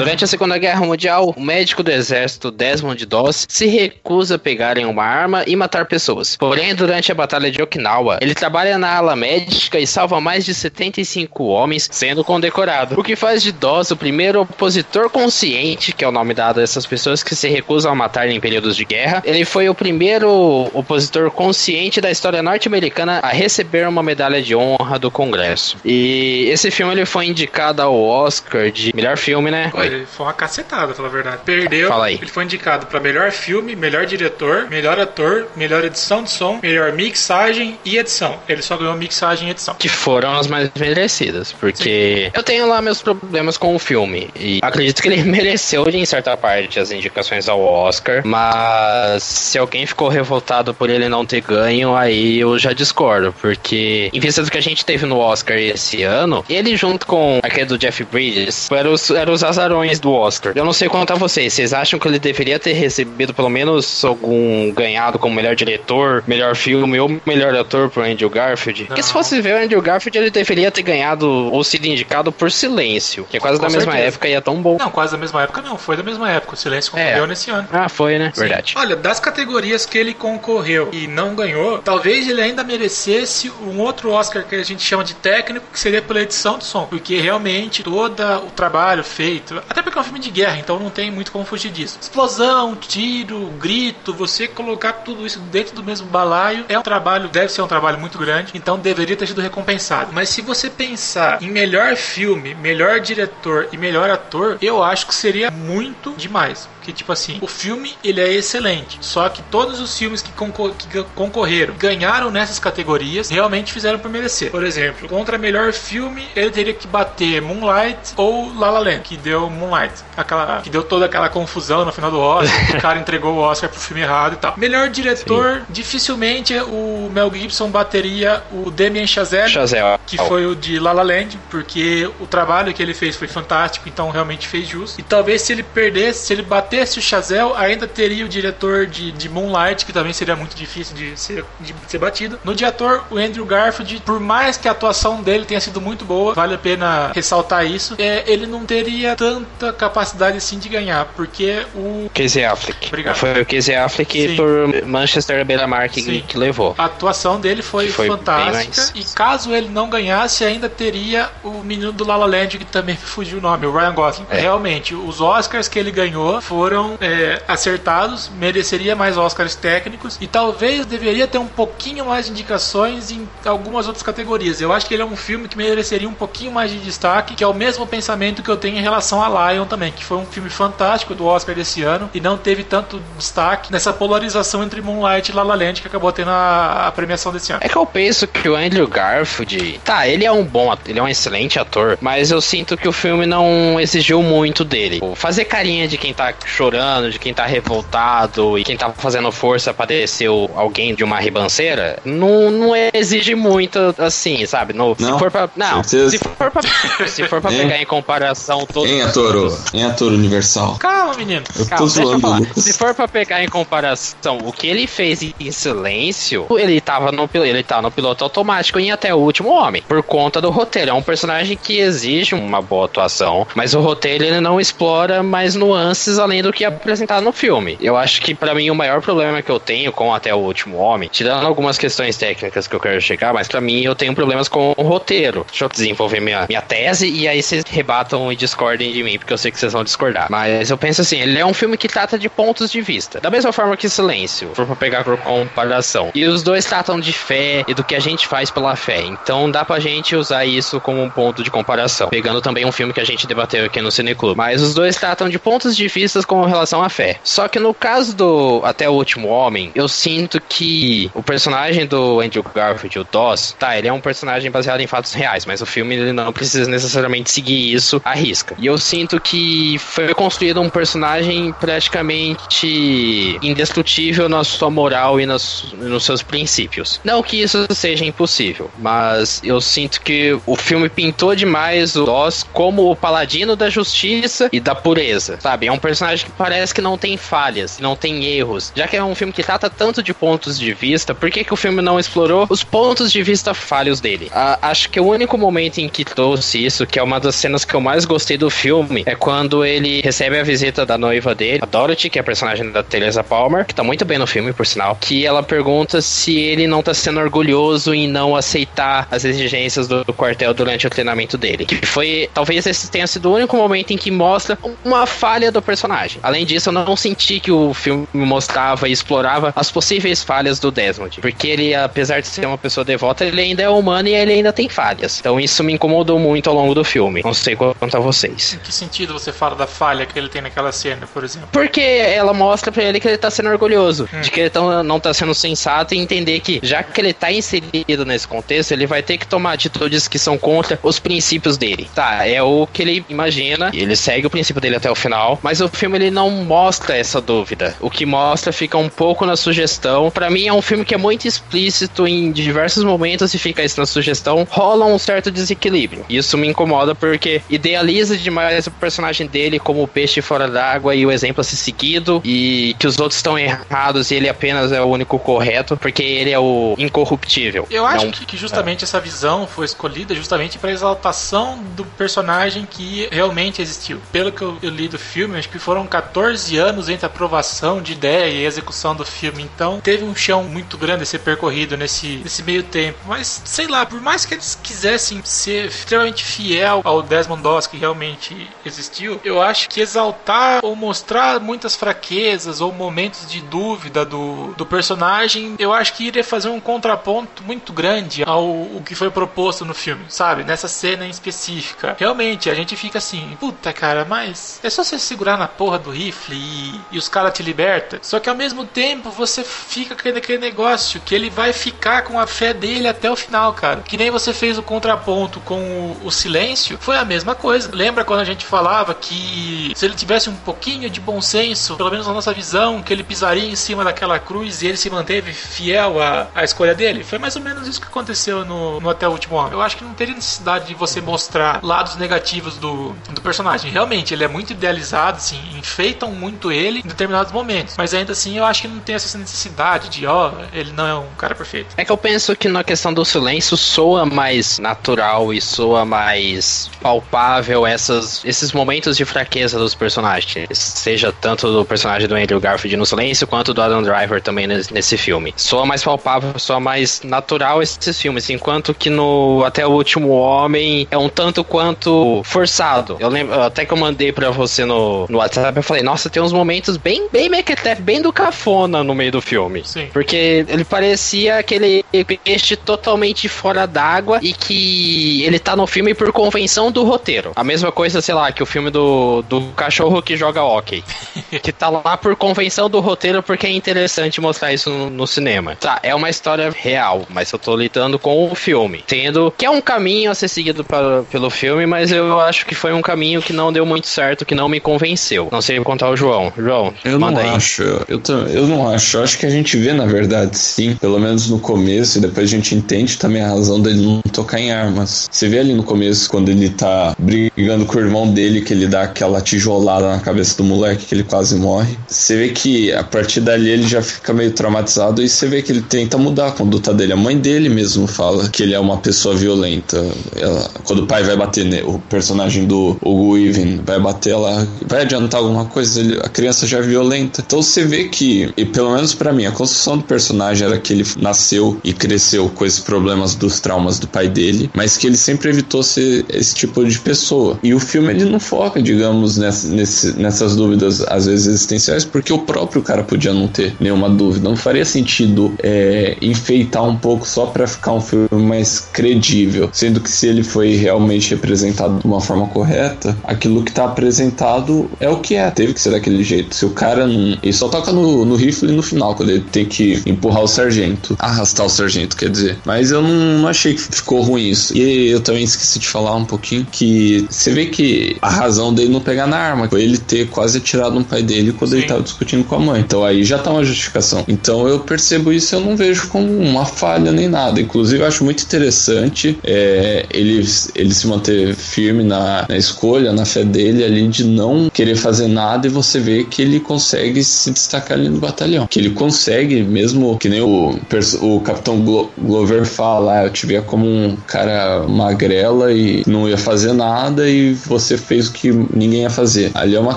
Durante 0.00 0.24
a 0.24 0.26
Segunda 0.26 0.56
Guerra 0.56 0.86
Mundial, 0.86 1.34
o 1.36 1.42
médico 1.42 1.82
do 1.82 1.90
exército 1.90 2.50
Desmond 2.50 3.04
Doss 3.04 3.46
se 3.46 3.66
recusa 3.66 4.36
a 4.36 4.38
pegar 4.38 4.78
em 4.78 4.86
uma 4.86 5.04
arma 5.04 5.44
e 5.46 5.54
matar 5.54 5.84
pessoas. 5.84 6.36
Porém, 6.36 6.74
durante 6.74 7.12
a 7.12 7.14
Batalha 7.14 7.50
de 7.50 7.60
Okinawa, 7.60 8.16
ele 8.22 8.34
trabalha 8.34 8.78
na 8.78 8.96
ala 8.96 9.14
médica 9.14 9.78
e 9.78 9.86
salva 9.86 10.18
mais 10.18 10.42
de 10.42 10.54
75 10.54 11.44
homens, 11.44 11.86
sendo 11.92 12.24
condecorado. 12.24 12.98
O 12.98 13.04
que 13.04 13.14
faz 13.14 13.42
de 13.42 13.52
Doss 13.52 13.90
o 13.90 13.96
primeiro 13.96 14.40
opositor 14.40 15.10
consciente, 15.10 15.92
que 15.92 16.02
é 16.02 16.08
o 16.08 16.12
nome 16.12 16.32
dado 16.32 16.60
a 16.60 16.62
essas 16.62 16.86
pessoas 16.86 17.22
que 17.22 17.36
se 17.36 17.50
recusam 17.50 17.92
a 17.92 17.94
matar 17.94 18.26
em 18.26 18.40
períodos 18.40 18.76
de 18.76 18.86
guerra. 18.86 19.22
Ele 19.26 19.44
foi 19.44 19.68
o 19.68 19.74
primeiro 19.74 20.70
opositor 20.72 21.30
consciente 21.30 22.00
da 22.00 22.10
história 22.10 22.42
norte-americana 22.42 23.20
a 23.22 23.28
receber 23.28 23.86
uma 23.86 24.02
medalha 24.02 24.40
de 24.40 24.56
honra 24.56 24.98
do 24.98 25.10
Congresso. 25.10 25.76
E 25.84 26.48
esse 26.48 26.70
filme 26.70 26.94
ele 26.94 27.04
foi 27.04 27.26
indicado 27.26 27.82
ao 27.82 28.02
Oscar 28.02 28.70
de 28.70 28.96
melhor 28.96 29.18
filme, 29.18 29.50
né? 29.50 29.68
Foi 29.70 29.89
foi 30.06 30.26
uma 30.26 30.32
cacetada, 30.32 30.94
falar 30.94 31.08
a 31.08 31.12
verdade. 31.12 31.42
Perdeu. 31.44 31.88
Fala 31.88 32.06
aí. 32.06 32.14
Ele 32.14 32.30
foi 32.30 32.44
indicado 32.44 32.86
para 32.86 33.00
melhor 33.00 33.30
filme, 33.30 33.74
melhor 33.76 34.06
diretor, 34.06 34.68
melhor 34.68 34.98
ator, 34.98 35.46
melhor 35.56 35.84
edição 35.84 36.22
de 36.22 36.30
som, 36.30 36.58
melhor 36.62 36.92
mixagem 36.92 37.78
e 37.84 37.98
edição. 37.98 38.38
Ele 38.48 38.62
só 38.62 38.76
ganhou 38.76 38.94
mixagem 38.94 39.48
e 39.48 39.50
edição. 39.50 39.74
Que 39.74 39.88
foram 39.88 40.36
as 40.36 40.46
mais 40.46 40.70
merecidas, 40.78 41.52
porque 41.52 42.24
Sim. 42.26 42.30
eu 42.34 42.42
tenho 42.42 42.68
lá 42.68 42.80
meus 42.80 43.02
problemas 43.02 43.56
com 43.56 43.74
o 43.74 43.78
filme 43.78 44.30
e 44.34 44.60
acredito 44.62 45.02
que 45.02 45.08
ele 45.08 45.22
mereceu 45.28 45.88
em 45.88 46.04
certa 46.04 46.36
parte 46.36 46.78
as 46.78 46.90
indicações 46.90 47.48
ao 47.48 47.60
Oscar, 47.60 48.22
mas 48.24 49.22
se 49.22 49.58
alguém 49.58 49.86
ficou 49.86 50.08
revoltado 50.08 50.72
por 50.72 50.90
ele 50.90 51.08
não 51.08 51.24
ter 51.24 51.40
ganho, 51.40 51.94
aí 51.96 52.38
eu 52.38 52.58
já 52.58 52.72
discordo, 52.72 53.34
porque 53.40 54.10
em 54.12 54.20
vista 54.20 54.42
do 54.42 54.50
que 54.50 54.58
a 54.58 54.62
gente 54.62 54.84
teve 54.84 55.06
no 55.06 55.18
Oscar 55.18 55.56
esse 55.56 56.02
ano, 56.02 56.44
ele 56.48 56.76
junto 56.76 57.06
com 57.06 57.40
aquele 57.42 57.66
do 57.66 57.78
Jeff 57.78 58.04
Bridges, 58.04 58.70
eram 58.70 58.92
os, 58.92 59.10
eram 59.10 59.32
os 59.32 59.44
azarões 59.44 59.79
do 60.00 60.12
Oscar. 60.12 60.52
Eu 60.54 60.64
não 60.64 60.72
sei 60.72 60.88
quanto 60.88 61.12
a 61.12 61.16
vocês. 61.16 61.52
Vocês 61.52 61.72
acham 61.72 61.98
que 61.98 62.06
ele 62.06 62.18
deveria 62.18 62.58
ter 62.58 62.72
recebido 62.72 63.32
pelo 63.32 63.48
menos 63.48 64.04
algum 64.04 64.72
ganhado 64.72 65.18
como 65.18 65.34
melhor 65.34 65.54
diretor, 65.54 66.22
melhor 66.26 66.54
filme 66.54 66.98
ou 67.00 67.20
melhor 67.26 67.54
ator 67.54 67.88
pro 67.88 68.02
Andrew 68.02 68.30
Garfield? 68.30 68.82
Não. 68.82 68.86
Porque 68.88 69.02
se 69.02 69.12
fosse 69.12 69.40
ver 69.40 69.54
o 69.54 69.64
Andrew 69.64 69.80
Garfield, 69.80 70.18
ele 70.18 70.30
deveria 70.30 70.70
ter 70.70 70.82
ganhado 70.82 71.28
ou 71.28 71.62
sido 71.64 71.86
indicado 71.86 72.30
por 72.30 72.50
Silêncio, 72.50 73.26
que 73.28 73.36
é 73.36 73.40
quase 73.40 73.58
Com 73.58 73.64
da 73.64 73.70
certeza. 73.70 73.90
mesma 73.90 74.06
época 74.06 74.28
e 74.28 74.32
é 74.32 74.40
tão 74.40 74.60
bom. 74.60 74.76
Não, 74.78 74.90
quase 74.90 75.12
da 75.12 75.18
mesma 75.18 75.42
época 75.42 75.62
não. 75.62 75.78
Foi 75.78 75.96
da 75.96 76.02
mesma 76.02 76.30
época. 76.30 76.54
O 76.54 76.56
Silêncio 76.56 76.92
concorreu 76.92 77.24
é. 77.24 77.26
nesse 77.26 77.50
ano. 77.50 77.68
Ah, 77.72 77.88
foi, 77.88 78.18
né? 78.18 78.32
Sim. 78.34 78.40
Verdade. 78.40 78.74
Olha, 78.76 78.96
das 78.96 79.20
categorias 79.20 79.86
que 79.86 79.96
ele 79.98 80.14
concorreu 80.14 80.88
e 80.92 81.06
não 81.06 81.34
ganhou, 81.34 81.78
talvez 81.78 82.28
ele 82.28 82.40
ainda 82.40 82.62
merecesse 82.62 83.50
um 83.62 83.78
outro 83.80 84.10
Oscar 84.10 84.44
que 84.44 84.54
a 84.54 84.62
gente 84.62 84.82
chama 84.82 85.04
de 85.04 85.14
técnico, 85.14 85.66
que 85.72 85.78
seria 85.78 86.02
pela 86.02 86.20
edição 86.20 86.58
de 86.58 86.64
som. 86.64 86.86
Porque 86.86 87.20
realmente 87.20 87.82
todo 87.82 88.22
o 88.46 88.50
trabalho 88.50 89.04
feito, 89.04 89.59
até 89.68 89.82
porque 89.82 89.98
é 89.98 90.00
um 90.00 90.04
filme 90.04 90.20
de 90.20 90.30
guerra, 90.30 90.58
então 90.58 90.78
não 90.78 90.90
tem 90.90 91.10
muito 91.10 91.32
como 91.32 91.44
fugir 91.44 91.70
disso. 91.70 91.98
Explosão, 92.00 92.74
tiro, 92.76 93.46
grito, 93.58 94.12
você 94.14 94.46
colocar 94.48 94.92
tudo 94.92 95.26
isso 95.26 95.38
dentro 95.40 95.74
do 95.74 95.82
mesmo 95.82 96.06
balaio 96.08 96.64
é 96.68 96.78
um 96.78 96.82
trabalho, 96.82 97.28
deve 97.28 97.48
ser 97.48 97.62
um 97.62 97.66
trabalho 97.66 97.98
muito 97.98 98.18
grande, 98.18 98.52
então 98.54 98.78
deveria 98.78 99.16
ter 99.16 99.26
sido 99.26 99.40
recompensado. 99.40 100.12
Mas 100.12 100.28
se 100.28 100.42
você 100.42 100.70
pensar 100.70 101.42
em 101.42 101.50
melhor 101.50 101.96
filme, 101.96 102.54
melhor 102.54 103.00
diretor 103.00 103.68
e 103.72 103.76
melhor 103.76 104.10
ator, 104.10 104.58
eu 104.60 104.82
acho 104.82 105.06
que 105.06 105.14
seria 105.14 105.50
muito 105.50 106.14
demais. 106.16 106.68
Porque, 106.80 106.92
tipo 106.94 107.12
assim, 107.12 107.38
o 107.42 107.46
filme 107.46 107.94
ele 108.02 108.20
é 108.20 108.32
excelente. 108.32 108.98
Só 109.02 109.28
que 109.28 109.42
todos 109.42 109.80
os 109.80 109.96
filmes 109.96 110.22
que, 110.22 110.32
concor 110.32 110.72
que 110.72 111.02
concorreram 111.14 111.74
ganharam 111.78 112.30
nessas 112.30 112.58
categorias 112.58 113.28
realmente 113.28 113.70
fizeram 113.70 113.98
por 113.98 114.10
merecer. 114.10 114.50
Por 114.50 114.64
exemplo, 114.64 115.06
contra 115.06 115.36
melhor 115.36 115.74
filme, 115.74 116.26
ele 116.34 116.50
teria 116.50 116.72
que 116.72 116.88
bater 116.88 117.42
Moonlight 117.42 118.14
ou 118.16 118.52
La 118.58 118.70
La 118.70 118.80
Land, 118.80 119.00
que 119.00 119.16
deu 119.18 119.50
Moonlight. 119.50 119.92
Aquela, 120.16 120.62
que 120.62 120.70
deu 120.70 120.82
toda 120.82 121.04
aquela 121.04 121.28
confusão 121.28 121.84
no 121.84 121.92
final 121.92 122.10
do 122.10 122.18
Oscar. 122.18 122.50
o 122.76 122.80
cara 122.80 122.98
entregou 122.98 123.34
o 123.34 123.38
Oscar 123.38 123.68
pro 123.68 123.78
filme 123.78 124.02
errado 124.02 124.34
e 124.34 124.36
tal. 124.36 124.54
Melhor 124.56 124.88
diretor, 124.88 125.58
Sim. 125.58 125.64
dificilmente 125.68 126.54
o 126.60 127.10
Mel 127.12 127.30
Gibson 127.32 127.68
bateria 127.68 128.42
o 128.50 128.70
Damien 128.70 129.06
Chazelle, 129.06 129.50
Chazelle, 129.50 129.98
que 130.06 130.16
foi 130.16 130.46
o 130.46 130.56
de 130.56 130.78
La 130.78 130.92
La 130.92 131.02
Land, 131.02 131.38
porque 131.50 132.10
o 132.18 132.26
trabalho 132.26 132.72
que 132.72 132.82
ele 132.82 132.94
fez 132.94 133.16
foi 133.16 133.28
fantástico, 133.28 133.86
então 133.86 134.10
realmente 134.10 134.48
fez 134.48 134.66
jus. 134.66 134.98
E 134.98 135.02
talvez 135.02 135.42
se 135.42 135.52
ele 135.52 135.62
perdesse, 135.62 136.26
se 136.26 136.32
ele 136.32 136.42
bater 136.42 136.69
batesse 136.70 137.00
o 137.00 137.02
Chazelle, 137.02 137.52
ainda 137.56 137.86
teria 137.88 138.24
o 138.24 138.28
diretor 138.28 138.86
de, 138.86 139.10
de 139.10 139.28
Moonlight, 139.28 139.84
que 139.84 139.92
também 139.92 140.12
seria 140.12 140.36
muito 140.36 140.54
difícil 140.54 140.96
de 140.96 141.18
ser, 141.18 141.44
de 141.58 141.74
ser 141.88 141.98
batido. 141.98 142.38
No 142.44 142.54
diretor, 142.54 143.04
o 143.10 143.18
Andrew 143.18 143.44
Garfield, 143.44 144.00
por 144.06 144.20
mais 144.20 144.56
que 144.56 144.68
a 144.68 144.70
atuação 144.70 145.20
dele 145.20 145.44
tenha 145.44 145.60
sido 145.60 145.80
muito 145.80 146.04
boa, 146.04 146.32
vale 146.32 146.54
a 146.54 146.58
pena 146.58 147.10
ressaltar 147.12 147.66
isso, 147.66 147.96
é, 147.98 148.22
ele 148.26 148.46
não 148.46 148.64
teria 148.64 149.16
tanta 149.16 149.72
capacidade 149.72 150.36
assim 150.36 150.58
de 150.58 150.68
ganhar, 150.68 151.06
porque 151.16 151.66
o. 151.74 152.08
Casey 152.14 152.44
Affleck. 152.44 152.86
Obrigado. 152.86 153.16
Foi 153.16 153.42
o 153.42 153.46
Casey 153.46 153.74
Affleck 153.74 154.28
Sim. 154.28 154.36
por 154.36 154.86
Manchester 154.86 155.44
Beira-Mar 155.44 155.88
que, 155.88 156.22
que 156.22 156.38
levou. 156.38 156.76
A 156.78 156.84
atuação 156.84 157.40
dele 157.40 157.62
foi, 157.62 157.88
foi 157.88 158.06
fantástica. 158.06 158.92
E 158.94 159.02
caso 159.14 159.52
ele 159.52 159.68
não 159.68 159.90
ganhasse, 159.90 160.44
ainda 160.44 160.68
teria 160.68 161.28
o 161.42 161.62
menino 161.64 161.92
do 161.92 162.06
La 162.06 162.16
La 162.16 162.26
Land, 162.26 162.58
que 162.58 162.64
também 162.64 162.94
fugiu 162.96 163.38
o 163.38 163.40
nome, 163.40 163.66
o 163.66 163.72
Ryan 163.72 163.94
Gosling. 163.94 164.26
É. 164.30 164.40
Realmente, 164.40 164.94
os 164.94 165.20
Oscars 165.20 165.66
que 165.66 165.78
ele 165.78 165.90
ganhou 165.90 166.40
foram 166.40 166.59
é, 167.00 167.42
acertados, 167.46 168.30
mereceria 168.38 168.96
mais 168.96 169.16
Oscars 169.16 169.54
técnicos 169.54 170.18
e 170.20 170.26
talvez 170.26 170.86
deveria 170.86 171.26
ter 171.26 171.38
um 171.38 171.46
pouquinho 171.46 172.06
mais 172.06 172.26
de 172.26 172.32
indicações 172.32 173.10
em 173.10 173.28
algumas 173.44 173.86
outras 173.86 174.02
categorias. 174.02 174.60
Eu 174.60 174.72
acho 174.72 174.86
que 174.86 174.94
ele 174.94 175.02
é 175.02 175.06
um 175.06 175.16
filme 175.16 175.48
que 175.48 175.56
mereceria 175.56 176.08
um 176.08 176.14
pouquinho 176.14 176.52
mais 176.52 176.70
de 176.70 176.78
destaque, 176.78 177.34
que 177.34 177.44
é 177.44 177.46
o 177.46 177.54
mesmo 177.54 177.86
pensamento 177.86 178.42
que 178.42 178.50
eu 178.50 178.56
tenho 178.56 178.78
em 178.78 178.82
relação 178.82 179.22
a 179.22 179.52
Lion 179.52 179.66
também, 179.66 179.92
que 179.92 180.04
foi 180.04 180.16
um 180.16 180.26
filme 180.26 180.50
fantástico 180.50 181.14
do 181.14 181.26
Oscar 181.26 181.54
desse 181.54 181.82
ano 181.82 182.10
e 182.14 182.20
não 182.20 182.36
teve 182.38 182.64
tanto 182.64 183.00
destaque 183.16 183.70
nessa 183.72 183.92
polarização 183.92 184.62
entre 184.62 184.80
Moonlight 184.80 185.30
e 185.30 185.34
La 185.34 185.42
La 185.42 185.54
Land 185.54 185.82
que 185.82 185.86
acabou 185.86 186.10
tendo 186.12 186.30
a, 186.30 186.86
a 186.86 186.92
premiação 186.92 187.32
desse 187.32 187.52
ano. 187.52 187.60
É 187.62 187.68
que 187.68 187.76
eu 187.76 187.86
penso 187.86 188.26
que 188.26 188.48
o 188.48 188.56
Andrew 188.56 188.86
Garfield, 188.86 189.80
tá, 189.84 190.08
ele 190.08 190.24
é 190.24 190.32
um 190.32 190.44
bom 190.44 190.70
ele 190.86 190.98
é 190.98 191.02
um 191.02 191.08
excelente 191.08 191.58
ator, 191.58 191.98
mas 192.00 192.30
eu 192.30 192.40
sinto 192.40 192.76
que 192.76 192.88
o 192.88 192.92
filme 192.92 193.26
não 193.26 193.78
exigiu 193.80 194.22
muito 194.22 194.64
dele. 194.64 195.00
Fazer 195.14 195.44
carinha 195.44 195.88
de 195.88 195.96
quem 195.96 196.12
tá 196.12 196.32
chorando, 196.50 197.10
de 197.10 197.18
quem 197.18 197.32
tá 197.32 197.46
revoltado 197.46 198.58
e 198.58 198.64
quem 198.64 198.76
tá 198.76 198.90
fazendo 198.90 199.30
força 199.32 199.72
pra 199.72 199.86
descer 199.86 200.28
o- 200.28 200.50
alguém 200.54 200.94
de 200.94 201.02
uma 201.04 201.18
ribanceira, 201.18 201.98
não, 202.04 202.50
não 202.50 202.72
exige 202.92 203.34
muito 203.34 203.78
assim, 203.98 204.44
sabe? 204.46 204.72
No, 204.72 204.96
Não? 204.98 205.12
se 205.14 205.18
for 205.18 205.30
pra. 205.30 205.48
Não, 205.56 205.82
Certeza? 205.84 206.10
se 206.10 206.18
for 206.18 206.50
pra, 206.50 206.62
se 207.08 207.28
for 207.28 207.40
pra 207.40 207.50
pegar 207.50 207.78
em 207.80 207.86
comparação 207.86 208.66
todo. 208.66 208.86
Em 208.86 209.02
ator, 209.02 209.56
em 209.72 209.84
ator 209.84 210.12
universal. 210.12 210.76
Calma, 210.78 211.14
menino. 211.14 211.42
Eu 211.58 211.66
Calma, 211.66 211.86
tô 211.86 211.92
deixa 211.94 212.12
eu 212.12 212.18
zoando. 212.18 212.48
Se 212.60 212.72
for 212.72 212.94
pra 212.94 213.08
pegar 213.08 213.42
em 213.42 213.48
comparação 213.48 214.38
o 214.44 214.52
que 214.52 214.66
ele 214.66 214.86
fez 214.86 215.22
em 215.22 215.50
silêncio, 215.50 216.46
ele 216.58 216.80
tava 216.80 217.10
no 217.12 217.28
ele 217.34 217.62
tá 217.62 217.80
no 217.80 217.90
piloto 217.90 218.24
automático 218.24 218.78
em 218.78 218.90
até 218.90 219.14
o 219.14 219.18
último 219.18 219.50
homem, 219.50 219.82
por 219.86 220.02
conta 220.02 220.40
do 220.40 220.50
roteiro. 220.50 220.90
É 220.90 220.94
um 220.94 221.02
personagem 221.02 221.56
que 221.56 221.78
exige 221.78 222.34
uma 222.34 222.60
boa 222.60 222.86
atuação, 222.86 223.46
mas 223.54 223.74
o 223.74 223.80
roteiro 223.80 224.24
ele 224.24 224.40
não 224.40 224.60
explora 224.60 225.22
mais 225.22 225.54
nuances 225.54 226.18
além 226.18 226.39
do 226.42 226.52
que 226.52 226.64
apresentado 226.64 227.22
no 227.22 227.32
filme. 227.32 227.76
Eu 227.80 227.96
acho 227.96 228.20
que 228.20 228.34
pra 228.34 228.54
mim 228.54 228.70
o 228.70 228.74
maior 228.74 229.00
problema 229.00 229.42
que 229.42 229.50
eu 229.50 229.60
tenho 229.60 229.92
com 229.92 230.14
até 230.14 230.34
o 230.34 230.38
último 230.38 230.76
homem, 230.78 231.08
tirando 231.10 231.46
algumas 231.46 231.78
questões 231.78 232.16
técnicas 232.16 232.66
que 232.66 232.74
eu 232.74 232.80
quero 232.80 233.00
chegar, 233.00 233.32
mas 233.32 233.48
pra 233.48 233.60
mim 233.60 233.82
eu 233.82 233.94
tenho 233.94 234.14
problemas 234.14 234.48
com 234.48 234.74
o 234.76 234.82
roteiro. 234.82 235.44
Deixa 235.48 235.64
eu 235.64 235.68
desenvolver 235.68 236.20
minha, 236.20 236.46
minha 236.48 236.62
tese 236.62 237.08
e 237.08 237.28
aí 237.28 237.42
vocês 237.42 237.64
rebatam 237.68 238.32
e 238.32 238.36
discordem 238.36 238.92
de 238.92 239.02
mim, 239.02 239.18
porque 239.18 239.32
eu 239.32 239.38
sei 239.38 239.50
que 239.50 239.58
vocês 239.58 239.72
vão 239.72 239.84
discordar. 239.84 240.26
Mas 240.30 240.70
eu 240.70 240.78
penso 240.78 241.00
assim, 241.00 241.20
ele 241.20 241.38
é 241.38 241.46
um 241.46 241.54
filme 241.54 241.76
que 241.76 241.88
trata 241.88 242.18
de 242.18 242.28
pontos 242.28 242.70
de 242.70 242.80
vista. 242.80 243.20
Da 243.20 243.30
mesma 243.30 243.52
forma 243.52 243.76
que 243.76 243.88
Silêncio, 243.88 244.50
for 244.54 244.66
pra 244.66 244.76
pegar 244.76 245.04
por 245.04 245.16
comparação. 245.18 246.10
E 246.14 246.24
os 246.24 246.42
dois 246.42 246.64
tratam 246.64 246.98
de 246.98 247.12
fé 247.12 247.64
e 247.66 247.74
do 247.74 247.84
que 247.84 247.94
a 247.94 248.00
gente 248.00 248.26
faz 248.26 248.50
pela 248.50 248.76
fé. 248.76 249.02
Então 249.02 249.50
dá 249.50 249.64
pra 249.64 249.80
gente 249.80 250.14
usar 250.16 250.44
isso 250.44 250.80
como 250.80 251.02
um 251.02 251.10
ponto 251.10 251.42
de 251.42 251.50
comparação. 251.50 252.08
Pegando 252.08 252.40
também 252.40 252.64
um 252.64 252.72
filme 252.72 252.92
que 252.92 253.00
a 253.00 253.04
gente 253.04 253.26
debateu 253.26 253.64
aqui 253.64 253.80
no 253.80 253.90
Cineclube. 253.90 254.36
Mas 254.36 254.62
os 254.62 254.74
dois 254.74 254.96
tratam 254.96 255.28
de 255.28 255.38
pontos 255.38 255.76
de 255.76 255.88
vista 255.88 256.18
com 256.30 256.44
relação 256.44 256.80
à 256.80 256.88
fé. 256.88 257.18
Só 257.24 257.48
que 257.48 257.58
no 257.58 257.74
caso 257.74 258.14
do 258.14 258.60
Até 258.62 258.88
o 258.88 258.92
Último 258.92 259.26
Homem, 259.26 259.72
eu 259.74 259.88
sinto 259.88 260.40
que 260.40 261.10
o 261.12 261.24
personagem 261.24 261.88
do 261.88 262.20
Andrew 262.20 262.44
Garfield, 262.54 263.00
o 263.00 263.04
Doss, 263.10 263.56
tá, 263.58 263.76
ele 263.76 263.88
é 263.88 263.92
um 263.92 264.00
personagem 264.00 264.48
baseado 264.48 264.80
em 264.80 264.86
fatos 264.86 265.12
reais, 265.12 265.44
mas 265.44 265.60
o 265.60 265.66
filme 265.66 265.96
ele 265.96 266.12
não 266.12 266.32
precisa 266.32 266.70
necessariamente 266.70 267.32
seguir 267.32 267.74
isso 267.74 268.00
à 268.04 268.14
risca. 268.14 268.54
E 268.60 268.66
eu 268.66 268.78
sinto 268.78 269.20
que 269.20 269.76
foi 269.80 270.14
construído 270.14 270.60
um 270.60 270.70
personagem 270.70 271.52
praticamente 271.58 273.36
indestrutível 273.42 274.28
na 274.28 274.44
sua 274.44 274.70
moral 274.70 275.20
e 275.20 275.26
nas, 275.26 275.64
nos 275.72 276.04
seus 276.04 276.22
princípios. 276.22 277.00
Não 277.02 277.24
que 277.24 277.42
isso 277.42 277.66
seja 277.74 278.04
impossível, 278.04 278.70
mas 278.78 279.40
eu 279.42 279.60
sinto 279.60 280.00
que 280.00 280.38
o 280.46 280.54
filme 280.54 280.88
pintou 280.88 281.34
demais 281.34 281.96
o 281.96 282.04
Doss 282.04 282.46
como 282.52 282.88
o 282.88 282.94
paladino 282.94 283.56
da 283.56 283.68
justiça 283.68 284.48
e 284.52 284.60
da 284.60 284.76
pureza, 284.76 285.36
sabe? 285.40 285.66
É 285.66 285.72
um 285.72 285.78
personagem 285.78 286.19
que 286.24 286.32
parece 286.32 286.74
que 286.74 286.80
não 286.80 286.96
tem 286.96 287.16
falhas, 287.16 287.78
não 287.78 287.96
tem 287.96 288.24
erros. 288.24 288.72
Já 288.74 288.86
que 288.86 288.96
é 288.96 289.02
um 289.02 289.14
filme 289.14 289.32
que 289.32 289.42
trata 289.42 289.68
tanto 289.68 290.02
de 290.02 290.12
pontos 290.12 290.58
de 290.58 290.72
vista, 290.72 291.14
por 291.14 291.30
que, 291.30 291.44
que 291.44 291.52
o 291.52 291.56
filme 291.56 291.82
não 291.82 291.98
explorou 291.98 292.46
os 292.48 292.62
pontos 292.62 293.12
de 293.12 293.22
vista 293.22 293.54
falhos 293.54 294.00
dele? 294.00 294.30
Ah, 294.32 294.58
acho 294.62 294.88
que 294.90 295.00
o 295.00 295.06
único 295.06 295.36
momento 295.36 295.78
em 295.78 295.88
que 295.88 296.04
trouxe 296.04 296.64
isso, 296.64 296.86
que 296.86 296.98
é 296.98 297.02
uma 297.02 297.20
das 297.20 297.34
cenas 297.34 297.64
que 297.64 297.74
eu 297.74 297.80
mais 297.80 298.04
gostei 298.04 298.36
do 298.36 298.50
filme, 298.50 299.02
é 299.06 299.14
quando 299.14 299.64
ele 299.64 300.00
recebe 300.02 300.38
a 300.38 300.42
visita 300.42 300.84
da 300.86 300.96
noiva 300.96 301.34
dele, 301.34 301.60
a 301.62 301.66
Dorothy, 301.66 302.10
que 302.10 302.18
é 302.18 302.22
a 302.22 302.24
personagem 302.24 302.70
da 302.70 302.82
Teresa 302.82 303.22
Palmer, 303.22 303.64
que 303.64 303.74
tá 303.74 303.82
muito 303.82 304.04
bem 304.04 304.18
no 304.18 304.26
filme, 304.26 304.52
por 304.52 304.66
sinal, 304.66 304.96
que 305.00 305.24
ela 305.24 305.42
pergunta 305.42 306.00
se 306.00 306.36
ele 306.36 306.66
não 306.66 306.82
tá 306.82 306.94
sendo 306.94 307.20
orgulhoso 307.20 307.94
em 307.94 308.08
não 308.08 308.34
aceitar 308.36 309.06
as 309.10 309.24
exigências 309.24 309.86
do, 309.86 310.04
do 310.04 310.12
quartel 310.12 310.52
durante 310.54 310.86
o 310.86 310.90
treinamento 310.90 311.36
dele. 311.36 311.64
Que 311.64 311.84
foi, 311.86 312.28
talvez 312.32 312.66
esse 312.66 312.90
tenha 312.90 313.06
sido 313.06 313.30
o 313.30 313.34
único 313.34 313.56
momento 313.56 313.92
em 313.92 313.96
que 313.96 314.10
mostra 314.10 314.58
uma 314.84 315.06
falha 315.06 315.50
do 315.52 315.62
personagem. 315.62 316.09
Além 316.22 316.44
disso, 316.44 316.68
eu 316.68 316.72
não 316.72 316.96
senti 316.96 317.40
que 317.40 317.50
o 317.52 317.72
filme 317.74 318.06
mostrava 318.12 318.88
e 318.88 318.92
explorava 318.92 319.52
as 319.54 319.70
possíveis 319.70 320.22
falhas 320.22 320.58
do 320.58 320.70
Desmond. 320.70 321.20
Porque 321.20 321.48
ele, 321.48 321.74
apesar 321.74 322.20
de 322.20 322.28
ser 322.28 322.46
uma 322.46 322.58
pessoa 322.58 322.84
devota, 322.84 323.24
ele 323.24 323.40
ainda 323.40 323.62
é 323.62 323.68
humano 323.68 324.08
e 324.08 324.14
ele 324.14 324.32
ainda 324.32 324.52
tem 324.52 324.68
falhas. 324.68 325.18
Então 325.20 325.38
isso 325.38 325.62
me 325.62 325.72
incomodou 325.72 326.18
muito 326.18 326.48
ao 326.48 326.56
longo 326.56 326.74
do 326.74 326.84
filme. 326.84 327.22
Não 327.24 327.34
sei 327.34 327.54
quanto 327.56 327.96
a 327.96 328.00
vocês. 328.00 328.54
Em 328.54 328.58
que 328.58 328.72
sentido 328.72 329.12
você 329.12 329.32
fala 329.32 329.54
da 329.56 329.66
falha 329.66 330.06
que 330.06 330.18
ele 330.18 330.28
tem 330.28 330.42
naquela 330.42 330.72
cena, 330.72 331.06
por 331.12 331.24
exemplo? 331.24 331.48
Porque 331.52 331.80
ela 331.80 332.32
mostra 332.32 332.70
pra 332.72 332.82
ele 332.82 333.00
que 333.00 333.08
ele 333.08 333.18
tá 333.18 333.30
sendo 333.30 333.48
orgulhoso, 333.50 334.08
de 334.22 334.30
que 334.30 334.40
ele 334.40 334.50
tão- 334.50 334.82
não 334.82 334.98
tá 335.00 335.12
sendo 335.12 335.34
sensato 335.34 335.94
e 335.94 335.98
entender 335.98 336.40
que, 336.40 336.60
já 336.62 336.82
que 336.82 337.00
ele 337.00 337.12
tá 337.12 337.30
inserido 337.32 338.04
nesse 338.04 338.26
contexto, 338.26 338.72
ele 338.72 338.86
vai 338.86 339.02
ter 339.02 339.18
que 339.18 339.26
tomar 339.26 339.52
atitudes 339.52 340.08
que 340.08 340.18
são 340.18 340.38
contra 340.38 340.78
os 340.82 340.98
princípios 340.98 341.56
dele. 341.56 341.88
Tá, 341.94 342.26
é 342.26 342.42
o 342.42 342.66
que 342.66 342.82
ele 342.82 343.04
imagina, 343.08 343.70
e 343.72 343.80
ele 343.80 343.96
segue 343.96 344.26
o 344.26 344.30
princípio 344.30 344.60
dele 344.60 344.76
até 344.76 344.90
o 344.90 344.94
final, 344.94 345.38
mas 345.42 345.60
o 345.60 345.68
filme 345.68 345.96
ele 346.00 346.10
não 346.10 346.30
mostra 346.30 346.96
essa 346.96 347.20
dúvida. 347.20 347.74
O 347.80 347.90
que 347.90 348.04
mostra 348.06 348.52
fica 348.52 348.76
um 348.78 348.88
pouco 348.88 349.24
na 349.26 349.36
sugestão. 349.36 350.10
Pra 350.10 350.30
mim 350.30 350.46
é 350.46 350.52
um 350.52 350.62
filme 350.62 350.84
que 350.84 350.94
é 350.94 350.98
muito 350.98 351.26
explícito 351.26 352.06
em 352.06 352.32
diversos 352.32 352.84
momentos 352.84 353.32
e 353.34 353.38
fica 353.38 353.62
isso 353.62 353.78
na 353.80 353.86
sugestão, 353.86 354.46
rola 354.50 354.86
um 354.86 354.98
certo 354.98 355.30
desequilíbrio. 355.30 356.04
Isso 356.08 356.36
me 356.38 356.48
incomoda 356.48 356.94
porque 356.94 357.42
idealiza 357.48 358.16
demais 358.16 358.66
o 358.66 358.70
personagem 358.70 359.26
dele 359.26 359.58
como 359.58 359.82
o 359.82 359.88
peixe 359.88 360.20
fora 360.20 360.48
d'água 360.48 360.94
e 360.94 361.04
o 361.04 361.10
exemplo 361.12 361.40
a 361.40 361.44
ser 361.44 361.56
seguido 361.56 362.20
e 362.24 362.74
que 362.78 362.86
os 362.86 362.98
outros 362.98 363.16
estão 363.18 363.38
errados 363.38 364.10
e 364.10 364.14
ele 364.14 364.28
apenas 364.28 364.72
é 364.72 364.80
o 364.80 364.86
único 364.86 365.18
correto 365.18 365.76
porque 365.76 366.02
ele 366.02 366.30
é 366.30 366.38
o 366.38 366.74
incorruptível. 366.78 367.66
Eu 367.70 367.86
acho 367.86 368.04
Não- 368.06 368.12
que, 368.12 368.24
que 368.26 368.36
justamente 368.36 368.84
essa 368.84 369.00
visão 369.00 369.46
foi 369.46 369.64
escolhida 369.64 370.14
justamente 370.14 370.58
para 370.58 370.70
exaltação 370.70 371.58
do 371.76 371.84
personagem 371.84 372.66
que 372.68 373.08
realmente 373.10 373.60
existiu. 373.62 374.00
Pelo 374.12 374.30
que 374.32 374.42
eu, 374.42 374.56
eu 374.62 374.70
li 374.70 374.88
do 374.88 374.98
filme, 374.98 375.38
acho 375.38 375.48
que 375.48 375.58
foram 375.58 375.86
14 375.90 376.56
anos 376.56 376.88
entre 376.88 377.04
a 377.04 377.08
aprovação 377.08 377.82
de 377.82 377.92
ideia 377.92 378.30
e 378.30 378.46
execução 378.46 378.94
do 378.94 379.04
filme. 379.04 379.42
Então 379.42 379.80
teve 379.80 380.04
um 380.04 380.14
chão 380.14 380.44
muito 380.44 380.78
grande 380.78 381.02
a 381.02 381.06
ser 381.06 381.18
percorrido 381.18 381.76
nesse, 381.76 382.18
nesse 382.18 382.42
meio 382.42 382.62
tempo. 382.62 382.98
Mas 383.06 383.42
sei 383.44 383.66
lá, 383.66 383.84
por 383.84 384.00
mais 384.00 384.24
que 384.24 384.34
eles 384.34 384.58
quisessem 384.62 385.20
ser 385.24 385.66
extremamente 385.66 386.24
fiel 386.24 386.80
ao 386.84 387.02
Desmond 387.02 387.42
Doss 387.42 387.66
que 387.66 387.76
realmente 387.76 388.48
existiu, 388.64 389.20
eu 389.24 389.42
acho 389.42 389.68
que 389.68 389.80
exaltar 389.80 390.64
ou 390.64 390.76
mostrar 390.76 391.40
muitas 391.40 391.74
fraquezas 391.74 392.60
ou 392.60 392.72
momentos 392.72 393.28
de 393.28 393.40
dúvida 393.40 394.04
do, 394.04 394.54
do 394.56 394.64
personagem, 394.64 395.56
eu 395.58 395.72
acho 395.72 395.94
que 395.94 396.06
iria 396.06 396.22
fazer 396.22 396.48
um 396.48 396.60
contraponto 396.60 397.42
muito 397.42 397.72
grande 397.72 398.22
ao 398.24 398.44
o 398.44 398.82
que 398.84 398.94
foi 398.94 399.10
proposto 399.10 399.64
no 399.64 399.74
filme, 399.74 400.04
sabe? 400.08 400.44
Nessa 400.44 400.68
cena 400.68 401.06
em 401.06 401.10
específica. 401.10 401.96
Realmente, 401.98 402.48
a 402.48 402.54
gente 402.54 402.76
fica 402.76 402.98
assim, 402.98 403.36
puta 403.40 403.72
cara, 403.72 404.04
mas 404.04 404.60
é 404.62 404.70
só 404.70 404.84
você 404.84 404.98
segurar 404.98 405.36
na 405.36 405.48
porra 405.48 405.69
do 405.78 405.90
rifle 405.90 406.36
e, 406.36 406.80
e 406.92 406.98
os 406.98 407.08
caras 407.08 407.32
te 407.32 407.42
libertam. 407.42 407.98
Só 408.02 408.18
que 408.18 408.28
ao 408.28 408.36
mesmo 408.36 408.64
tempo 408.64 409.10
você 409.10 409.42
fica 409.44 409.94
com 409.94 410.08
aquele 410.08 410.38
negócio 410.38 411.00
que 411.00 411.14
ele 411.14 411.30
vai 411.30 411.52
ficar 411.52 412.02
com 412.02 412.18
a 412.18 412.26
fé 412.26 412.52
dele 412.52 412.88
até 412.88 413.10
o 413.10 413.16
final, 413.16 413.52
cara. 413.54 413.82
Que 413.82 413.96
nem 413.96 414.10
você 414.10 414.32
fez 414.32 414.58
o 414.58 414.62
contraponto 414.62 415.40
com 415.40 415.60
o, 415.60 416.06
o 416.06 416.10
silêncio, 416.10 416.78
foi 416.80 416.96
a 416.96 417.04
mesma 417.04 417.34
coisa. 417.34 417.70
Lembra 417.72 418.04
quando 418.04 418.20
a 418.20 418.24
gente 418.24 418.44
falava 418.44 418.94
que 418.94 419.72
se 419.74 419.84
ele 419.84 419.94
tivesse 419.94 420.28
um 420.28 420.36
pouquinho 420.36 420.88
de 420.90 421.00
bom 421.00 421.20
senso, 421.20 421.76
pelo 421.76 421.90
menos 421.90 422.06
na 422.06 422.12
nossa 422.12 422.32
visão, 422.32 422.82
que 422.82 422.92
ele 422.92 423.04
pisaria 423.04 423.48
em 423.48 423.56
cima 423.56 423.84
daquela 423.84 424.18
cruz 424.18 424.62
e 424.62 424.66
ele 424.66 424.76
se 424.76 424.90
manteve 424.90 425.32
fiel 425.32 426.00
à, 426.00 426.28
à 426.34 426.44
escolha 426.44 426.74
dele? 426.74 427.04
Foi 427.04 427.18
mais 427.18 427.36
ou 427.36 427.42
menos 427.42 427.66
isso 427.66 427.80
que 427.80 427.86
aconteceu 427.86 428.44
no, 428.44 428.80
no 428.80 428.90
Até 428.90 429.06
o 429.08 429.12
Último 429.12 429.36
Homem. 429.36 429.52
Eu 429.52 429.62
acho 429.62 429.76
que 429.76 429.84
não 429.84 429.94
teria 429.94 430.14
necessidade 430.14 430.66
de 430.66 430.74
você 430.74 431.00
mostrar 431.00 431.60
lados 431.62 431.96
negativos 431.96 432.56
do, 432.56 432.90
do 433.10 433.20
personagem. 433.20 433.70
Realmente, 433.70 434.14
ele 434.14 434.24
é 434.24 434.28
muito 434.28 434.52
idealizado, 434.52 435.18
assim, 435.18 435.40
enfeitam 435.60 436.10
muito 436.10 436.50
ele 436.50 436.80
em 436.80 436.88
determinados 436.88 437.32
momentos. 437.32 437.74
Mas 437.76 437.94
ainda 437.94 438.12
assim, 438.12 438.36
eu 438.36 438.44
acho 438.44 438.62
que 438.62 438.68
não 438.68 438.80
tem 438.80 438.94
essa 438.94 439.16
necessidade 439.16 439.88
de, 439.88 440.06
ó, 440.06 440.32
ele 440.52 440.72
não 440.72 440.86
é 440.86 440.94
um 440.94 441.06
cara 441.16 441.34
perfeito. 441.34 441.74
É 441.76 441.84
que 441.84 441.92
eu 441.92 441.96
penso 441.96 442.34
que 442.34 442.48
na 442.48 442.64
questão 442.64 442.92
do 442.92 443.04
silêncio 443.04 443.56
soa 443.56 444.04
mais 444.04 444.58
natural 444.58 445.32
e 445.32 445.40
soa 445.40 445.84
mais 445.84 446.70
palpável 446.80 447.66
essas, 447.66 448.24
esses 448.24 448.52
momentos 448.52 448.96
de 448.96 449.04
fraqueza 449.04 449.58
dos 449.58 449.74
personagens, 449.74 450.48
seja 450.58 451.12
tanto 451.12 451.52
do 451.52 451.64
personagem 451.64 452.08
do 452.08 452.14
Andrew 452.14 452.40
Garfield 452.40 452.76
no 452.76 452.86
Silêncio, 452.86 453.26
quanto 453.26 453.52
do 453.54 453.62
Adam 453.62 453.82
Driver 453.82 454.20
também 454.22 454.46
nesse 454.46 454.96
filme. 454.96 455.32
Soa 455.36 455.66
mais 455.66 455.82
palpável, 455.82 456.38
soa 456.38 456.60
mais 456.60 457.02
natural 457.02 457.62
esses 457.62 458.00
filmes, 458.00 458.28
enquanto 458.30 458.74
que 458.74 458.90
no 458.90 459.42
Até 459.44 459.66
o 459.66 459.70
Último 459.70 460.08
Homem 460.10 460.86
é 460.90 460.98
um 460.98 461.08
tanto 461.08 461.44
quanto 461.44 462.22
forçado. 462.24 462.96
Eu 462.98 463.08
lembro, 463.08 463.40
até 463.40 463.64
que 463.64 463.72
eu 463.72 463.76
mandei 463.76 464.12
pra 464.12 464.30
você 464.30 464.64
no, 464.64 465.06
no 465.08 465.18
WhatsApp, 465.18 465.49
eu 465.54 465.62
falei, 465.62 465.82
nossa, 465.82 466.08
tem 466.08 466.22
uns 466.22 466.32
momentos 466.32 466.76
bem, 466.76 467.08
bem 467.10 467.28
mequetef, 467.28 467.80
bem 467.80 468.00
do 468.00 468.12
cafona 468.12 468.82
no 468.84 468.94
meio 468.94 469.12
do 469.12 469.20
filme. 469.20 469.62
Sim. 469.64 469.88
Porque 469.92 470.44
ele 470.48 470.64
parecia 470.64 471.38
aquele 471.38 471.84
peixe 472.24 472.56
totalmente 472.56 473.28
fora 473.28 473.66
d'água 473.66 474.18
e 474.22 474.32
que 474.32 475.22
ele 475.24 475.38
tá 475.38 475.56
no 475.56 475.66
filme 475.66 475.94
por 475.94 476.12
convenção 476.12 476.70
do 476.70 476.84
roteiro. 476.84 477.32
A 477.36 477.44
mesma 477.44 477.72
coisa, 477.72 478.00
sei 478.00 478.14
lá, 478.14 478.30
que 478.32 478.42
o 478.42 478.46
filme 478.46 478.70
do, 478.70 479.22
do 479.22 479.42
cachorro 479.56 480.02
que 480.02 480.16
joga 480.16 480.42
hockey. 480.42 480.84
que 481.42 481.52
tá 481.52 481.68
lá 481.68 481.96
por 481.96 482.16
convenção 482.16 482.68
do 482.68 482.80
roteiro 482.80 483.22
porque 483.22 483.46
é 483.46 483.50
interessante 483.50 484.20
mostrar 484.20 484.52
isso 484.52 484.70
no, 484.70 484.90
no, 484.90 485.06
cinema. 485.06 485.56
Tá, 485.56 485.78
é 485.82 485.94
uma 485.94 486.10
história 486.10 486.50
real, 486.50 487.06
mas 487.08 487.32
eu 487.32 487.38
tô 487.38 487.56
lidando 487.56 487.98
com 487.98 488.30
o 488.30 488.34
filme. 488.34 488.84
Tendo 488.86 489.32
que 489.36 489.46
é 489.46 489.50
um 489.50 489.60
caminho 489.60 490.10
a 490.10 490.14
ser 490.14 490.28
seguido 490.28 490.64
para, 490.64 491.02
pelo 491.04 491.30
filme, 491.30 491.66
mas 491.66 491.90
eu 491.92 492.20
acho 492.20 492.46
que 492.46 492.54
foi 492.54 492.72
um 492.72 492.82
caminho 492.82 493.22
que 493.22 493.32
não 493.32 493.52
deu 493.52 493.64
muito 493.64 493.86
certo, 493.86 494.24
que 494.24 494.34
não 494.34 494.48
me 494.48 494.60
convenceu. 494.60 495.28
Não 495.30 495.39
sei 495.40 495.58
contar 495.60 495.90
o 495.90 495.96
João. 495.96 496.32
João, 496.36 496.72
eu 496.84 496.98
não 496.98 497.08
aí. 497.16 497.28
acho. 497.28 497.62
Eu, 497.62 498.00
eu 498.28 498.46
não 498.46 498.68
acho. 498.68 498.96
Eu 498.96 499.04
acho 499.04 499.18
que 499.18 499.26
a 499.26 499.30
gente 499.30 499.56
vê, 499.56 499.72
na 499.72 499.86
verdade, 499.86 500.36
sim. 500.36 500.74
Pelo 500.80 500.98
menos 500.98 501.28
no 501.28 501.38
começo, 501.38 501.98
e 501.98 502.00
depois 502.00 502.28
a 502.28 502.30
gente 502.30 502.54
entende 502.54 502.98
também 502.98 503.22
a 503.22 503.28
razão 503.28 503.60
dele 503.60 503.84
não 503.84 504.00
tocar 504.12 504.40
em 504.40 504.50
armas. 504.50 505.08
Você 505.10 505.28
vê 505.28 505.38
ali 505.38 505.54
no 505.54 505.62
começo, 505.62 506.08
quando 506.08 506.30
ele 506.30 506.48
tá 506.50 506.94
brigando 506.98 507.64
com 507.64 507.78
o 507.78 507.80
irmão 507.80 508.12
dele, 508.12 508.40
que 508.40 508.52
ele 508.52 508.66
dá 508.66 508.82
aquela 508.82 509.20
tijolada 509.20 509.88
na 509.88 510.00
cabeça 510.00 510.36
do 510.36 510.44
moleque, 510.44 510.86
que 510.86 510.94
ele 510.94 511.04
quase 511.04 511.36
morre. 511.36 511.76
Você 511.86 512.16
vê 512.16 512.28
que 512.30 512.72
a 512.72 512.84
partir 512.84 513.20
dali 513.20 513.50
ele 513.50 513.66
já 513.66 513.82
fica 513.82 514.12
meio 514.12 514.32
traumatizado 514.32 515.02
e 515.02 515.08
você 515.08 515.26
vê 515.26 515.42
que 515.42 515.52
ele 515.52 515.62
tenta 515.62 515.98
mudar 515.98 516.28
a 516.28 516.32
conduta 516.32 516.72
dele. 516.74 516.92
A 516.92 516.96
mãe 516.96 517.16
dele 517.16 517.48
mesmo 517.48 517.86
fala 517.86 518.28
que 518.28 518.42
ele 518.42 518.54
é 518.54 518.58
uma 518.58 518.78
pessoa 518.78 519.14
violenta. 519.14 519.84
Ela, 520.16 520.50
quando 520.64 520.80
o 520.82 520.86
pai 520.86 521.02
vai 521.02 521.16
bater, 521.16 521.64
o 521.64 521.78
personagem 521.78 522.46
do 522.46 522.76
Hugo 522.82 523.12
Weaving 523.12 523.60
vai 523.64 523.78
bater 523.78 524.10
ela, 524.10 524.46
vai 524.66 524.82
adiantar 524.82 525.20
alguma 525.20 525.29
coisa, 525.44 525.80
ele, 525.80 525.98
a 526.02 526.08
criança 526.08 526.46
já 526.46 526.58
é 526.58 526.62
violenta. 526.62 527.22
Então 527.26 527.42
você 527.42 527.64
vê 527.64 527.84
que, 527.84 528.32
e 528.36 528.44
pelo 528.44 528.74
menos 528.74 528.94
para 528.94 529.12
mim, 529.12 529.26
a 529.26 529.32
construção 529.32 529.78
do 529.78 529.84
personagem 529.84 530.46
era 530.46 530.58
que 530.58 530.72
ele 530.72 530.86
nasceu 530.98 531.58
e 531.64 531.72
cresceu 531.72 532.28
com 532.28 532.44
esses 532.44 532.60
problemas 532.60 533.14
dos 533.14 533.40
traumas 533.40 533.78
do 533.78 533.88
pai 533.88 534.08
dele, 534.08 534.50
mas 534.54 534.76
que 534.76 534.86
ele 534.86 534.96
sempre 534.96 535.30
evitou 535.30 535.62
ser 535.62 536.04
esse 536.08 536.34
tipo 536.34 536.64
de 536.64 536.78
pessoa. 536.78 537.38
E 537.42 537.54
o 537.54 537.60
filme 537.60 537.90
ele 537.90 538.04
não 538.04 538.20
foca, 538.20 538.62
digamos, 538.62 539.16
nessa, 539.16 539.48
nesse, 539.48 539.92
nessas 539.98 540.36
dúvidas 540.36 540.82
às 540.82 541.06
vezes 541.06 541.26
existenciais, 541.26 541.84
porque 541.84 542.12
o 542.12 542.18
próprio 542.18 542.62
cara 542.62 542.82
podia 542.82 543.12
não 543.12 543.28
ter 543.28 543.54
nenhuma 543.60 543.88
dúvida. 543.88 544.28
Não 544.28 544.36
faria 544.36 544.64
sentido 544.64 545.32
é, 545.42 545.96
enfeitar 546.00 546.64
um 546.64 546.76
pouco 546.76 547.06
só 547.06 547.26
para 547.26 547.46
ficar 547.46 547.72
um 547.72 547.80
filme 547.80 548.08
mais 548.12 548.60
credível, 548.72 549.48
sendo 549.52 549.80
que 549.80 549.90
se 549.90 550.06
ele 550.06 550.22
foi 550.22 550.56
realmente 550.56 551.10
representado 551.10 551.78
de 551.78 551.86
uma 551.86 552.00
forma 552.00 552.26
correta, 552.28 552.96
aquilo 553.04 553.42
que 553.42 553.52
tá 553.52 553.64
apresentado 553.64 554.70
é 554.80 554.88
o 554.88 554.98
que 554.98 555.14
é. 555.14 555.19
Teve 555.28 555.54
que 555.54 555.60
ser 555.60 555.70
daquele 555.70 556.04
jeito. 556.04 556.34
Se 556.34 556.46
o 556.46 556.50
cara 556.50 556.86
não. 556.86 557.18
Ele 557.20 557.32
só 557.32 557.48
toca 557.48 557.72
no, 557.72 558.04
no 558.04 558.14
rifle 558.14 558.52
no 558.52 558.62
final, 558.62 558.94
quando 558.94 559.10
ele 559.10 559.24
tem 559.32 559.44
que 559.44 559.82
empurrar 559.84 560.22
o 560.22 560.28
sargento. 560.28 560.94
Arrastar 560.98 561.46
o 561.46 561.48
sargento, 561.48 561.96
quer 561.96 562.08
dizer. 562.08 562.38
Mas 562.44 562.70
eu 562.70 562.80
não, 562.80 563.18
não 563.18 563.28
achei 563.28 563.54
que 563.54 563.60
ficou 563.60 564.02
ruim 564.02 564.28
isso. 564.28 564.56
E 564.56 564.88
eu 564.90 565.00
também 565.00 565.24
esqueci 565.24 565.58
de 565.58 565.66
falar 565.66 565.96
um 565.96 566.04
pouquinho 566.04 566.46
que 566.50 567.06
você 567.10 567.32
vê 567.32 567.46
que 567.46 567.96
a 568.00 568.08
razão 568.08 568.54
dele 568.54 568.70
não 568.70 568.80
pegar 568.80 569.06
na 569.06 569.16
arma 569.16 569.48
foi 569.48 569.62
ele 569.62 569.78
ter 569.78 570.08
quase 570.08 570.38
atirado 570.38 570.74
no 570.74 570.84
pai 570.84 571.02
dele 571.02 571.32
quando 571.32 571.50
Sim. 571.52 571.58
ele 571.58 571.66
tava 571.66 571.82
discutindo 571.82 572.24
com 572.24 572.34
a 572.36 572.38
mãe. 572.38 572.60
Então 572.60 572.84
aí 572.84 573.02
já 573.02 573.18
tá 573.18 573.30
uma 573.30 573.44
justificação. 573.44 574.04
Então 574.06 574.46
eu 574.46 574.60
percebo 574.60 575.12
isso 575.12 575.34
eu 575.34 575.40
não 575.40 575.56
vejo 575.56 575.88
como 575.88 576.06
uma 576.18 576.44
falha 576.44 576.92
nem 576.92 577.08
nada. 577.08 577.40
Inclusive 577.40 577.82
eu 577.82 577.86
acho 577.86 578.04
muito 578.04 578.22
interessante 578.22 579.18
é, 579.24 579.86
ele, 579.90 580.26
ele 580.54 580.74
se 580.74 580.86
manter 580.86 581.34
firme 581.34 581.82
na, 581.82 582.26
na 582.28 582.36
escolha, 582.36 582.92
na 582.92 583.04
fé 583.04 583.24
dele 583.24 583.64
ali 583.64 583.88
de 583.88 584.04
não 584.04 584.50
querer 584.50 584.76
fazer 584.76 585.08
nada 585.10 585.46
e 585.46 585.50
você 585.50 585.78
vê 585.78 586.04
que 586.04 586.22
ele 586.22 586.40
consegue 586.40 587.02
se 587.04 587.30
destacar 587.30 587.78
ali 587.78 587.88
no 587.88 587.98
batalhão. 587.98 588.46
Que 588.46 588.58
ele 588.58 588.70
consegue, 588.70 589.42
mesmo 589.42 589.98
que 589.98 590.08
nem 590.08 590.20
o, 590.20 590.58
o 591.00 591.20
Capitão 591.20 591.60
Glover 591.98 592.44
fala, 592.44 593.00
ah, 593.00 593.04
eu 593.04 593.10
te 593.10 593.26
via 593.26 593.42
como 593.42 593.66
um 593.66 593.96
cara 594.06 594.66
magrela 594.68 595.52
e 595.52 595.82
não 595.86 596.08
ia 596.08 596.18
fazer 596.18 596.52
nada 596.52 597.08
e 597.08 597.32
você 597.32 597.76
fez 597.76 598.08
o 598.08 598.12
que 598.12 598.30
ninguém 598.54 598.82
ia 598.82 598.90
fazer. 598.90 599.30
Ali 599.34 599.54
é 599.54 599.60
uma 599.60 599.76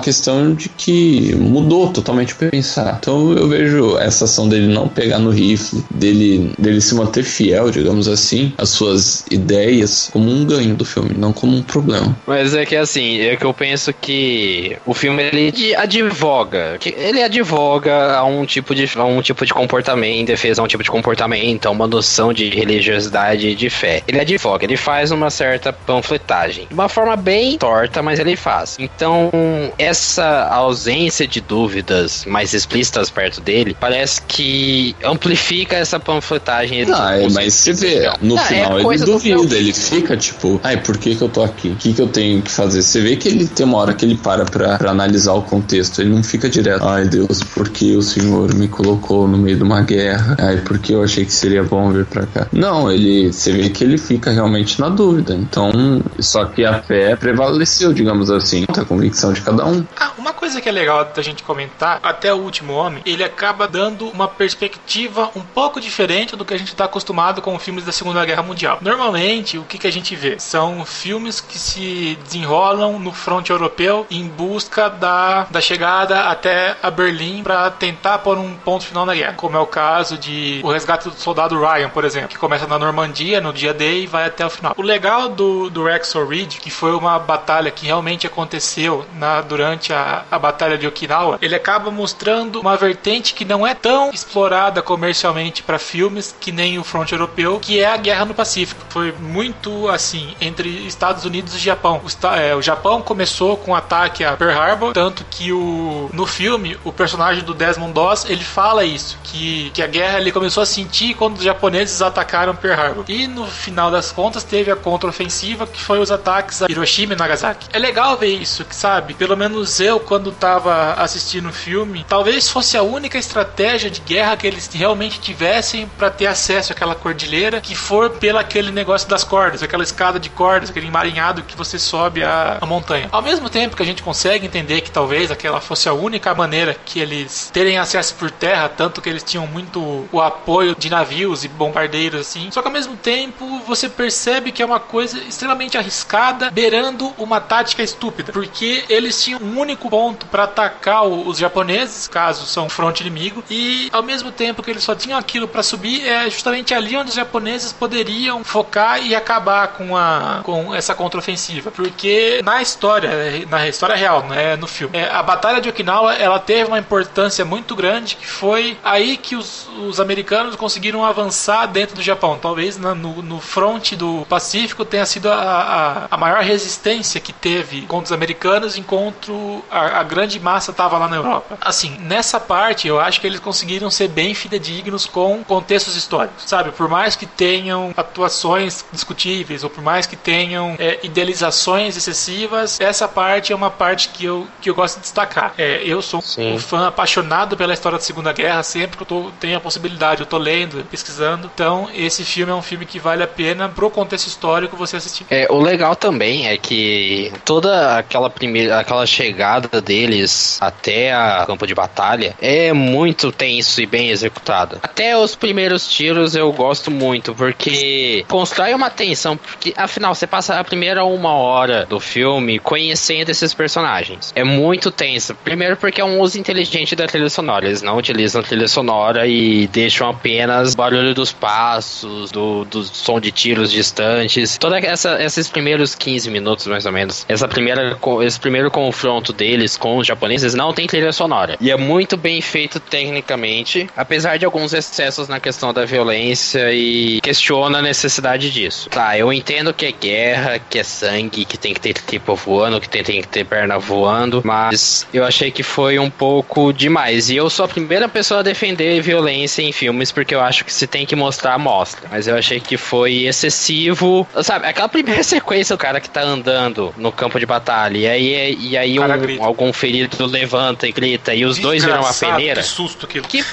questão 0.00 0.54
de 0.54 0.68
que 0.68 1.34
mudou 1.36 1.90
totalmente 1.90 2.34
o 2.34 2.36
pensar. 2.36 2.98
Então 3.00 3.32
eu 3.32 3.48
vejo 3.48 3.98
essa 3.98 4.24
ação 4.24 4.48
dele 4.48 4.72
não 4.72 4.88
pegar 4.88 5.18
no 5.18 5.30
rifle, 5.30 5.82
dele, 5.90 6.52
dele 6.58 6.80
se 6.80 6.94
manter 6.94 7.22
fiel, 7.22 7.70
digamos 7.70 8.08
assim, 8.08 8.52
às 8.56 8.70
suas 8.70 9.24
ideias 9.30 10.08
como 10.12 10.30
um 10.30 10.44
ganho 10.44 10.74
do 10.74 10.84
filme, 10.84 11.10
não 11.16 11.32
como 11.32 11.56
um 11.56 11.62
problema. 11.62 12.16
Mas 12.26 12.54
é 12.54 12.64
que 12.64 12.76
assim, 12.76 13.18
é 13.20 13.36
que 13.36 13.44
eu 13.44 13.54
penso 13.54 13.92
que 13.92 14.76
o 14.86 14.94
filme 14.94 15.23
ele 15.32 15.74
advoga, 15.74 16.78
ele 16.84 17.22
advoga 17.22 18.16
a 18.16 18.24
um 18.24 18.44
tipo 18.44 18.74
de 18.74 18.88
a 18.96 19.04
um 19.04 19.20
tipo 19.22 19.44
de 19.44 19.52
comportamento, 19.52 20.20
em 20.20 20.24
defesa 20.24 20.60
a 20.60 20.64
um 20.64 20.68
tipo 20.68 20.82
de 20.82 20.90
comportamento, 20.90 21.66
a 21.66 21.70
uma 21.70 21.86
noção 21.86 22.32
de 22.32 22.48
religiosidade 22.50 23.48
e 23.48 23.54
de 23.54 23.70
fé. 23.70 24.02
Ele 24.06 24.20
advoga, 24.20 24.64
ele 24.64 24.76
faz 24.76 25.10
uma 25.10 25.30
certa 25.30 25.72
panfletagem, 25.72 26.66
de 26.68 26.74
uma 26.74 26.88
forma 26.88 27.16
bem 27.16 27.58
torta, 27.58 28.02
mas 28.02 28.18
ele 28.18 28.36
faz. 28.36 28.76
Então, 28.78 29.30
essa 29.78 30.48
ausência 30.48 31.26
de 31.26 31.40
dúvidas 31.40 32.24
mais 32.26 32.52
explícitas 32.52 33.10
perto 33.10 33.40
dele, 33.40 33.76
parece 33.78 34.22
que 34.22 34.94
amplifica 35.02 35.76
essa 35.76 35.98
panfletagem. 35.98 36.84
Não, 36.84 37.10
é, 37.10 37.28
mas 37.30 37.54
você 37.54 37.72
vê, 37.72 38.10
no 38.20 38.34
não, 38.36 38.44
final 38.44 38.78
é 38.78 38.94
ele 38.94 39.04
duvida, 39.04 39.56
ele 39.56 39.72
fica 39.72 40.16
tipo, 40.16 40.60
ai, 40.62 40.76
por 40.76 40.96
que 40.98 41.14
que 41.14 41.22
eu 41.22 41.28
tô 41.28 41.42
aqui? 41.42 41.68
O 41.68 41.76
que 41.76 41.92
que 41.92 42.02
eu 42.02 42.08
tenho 42.08 42.42
que 42.42 42.50
fazer? 42.50 42.82
Você 42.82 43.00
vê 43.00 43.16
que 43.16 43.28
ele 43.28 43.46
tem 43.46 43.64
uma 43.64 43.78
hora 43.78 43.94
que 43.94 44.04
ele 44.04 44.16
para 44.16 44.44
pra, 44.44 44.78
pra 44.78 44.90
analisar 44.90 45.03
o 45.34 45.42
contexto, 45.42 46.00
ele 46.00 46.10
não 46.10 46.22
fica 46.22 46.48
direto, 46.48 46.84
ai 46.84 47.04
Deus, 47.06 47.42
por 47.42 47.68
que 47.68 47.96
o 47.96 48.02
Senhor 48.02 48.54
me 48.54 48.68
colocou 48.68 49.26
no 49.26 49.38
meio 49.38 49.56
de 49.56 49.62
uma 49.62 49.82
guerra? 49.82 50.36
Ai, 50.38 50.58
porque 50.58 50.94
eu 50.94 51.02
achei 51.02 51.24
que 51.24 51.32
seria 51.32 51.62
bom 51.62 51.90
vir 51.90 52.04
pra 52.04 52.26
cá. 52.26 52.46
Não, 52.52 52.90
ele, 52.90 53.32
você 53.32 53.52
vê 53.52 53.68
que 53.68 53.84
ele 53.84 53.98
fica 53.98 54.30
realmente 54.30 54.80
na 54.80 54.88
dúvida. 54.88 55.34
Então, 55.34 55.70
só 56.18 56.44
que 56.44 56.64
a 56.64 56.82
fé 56.82 57.16
prevaleceu, 57.16 57.92
digamos 57.92 58.30
assim, 58.30 58.64
a 58.68 58.84
convicção 58.84 59.32
de 59.32 59.40
cada 59.40 59.64
um. 59.66 59.84
Ah, 59.96 60.12
uma 60.18 60.32
coisa 60.32 60.60
que 60.60 60.68
é 60.68 60.72
legal 60.72 61.04
da 61.14 61.22
gente 61.22 61.42
comentar, 61.42 62.00
até 62.02 62.32
o 62.32 62.38
último 62.38 62.72
homem, 62.72 63.02
ele 63.04 63.24
acaba 63.24 63.66
dando 63.66 64.08
uma 64.08 64.28
perspectiva 64.28 65.30
um 65.34 65.40
pouco 65.40 65.80
diferente 65.80 66.36
do 66.36 66.44
que 66.44 66.54
a 66.54 66.58
gente 66.58 66.68
está 66.68 66.84
acostumado 66.84 67.40
com 67.42 67.58
filmes 67.58 67.84
da 67.84 67.92
Segunda 67.92 68.24
Guerra 68.24 68.42
Mundial. 68.42 68.78
Normalmente, 68.80 69.58
o 69.58 69.64
que, 69.64 69.78
que 69.78 69.86
a 69.86 69.92
gente 69.92 70.14
vê? 70.14 70.38
São 70.38 70.84
filmes 70.84 71.40
que 71.40 71.58
se 71.58 72.18
desenrolam 72.24 72.98
no 72.98 73.12
fronte 73.12 73.50
europeu 73.50 74.06
em 74.10 74.26
busca 74.26 74.88
da, 74.98 75.46
da 75.50 75.60
chegada 75.60 76.28
até 76.28 76.76
a 76.82 76.90
Berlim 76.90 77.42
para 77.42 77.70
tentar 77.70 78.18
pôr 78.18 78.38
um 78.38 78.54
ponto 78.54 78.84
final 78.84 79.04
na 79.04 79.14
guerra, 79.14 79.34
como 79.34 79.56
é 79.56 79.60
o 79.60 79.66
caso 79.66 80.16
de 80.16 80.60
O 80.62 80.70
Resgate 80.70 81.08
do 81.08 81.14
Soldado 81.14 81.58
Ryan, 81.58 81.88
por 81.88 82.04
exemplo, 82.04 82.28
que 82.28 82.38
começa 82.38 82.66
na 82.66 82.78
Normandia 82.78 83.40
no 83.40 83.52
dia 83.52 83.74
D 83.74 84.02
e 84.02 84.06
vai 84.06 84.26
até 84.26 84.44
o 84.44 84.50
final. 84.50 84.74
O 84.76 84.82
legal 84.82 85.28
do, 85.28 85.70
do 85.70 85.84
Rexor 85.84 86.28
Ridge, 86.28 86.60
que 86.60 86.70
foi 86.70 86.92
uma 86.94 87.18
batalha 87.18 87.70
que 87.70 87.86
realmente 87.86 88.26
aconteceu 88.26 89.04
na, 89.14 89.40
durante 89.40 89.92
a, 89.92 90.24
a 90.30 90.38
Batalha 90.38 90.78
de 90.78 90.86
Okinawa, 90.86 91.38
ele 91.40 91.54
acaba 91.54 91.90
mostrando 91.90 92.60
uma 92.60 92.76
vertente 92.76 93.34
que 93.34 93.44
não 93.44 93.66
é 93.66 93.74
tão 93.74 94.10
explorada 94.10 94.82
comercialmente 94.82 95.62
para 95.62 95.78
filmes 95.78 96.34
que 96.38 96.52
nem 96.52 96.78
o 96.78 96.84
fronte 96.84 97.12
europeu, 97.12 97.58
que 97.60 97.80
é 97.80 97.86
a 97.86 97.96
guerra 97.96 98.24
no 98.24 98.34
Pacífico. 98.34 98.82
Foi 98.88 99.12
muito 99.12 99.88
assim 99.88 100.34
entre 100.40 100.68
Estados 100.86 101.24
Unidos 101.24 101.54
e 101.54 101.58
Japão. 101.58 102.00
O, 102.04 102.26
é, 102.34 102.54
o 102.54 102.62
Japão 102.62 103.02
começou 103.02 103.56
com 103.56 103.72
o 103.72 103.74
ataque 103.74 104.24
a 104.24 104.36
Pearl 104.36 104.58
Harbor, 104.58 104.83
tanto 104.92 105.24
que 105.30 105.52
o, 105.52 106.10
no 106.12 106.26
filme 106.26 106.76
o 106.84 106.92
personagem 106.92 107.42
do 107.42 107.54
Desmond 107.54 107.92
Doss 107.92 108.24
ele 108.28 108.44
fala 108.44 108.84
isso, 108.84 109.18
que, 109.24 109.70
que 109.70 109.82
a 109.82 109.86
guerra 109.86 110.20
ele 110.20 110.32
começou 110.32 110.62
a 110.62 110.66
sentir 110.66 111.14
quando 111.14 111.36
os 111.36 111.44
japoneses 111.44 112.02
atacaram 112.02 112.54
Pearl 112.54 112.80
Harbor. 112.80 113.04
E 113.08 113.26
no 113.26 113.46
final 113.46 113.90
das 113.90 114.12
contas 114.12 114.44
teve 114.44 114.70
a 114.70 114.76
contraofensiva 114.76 115.66
que 115.66 115.80
foi 115.80 115.98
os 115.98 116.10
ataques 116.10 116.62
a 116.62 116.66
Hiroshima 116.68 117.14
e 117.14 117.16
Nagasaki. 117.16 117.68
É 117.72 117.78
legal 117.78 118.16
ver 118.16 118.34
isso, 118.34 118.64
que 118.64 118.74
sabe? 118.74 119.14
Pelo 119.14 119.36
menos 119.36 119.80
eu 119.80 120.00
quando 120.00 120.32
tava 120.32 120.94
assistindo 120.94 121.48
o 121.48 121.52
filme, 121.52 122.04
talvez 122.08 122.48
fosse 122.48 122.76
a 122.76 122.82
única 122.82 123.18
estratégia 123.18 123.90
de 123.90 124.00
guerra 124.00 124.36
que 124.36 124.46
eles 124.46 124.68
realmente 124.72 125.20
tivessem 125.20 125.88
para 125.98 126.10
ter 126.10 126.26
acesso 126.26 126.72
àquela 126.72 126.94
cordilheira, 126.94 127.60
que 127.60 127.74
for 127.74 128.10
pelo 128.10 128.38
aquele 128.38 128.70
negócio 128.70 129.08
das 129.08 129.24
cordas, 129.24 129.62
aquela 129.62 129.82
escada 129.82 130.18
de 130.18 130.28
cordas, 130.28 130.70
aquele 130.70 130.88
emaranhado 130.88 131.42
que 131.42 131.56
você 131.56 131.78
sobe 131.78 132.22
a, 132.22 132.58
a 132.60 132.66
montanha. 132.66 133.08
Ao 133.10 133.22
mesmo 133.22 133.48
tempo 133.48 133.76
que 133.76 133.82
a 133.82 133.86
gente 133.86 134.02
consegue 134.02 134.46
entender 134.46 134.73
que 134.80 134.90
talvez 134.90 135.30
aquela 135.30 135.60
fosse 135.60 135.88
a 135.88 135.92
única 135.92 136.34
maneira 136.34 136.74
que 136.74 137.00
eles 137.00 137.50
terem 137.52 137.78
acesso 137.78 138.14
por 138.14 138.30
terra, 138.30 138.68
tanto 138.68 139.00
que 139.00 139.08
eles 139.08 139.22
tinham 139.22 139.46
muito 139.46 140.08
o 140.10 140.20
apoio 140.20 140.74
de 140.76 140.90
navios 140.90 141.44
e 141.44 141.48
bombardeiros 141.48 142.20
assim. 142.20 142.50
Só 142.50 142.60
que 142.60 142.68
ao 142.68 142.72
mesmo 142.72 142.96
tempo 142.96 143.60
você 143.66 143.88
percebe 143.88 144.52
que 144.52 144.62
é 144.62 144.66
uma 144.66 144.80
coisa 144.80 145.18
extremamente 145.18 145.76
arriscada, 145.76 146.50
beirando 146.50 147.12
uma 147.18 147.40
tática 147.40 147.82
estúpida, 147.82 148.32
porque 148.32 148.84
eles 148.88 149.22
tinham 149.22 149.40
um 149.40 149.58
único 149.58 149.88
ponto 149.90 150.26
para 150.26 150.44
atacar 150.44 151.04
os 151.04 151.38
japoneses, 151.38 152.08
caso 152.08 152.46
são 152.46 152.68
fronte 152.68 153.00
inimigo, 153.00 153.42
e 153.50 153.88
ao 153.92 154.02
mesmo 154.02 154.30
tempo 154.30 154.62
que 154.62 154.70
eles 154.70 154.84
só 154.84 154.94
tinham 154.94 155.18
aquilo 155.18 155.48
para 155.48 155.62
subir, 155.62 156.06
é 156.06 156.28
justamente 156.30 156.74
ali 156.74 156.96
onde 156.96 157.10
os 157.10 157.16
japoneses 157.16 157.72
poderiam 157.72 158.42
focar 158.44 159.04
e 159.04 159.14
acabar 159.14 159.68
com 159.68 159.96
a 159.96 160.40
com 160.42 160.74
essa 160.74 160.94
contraofensiva, 160.94 161.70
porque 161.70 162.40
na 162.44 162.62
história, 162.62 163.10
na 163.48 163.68
história 163.68 163.96
real, 163.96 164.22
né, 164.24 164.56
no 164.64 164.68
filme, 164.68 164.96
é, 164.96 165.10
a 165.10 165.22
batalha 165.22 165.60
de 165.60 165.68
Okinawa 165.68 166.14
ela 166.14 166.38
teve 166.38 166.68
uma 166.68 166.78
importância 166.78 167.44
muito 167.44 167.76
grande 167.76 168.16
que 168.16 168.26
foi 168.26 168.78
aí 168.82 169.16
que 169.16 169.36
os, 169.36 169.68
os 169.86 170.00
americanos 170.00 170.56
conseguiram 170.56 171.04
avançar 171.04 171.66
dentro 171.66 171.94
do 171.94 172.02
Japão. 172.02 172.38
Talvez 172.40 172.78
no, 172.78 172.94
no 172.94 173.40
fronte 173.40 173.94
do 173.94 174.24
Pacífico 174.28 174.84
tenha 174.84 175.04
sido 175.04 175.30
a, 175.30 175.34
a, 175.34 176.06
a, 176.10 176.16
maior 176.16 176.42
resistência 176.42 177.20
que 177.20 177.32
teve 177.32 177.82
contra 177.82 178.06
os 178.06 178.12
americanos, 178.12 178.78
enquanto 178.78 179.62
a, 179.70 180.00
a 180.00 180.02
grande 180.02 180.40
massa 180.40 180.70
estava 180.70 180.96
lá 180.96 181.08
na 181.08 181.16
Europa. 181.16 181.58
Assim, 181.60 181.96
nessa 182.00 182.40
parte 182.40 182.88
eu 182.88 182.98
acho 182.98 183.20
que 183.20 183.26
eles 183.26 183.40
conseguiram 183.40 183.90
ser 183.90 184.08
bem 184.08 184.34
fidedignos 184.34 185.04
com 185.04 185.44
contextos 185.44 185.94
históricos, 185.94 186.44
sabe? 186.46 186.70
Por 186.72 186.88
mais 186.88 187.14
que 187.16 187.26
tenham 187.26 187.92
atuações 187.96 188.84
discutíveis 188.90 189.62
ou 189.62 189.70
por 189.70 189.82
mais 189.82 190.06
que 190.06 190.16
tenham 190.16 190.74
é, 190.78 191.00
idealizações 191.02 191.96
excessivas, 191.96 192.80
essa 192.80 193.06
parte 193.06 193.52
é 193.52 193.56
uma 193.56 193.70
parte 193.70 194.08
que 194.08 194.24
eu, 194.24 194.46
que 194.60 194.70
eu 194.70 194.74
gosto 194.74 194.96
de 194.96 195.02
destacar. 195.02 195.54
É, 195.58 195.82
eu 195.84 196.00
sou 196.02 196.20
Sim. 196.20 196.54
um 196.54 196.58
fã 196.58 196.88
apaixonado 196.88 197.56
pela 197.56 197.72
história 197.72 197.98
da 197.98 198.04
Segunda 198.04 198.32
Guerra, 198.32 198.62
sempre 198.62 198.96
que 198.96 199.02
eu 199.02 199.06
tô, 199.06 199.30
tenho 199.40 199.56
a 199.56 199.60
possibilidade, 199.60 200.20
eu 200.20 200.26
tô 200.26 200.38
lendo, 200.38 200.84
pesquisando. 200.90 201.50
Então, 201.52 201.88
esse 201.94 202.24
filme 202.24 202.52
é 202.52 202.54
um 202.54 202.62
filme 202.62 202.86
que 202.86 202.98
vale 202.98 203.22
a 203.22 203.26
pena 203.26 203.68
pro 203.68 203.90
contexto 203.90 204.26
histórico 204.26 204.76
você 204.76 204.96
assistir. 204.96 205.26
É, 205.30 205.46
o 205.50 205.60
legal 205.60 205.96
também 205.96 206.48
é 206.48 206.56
que 206.56 207.32
toda 207.44 207.98
aquela 207.98 208.30
primeira, 208.30 208.78
aquela 208.78 209.06
chegada 209.06 209.80
deles 209.80 210.58
até 210.60 211.12
a 211.12 211.44
campo 211.46 211.66
de 211.66 211.74
batalha 211.74 212.34
é 212.40 212.72
muito 212.72 213.32
tenso 213.32 213.80
e 213.80 213.86
bem 213.86 214.10
executado. 214.10 214.78
Até 214.82 215.16
os 215.16 215.34
primeiros 215.34 215.88
tiros 215.88 216.34
eu 216.34 216.52
gosto 216.52 216.90
muito, 216.90 217.34
porque 217.34 218.24
constrói 218.28 218.74
uma 218.74 218.90
tensão, 218.90 219.36
porque 219.36 219.74
afinal 219.76 220.14
você 220.14 220.26
passa 220.26 220.58
a 220.58 220.64
primeira 220.64 221.04
uma 221.04 221.32
hora 221.32 221.86
do 221.86 221.98
filme 221.98 222.58
conhecendo 222.58 223.30
esses 223.30 223.54
personagens. 223.54 224.32
É 224.34 224.43
muito 224.44 224.90
tenso. 224.90 225.34
Primeiro 225.34 225.76
porque 225.76 226.00
é 226.00 226.04
um 226.04 226.20
uso 226.20 226.38
inteligente 226.38 226.94
da 226.94 227.06
trilha 227.06 227.28
sonora. 227.28 227.66
Eles 227.66 227.82
não 227.82 227.96
utilizam 227.96 228.42
trilha 228.42 228.68
sonora 228.68 229.26
e 229.26 229.66
deixam 229.68 230.08
apenas 230.08 230.74
barulho 230.74 231.14
dos 231.14 231.32
passos, 231.32 232.30
do, 232.30 232.64
do 232.64 232.84
som 232.84 233.20
de 233.20 233.30
tiros 233.30 233.70
distantes. 233.70 234.58
Toda 234.58 234.78
essa 234.78 235.22
esses 235.22 235.48
primeiros 235.48 235.94
15 235.94 236.30
minutos 236.30 236.66
mais 236.66 236.86
ou 236.86 236.92
menos, 236.92 237.24
essa 237.28 237.48
primeira 237.48 237.96
esse 238.22 238.38
primeiro 238.38 238.70
confronto 238.70 239.32
deles 239.32 239.76
com 239.76 239.98
os 239.98 240.06
japoneses 240.06 240.54
não 240.54 240.72
tem 240.72 240.86
trilha 240.86 241.12
sonora. 241.12 241.56
E 241.60 241.70
é 241.70 241.76
muito 241.76 242.16
bem 242.16 242.40
feito 242.40 242.78
tecnicamente, 242.80 243.88
apesar 243.96 244.38
de 244.38 244.44
alguns 244.44 244.72
excessos 244.72 245.28
na 245.28 245.40
questão 245.40 245.72
da 245.72 245.84
violência 245.84 246.72
e 246.72 247.20
questiona 247.20 247.78
a 247.78 247.82
necessidade 247.82 248.50
disso. 248.50 248.88
Tá, 248.90 249.18
eu 249.18 249.32
entendo 249.32 249.72
que 249.72 249.86
é 249.86 249.92
guerra, 249.92 250.58
que 250.58 250.78
é 250.78 250.82
sangue, 250.82 251.44
que 251.44 251.58
tem 251.58 251.74
que 251.74 251.80
ter 251.80 251.94
tipo 251.94 252.34
voando, 252.34 252.80
que 252.80 252.88
tem, 252.88 253.02
tem 253.02 253.20
que 253.20 253.28
ter 253.28 253.44
perna 253.44 253.78
voando, 253.78 254.33
mas 254.44 255.06
eu 255.12 255.24
achei 255.24 255.50
que 255.50 255.62
foi 255.62 255.98
um 255.98 256.10
pouco 256.10 256.72
demais. 256.72 257.30
E 257.30 257.36
eu 257.36 257.48
sou 257.50 257.64
a 257.64 257.68
primeira 257.68 258.08
pessoa 258.08 258.40
a 258.40 258.42
defender 258.42 259.00
violência 259.00 259.62
em 259.62 259.72
filmes 259.72 260.10
porque 260.10 260.34
eu 260.34 260.40
acho 260.40 260.64
que 260.64 260.72
se 260.72 260.86
tem 260.86 261.04
que 261.04 261.16
mostrar, 261.16 261.58
mostra. 261.58 262.08
Mas 262.10 262.26
eu 262.26 262.36
achei 262.36 262.60
que 262.60 262.76
foi 262.76 263.24
excessivo. 263.24 264.26
Sabe, 264.42 264.66
aquela 264.66 264.88
primeira 264.88 265.22
sequência, 265.24 265.74
o 265.74 265.78
cara 265.78 266.00
que 266.00 266.08
tá 266.08 266.22
andando 266.22 266.94
no 266.96 267.12
campo 267.12 267.38
de 267.38 267.46
batalha, 267.46 267.98
e 267.98 268.06
aí, 268.06 268.58
e 268.60 268.76
aí 268.76 268.98
um, 268.98 269.44
algum 269.44 269.72
ferido 269.72 270.26
levanta 270.26 270.86
e 270.86 270.92
grita, 270.92 271.34
e 271.34 271.44
os 271.44 271.58
dois 271.58 271.84
viram 271.84 272.00
uma 272.00 272.14
peneira. 272.14 272.62
Que 272.62 272.66
susto 272.66 273.06
aquilo. 273.06 273.26
Que, 273.26 273.44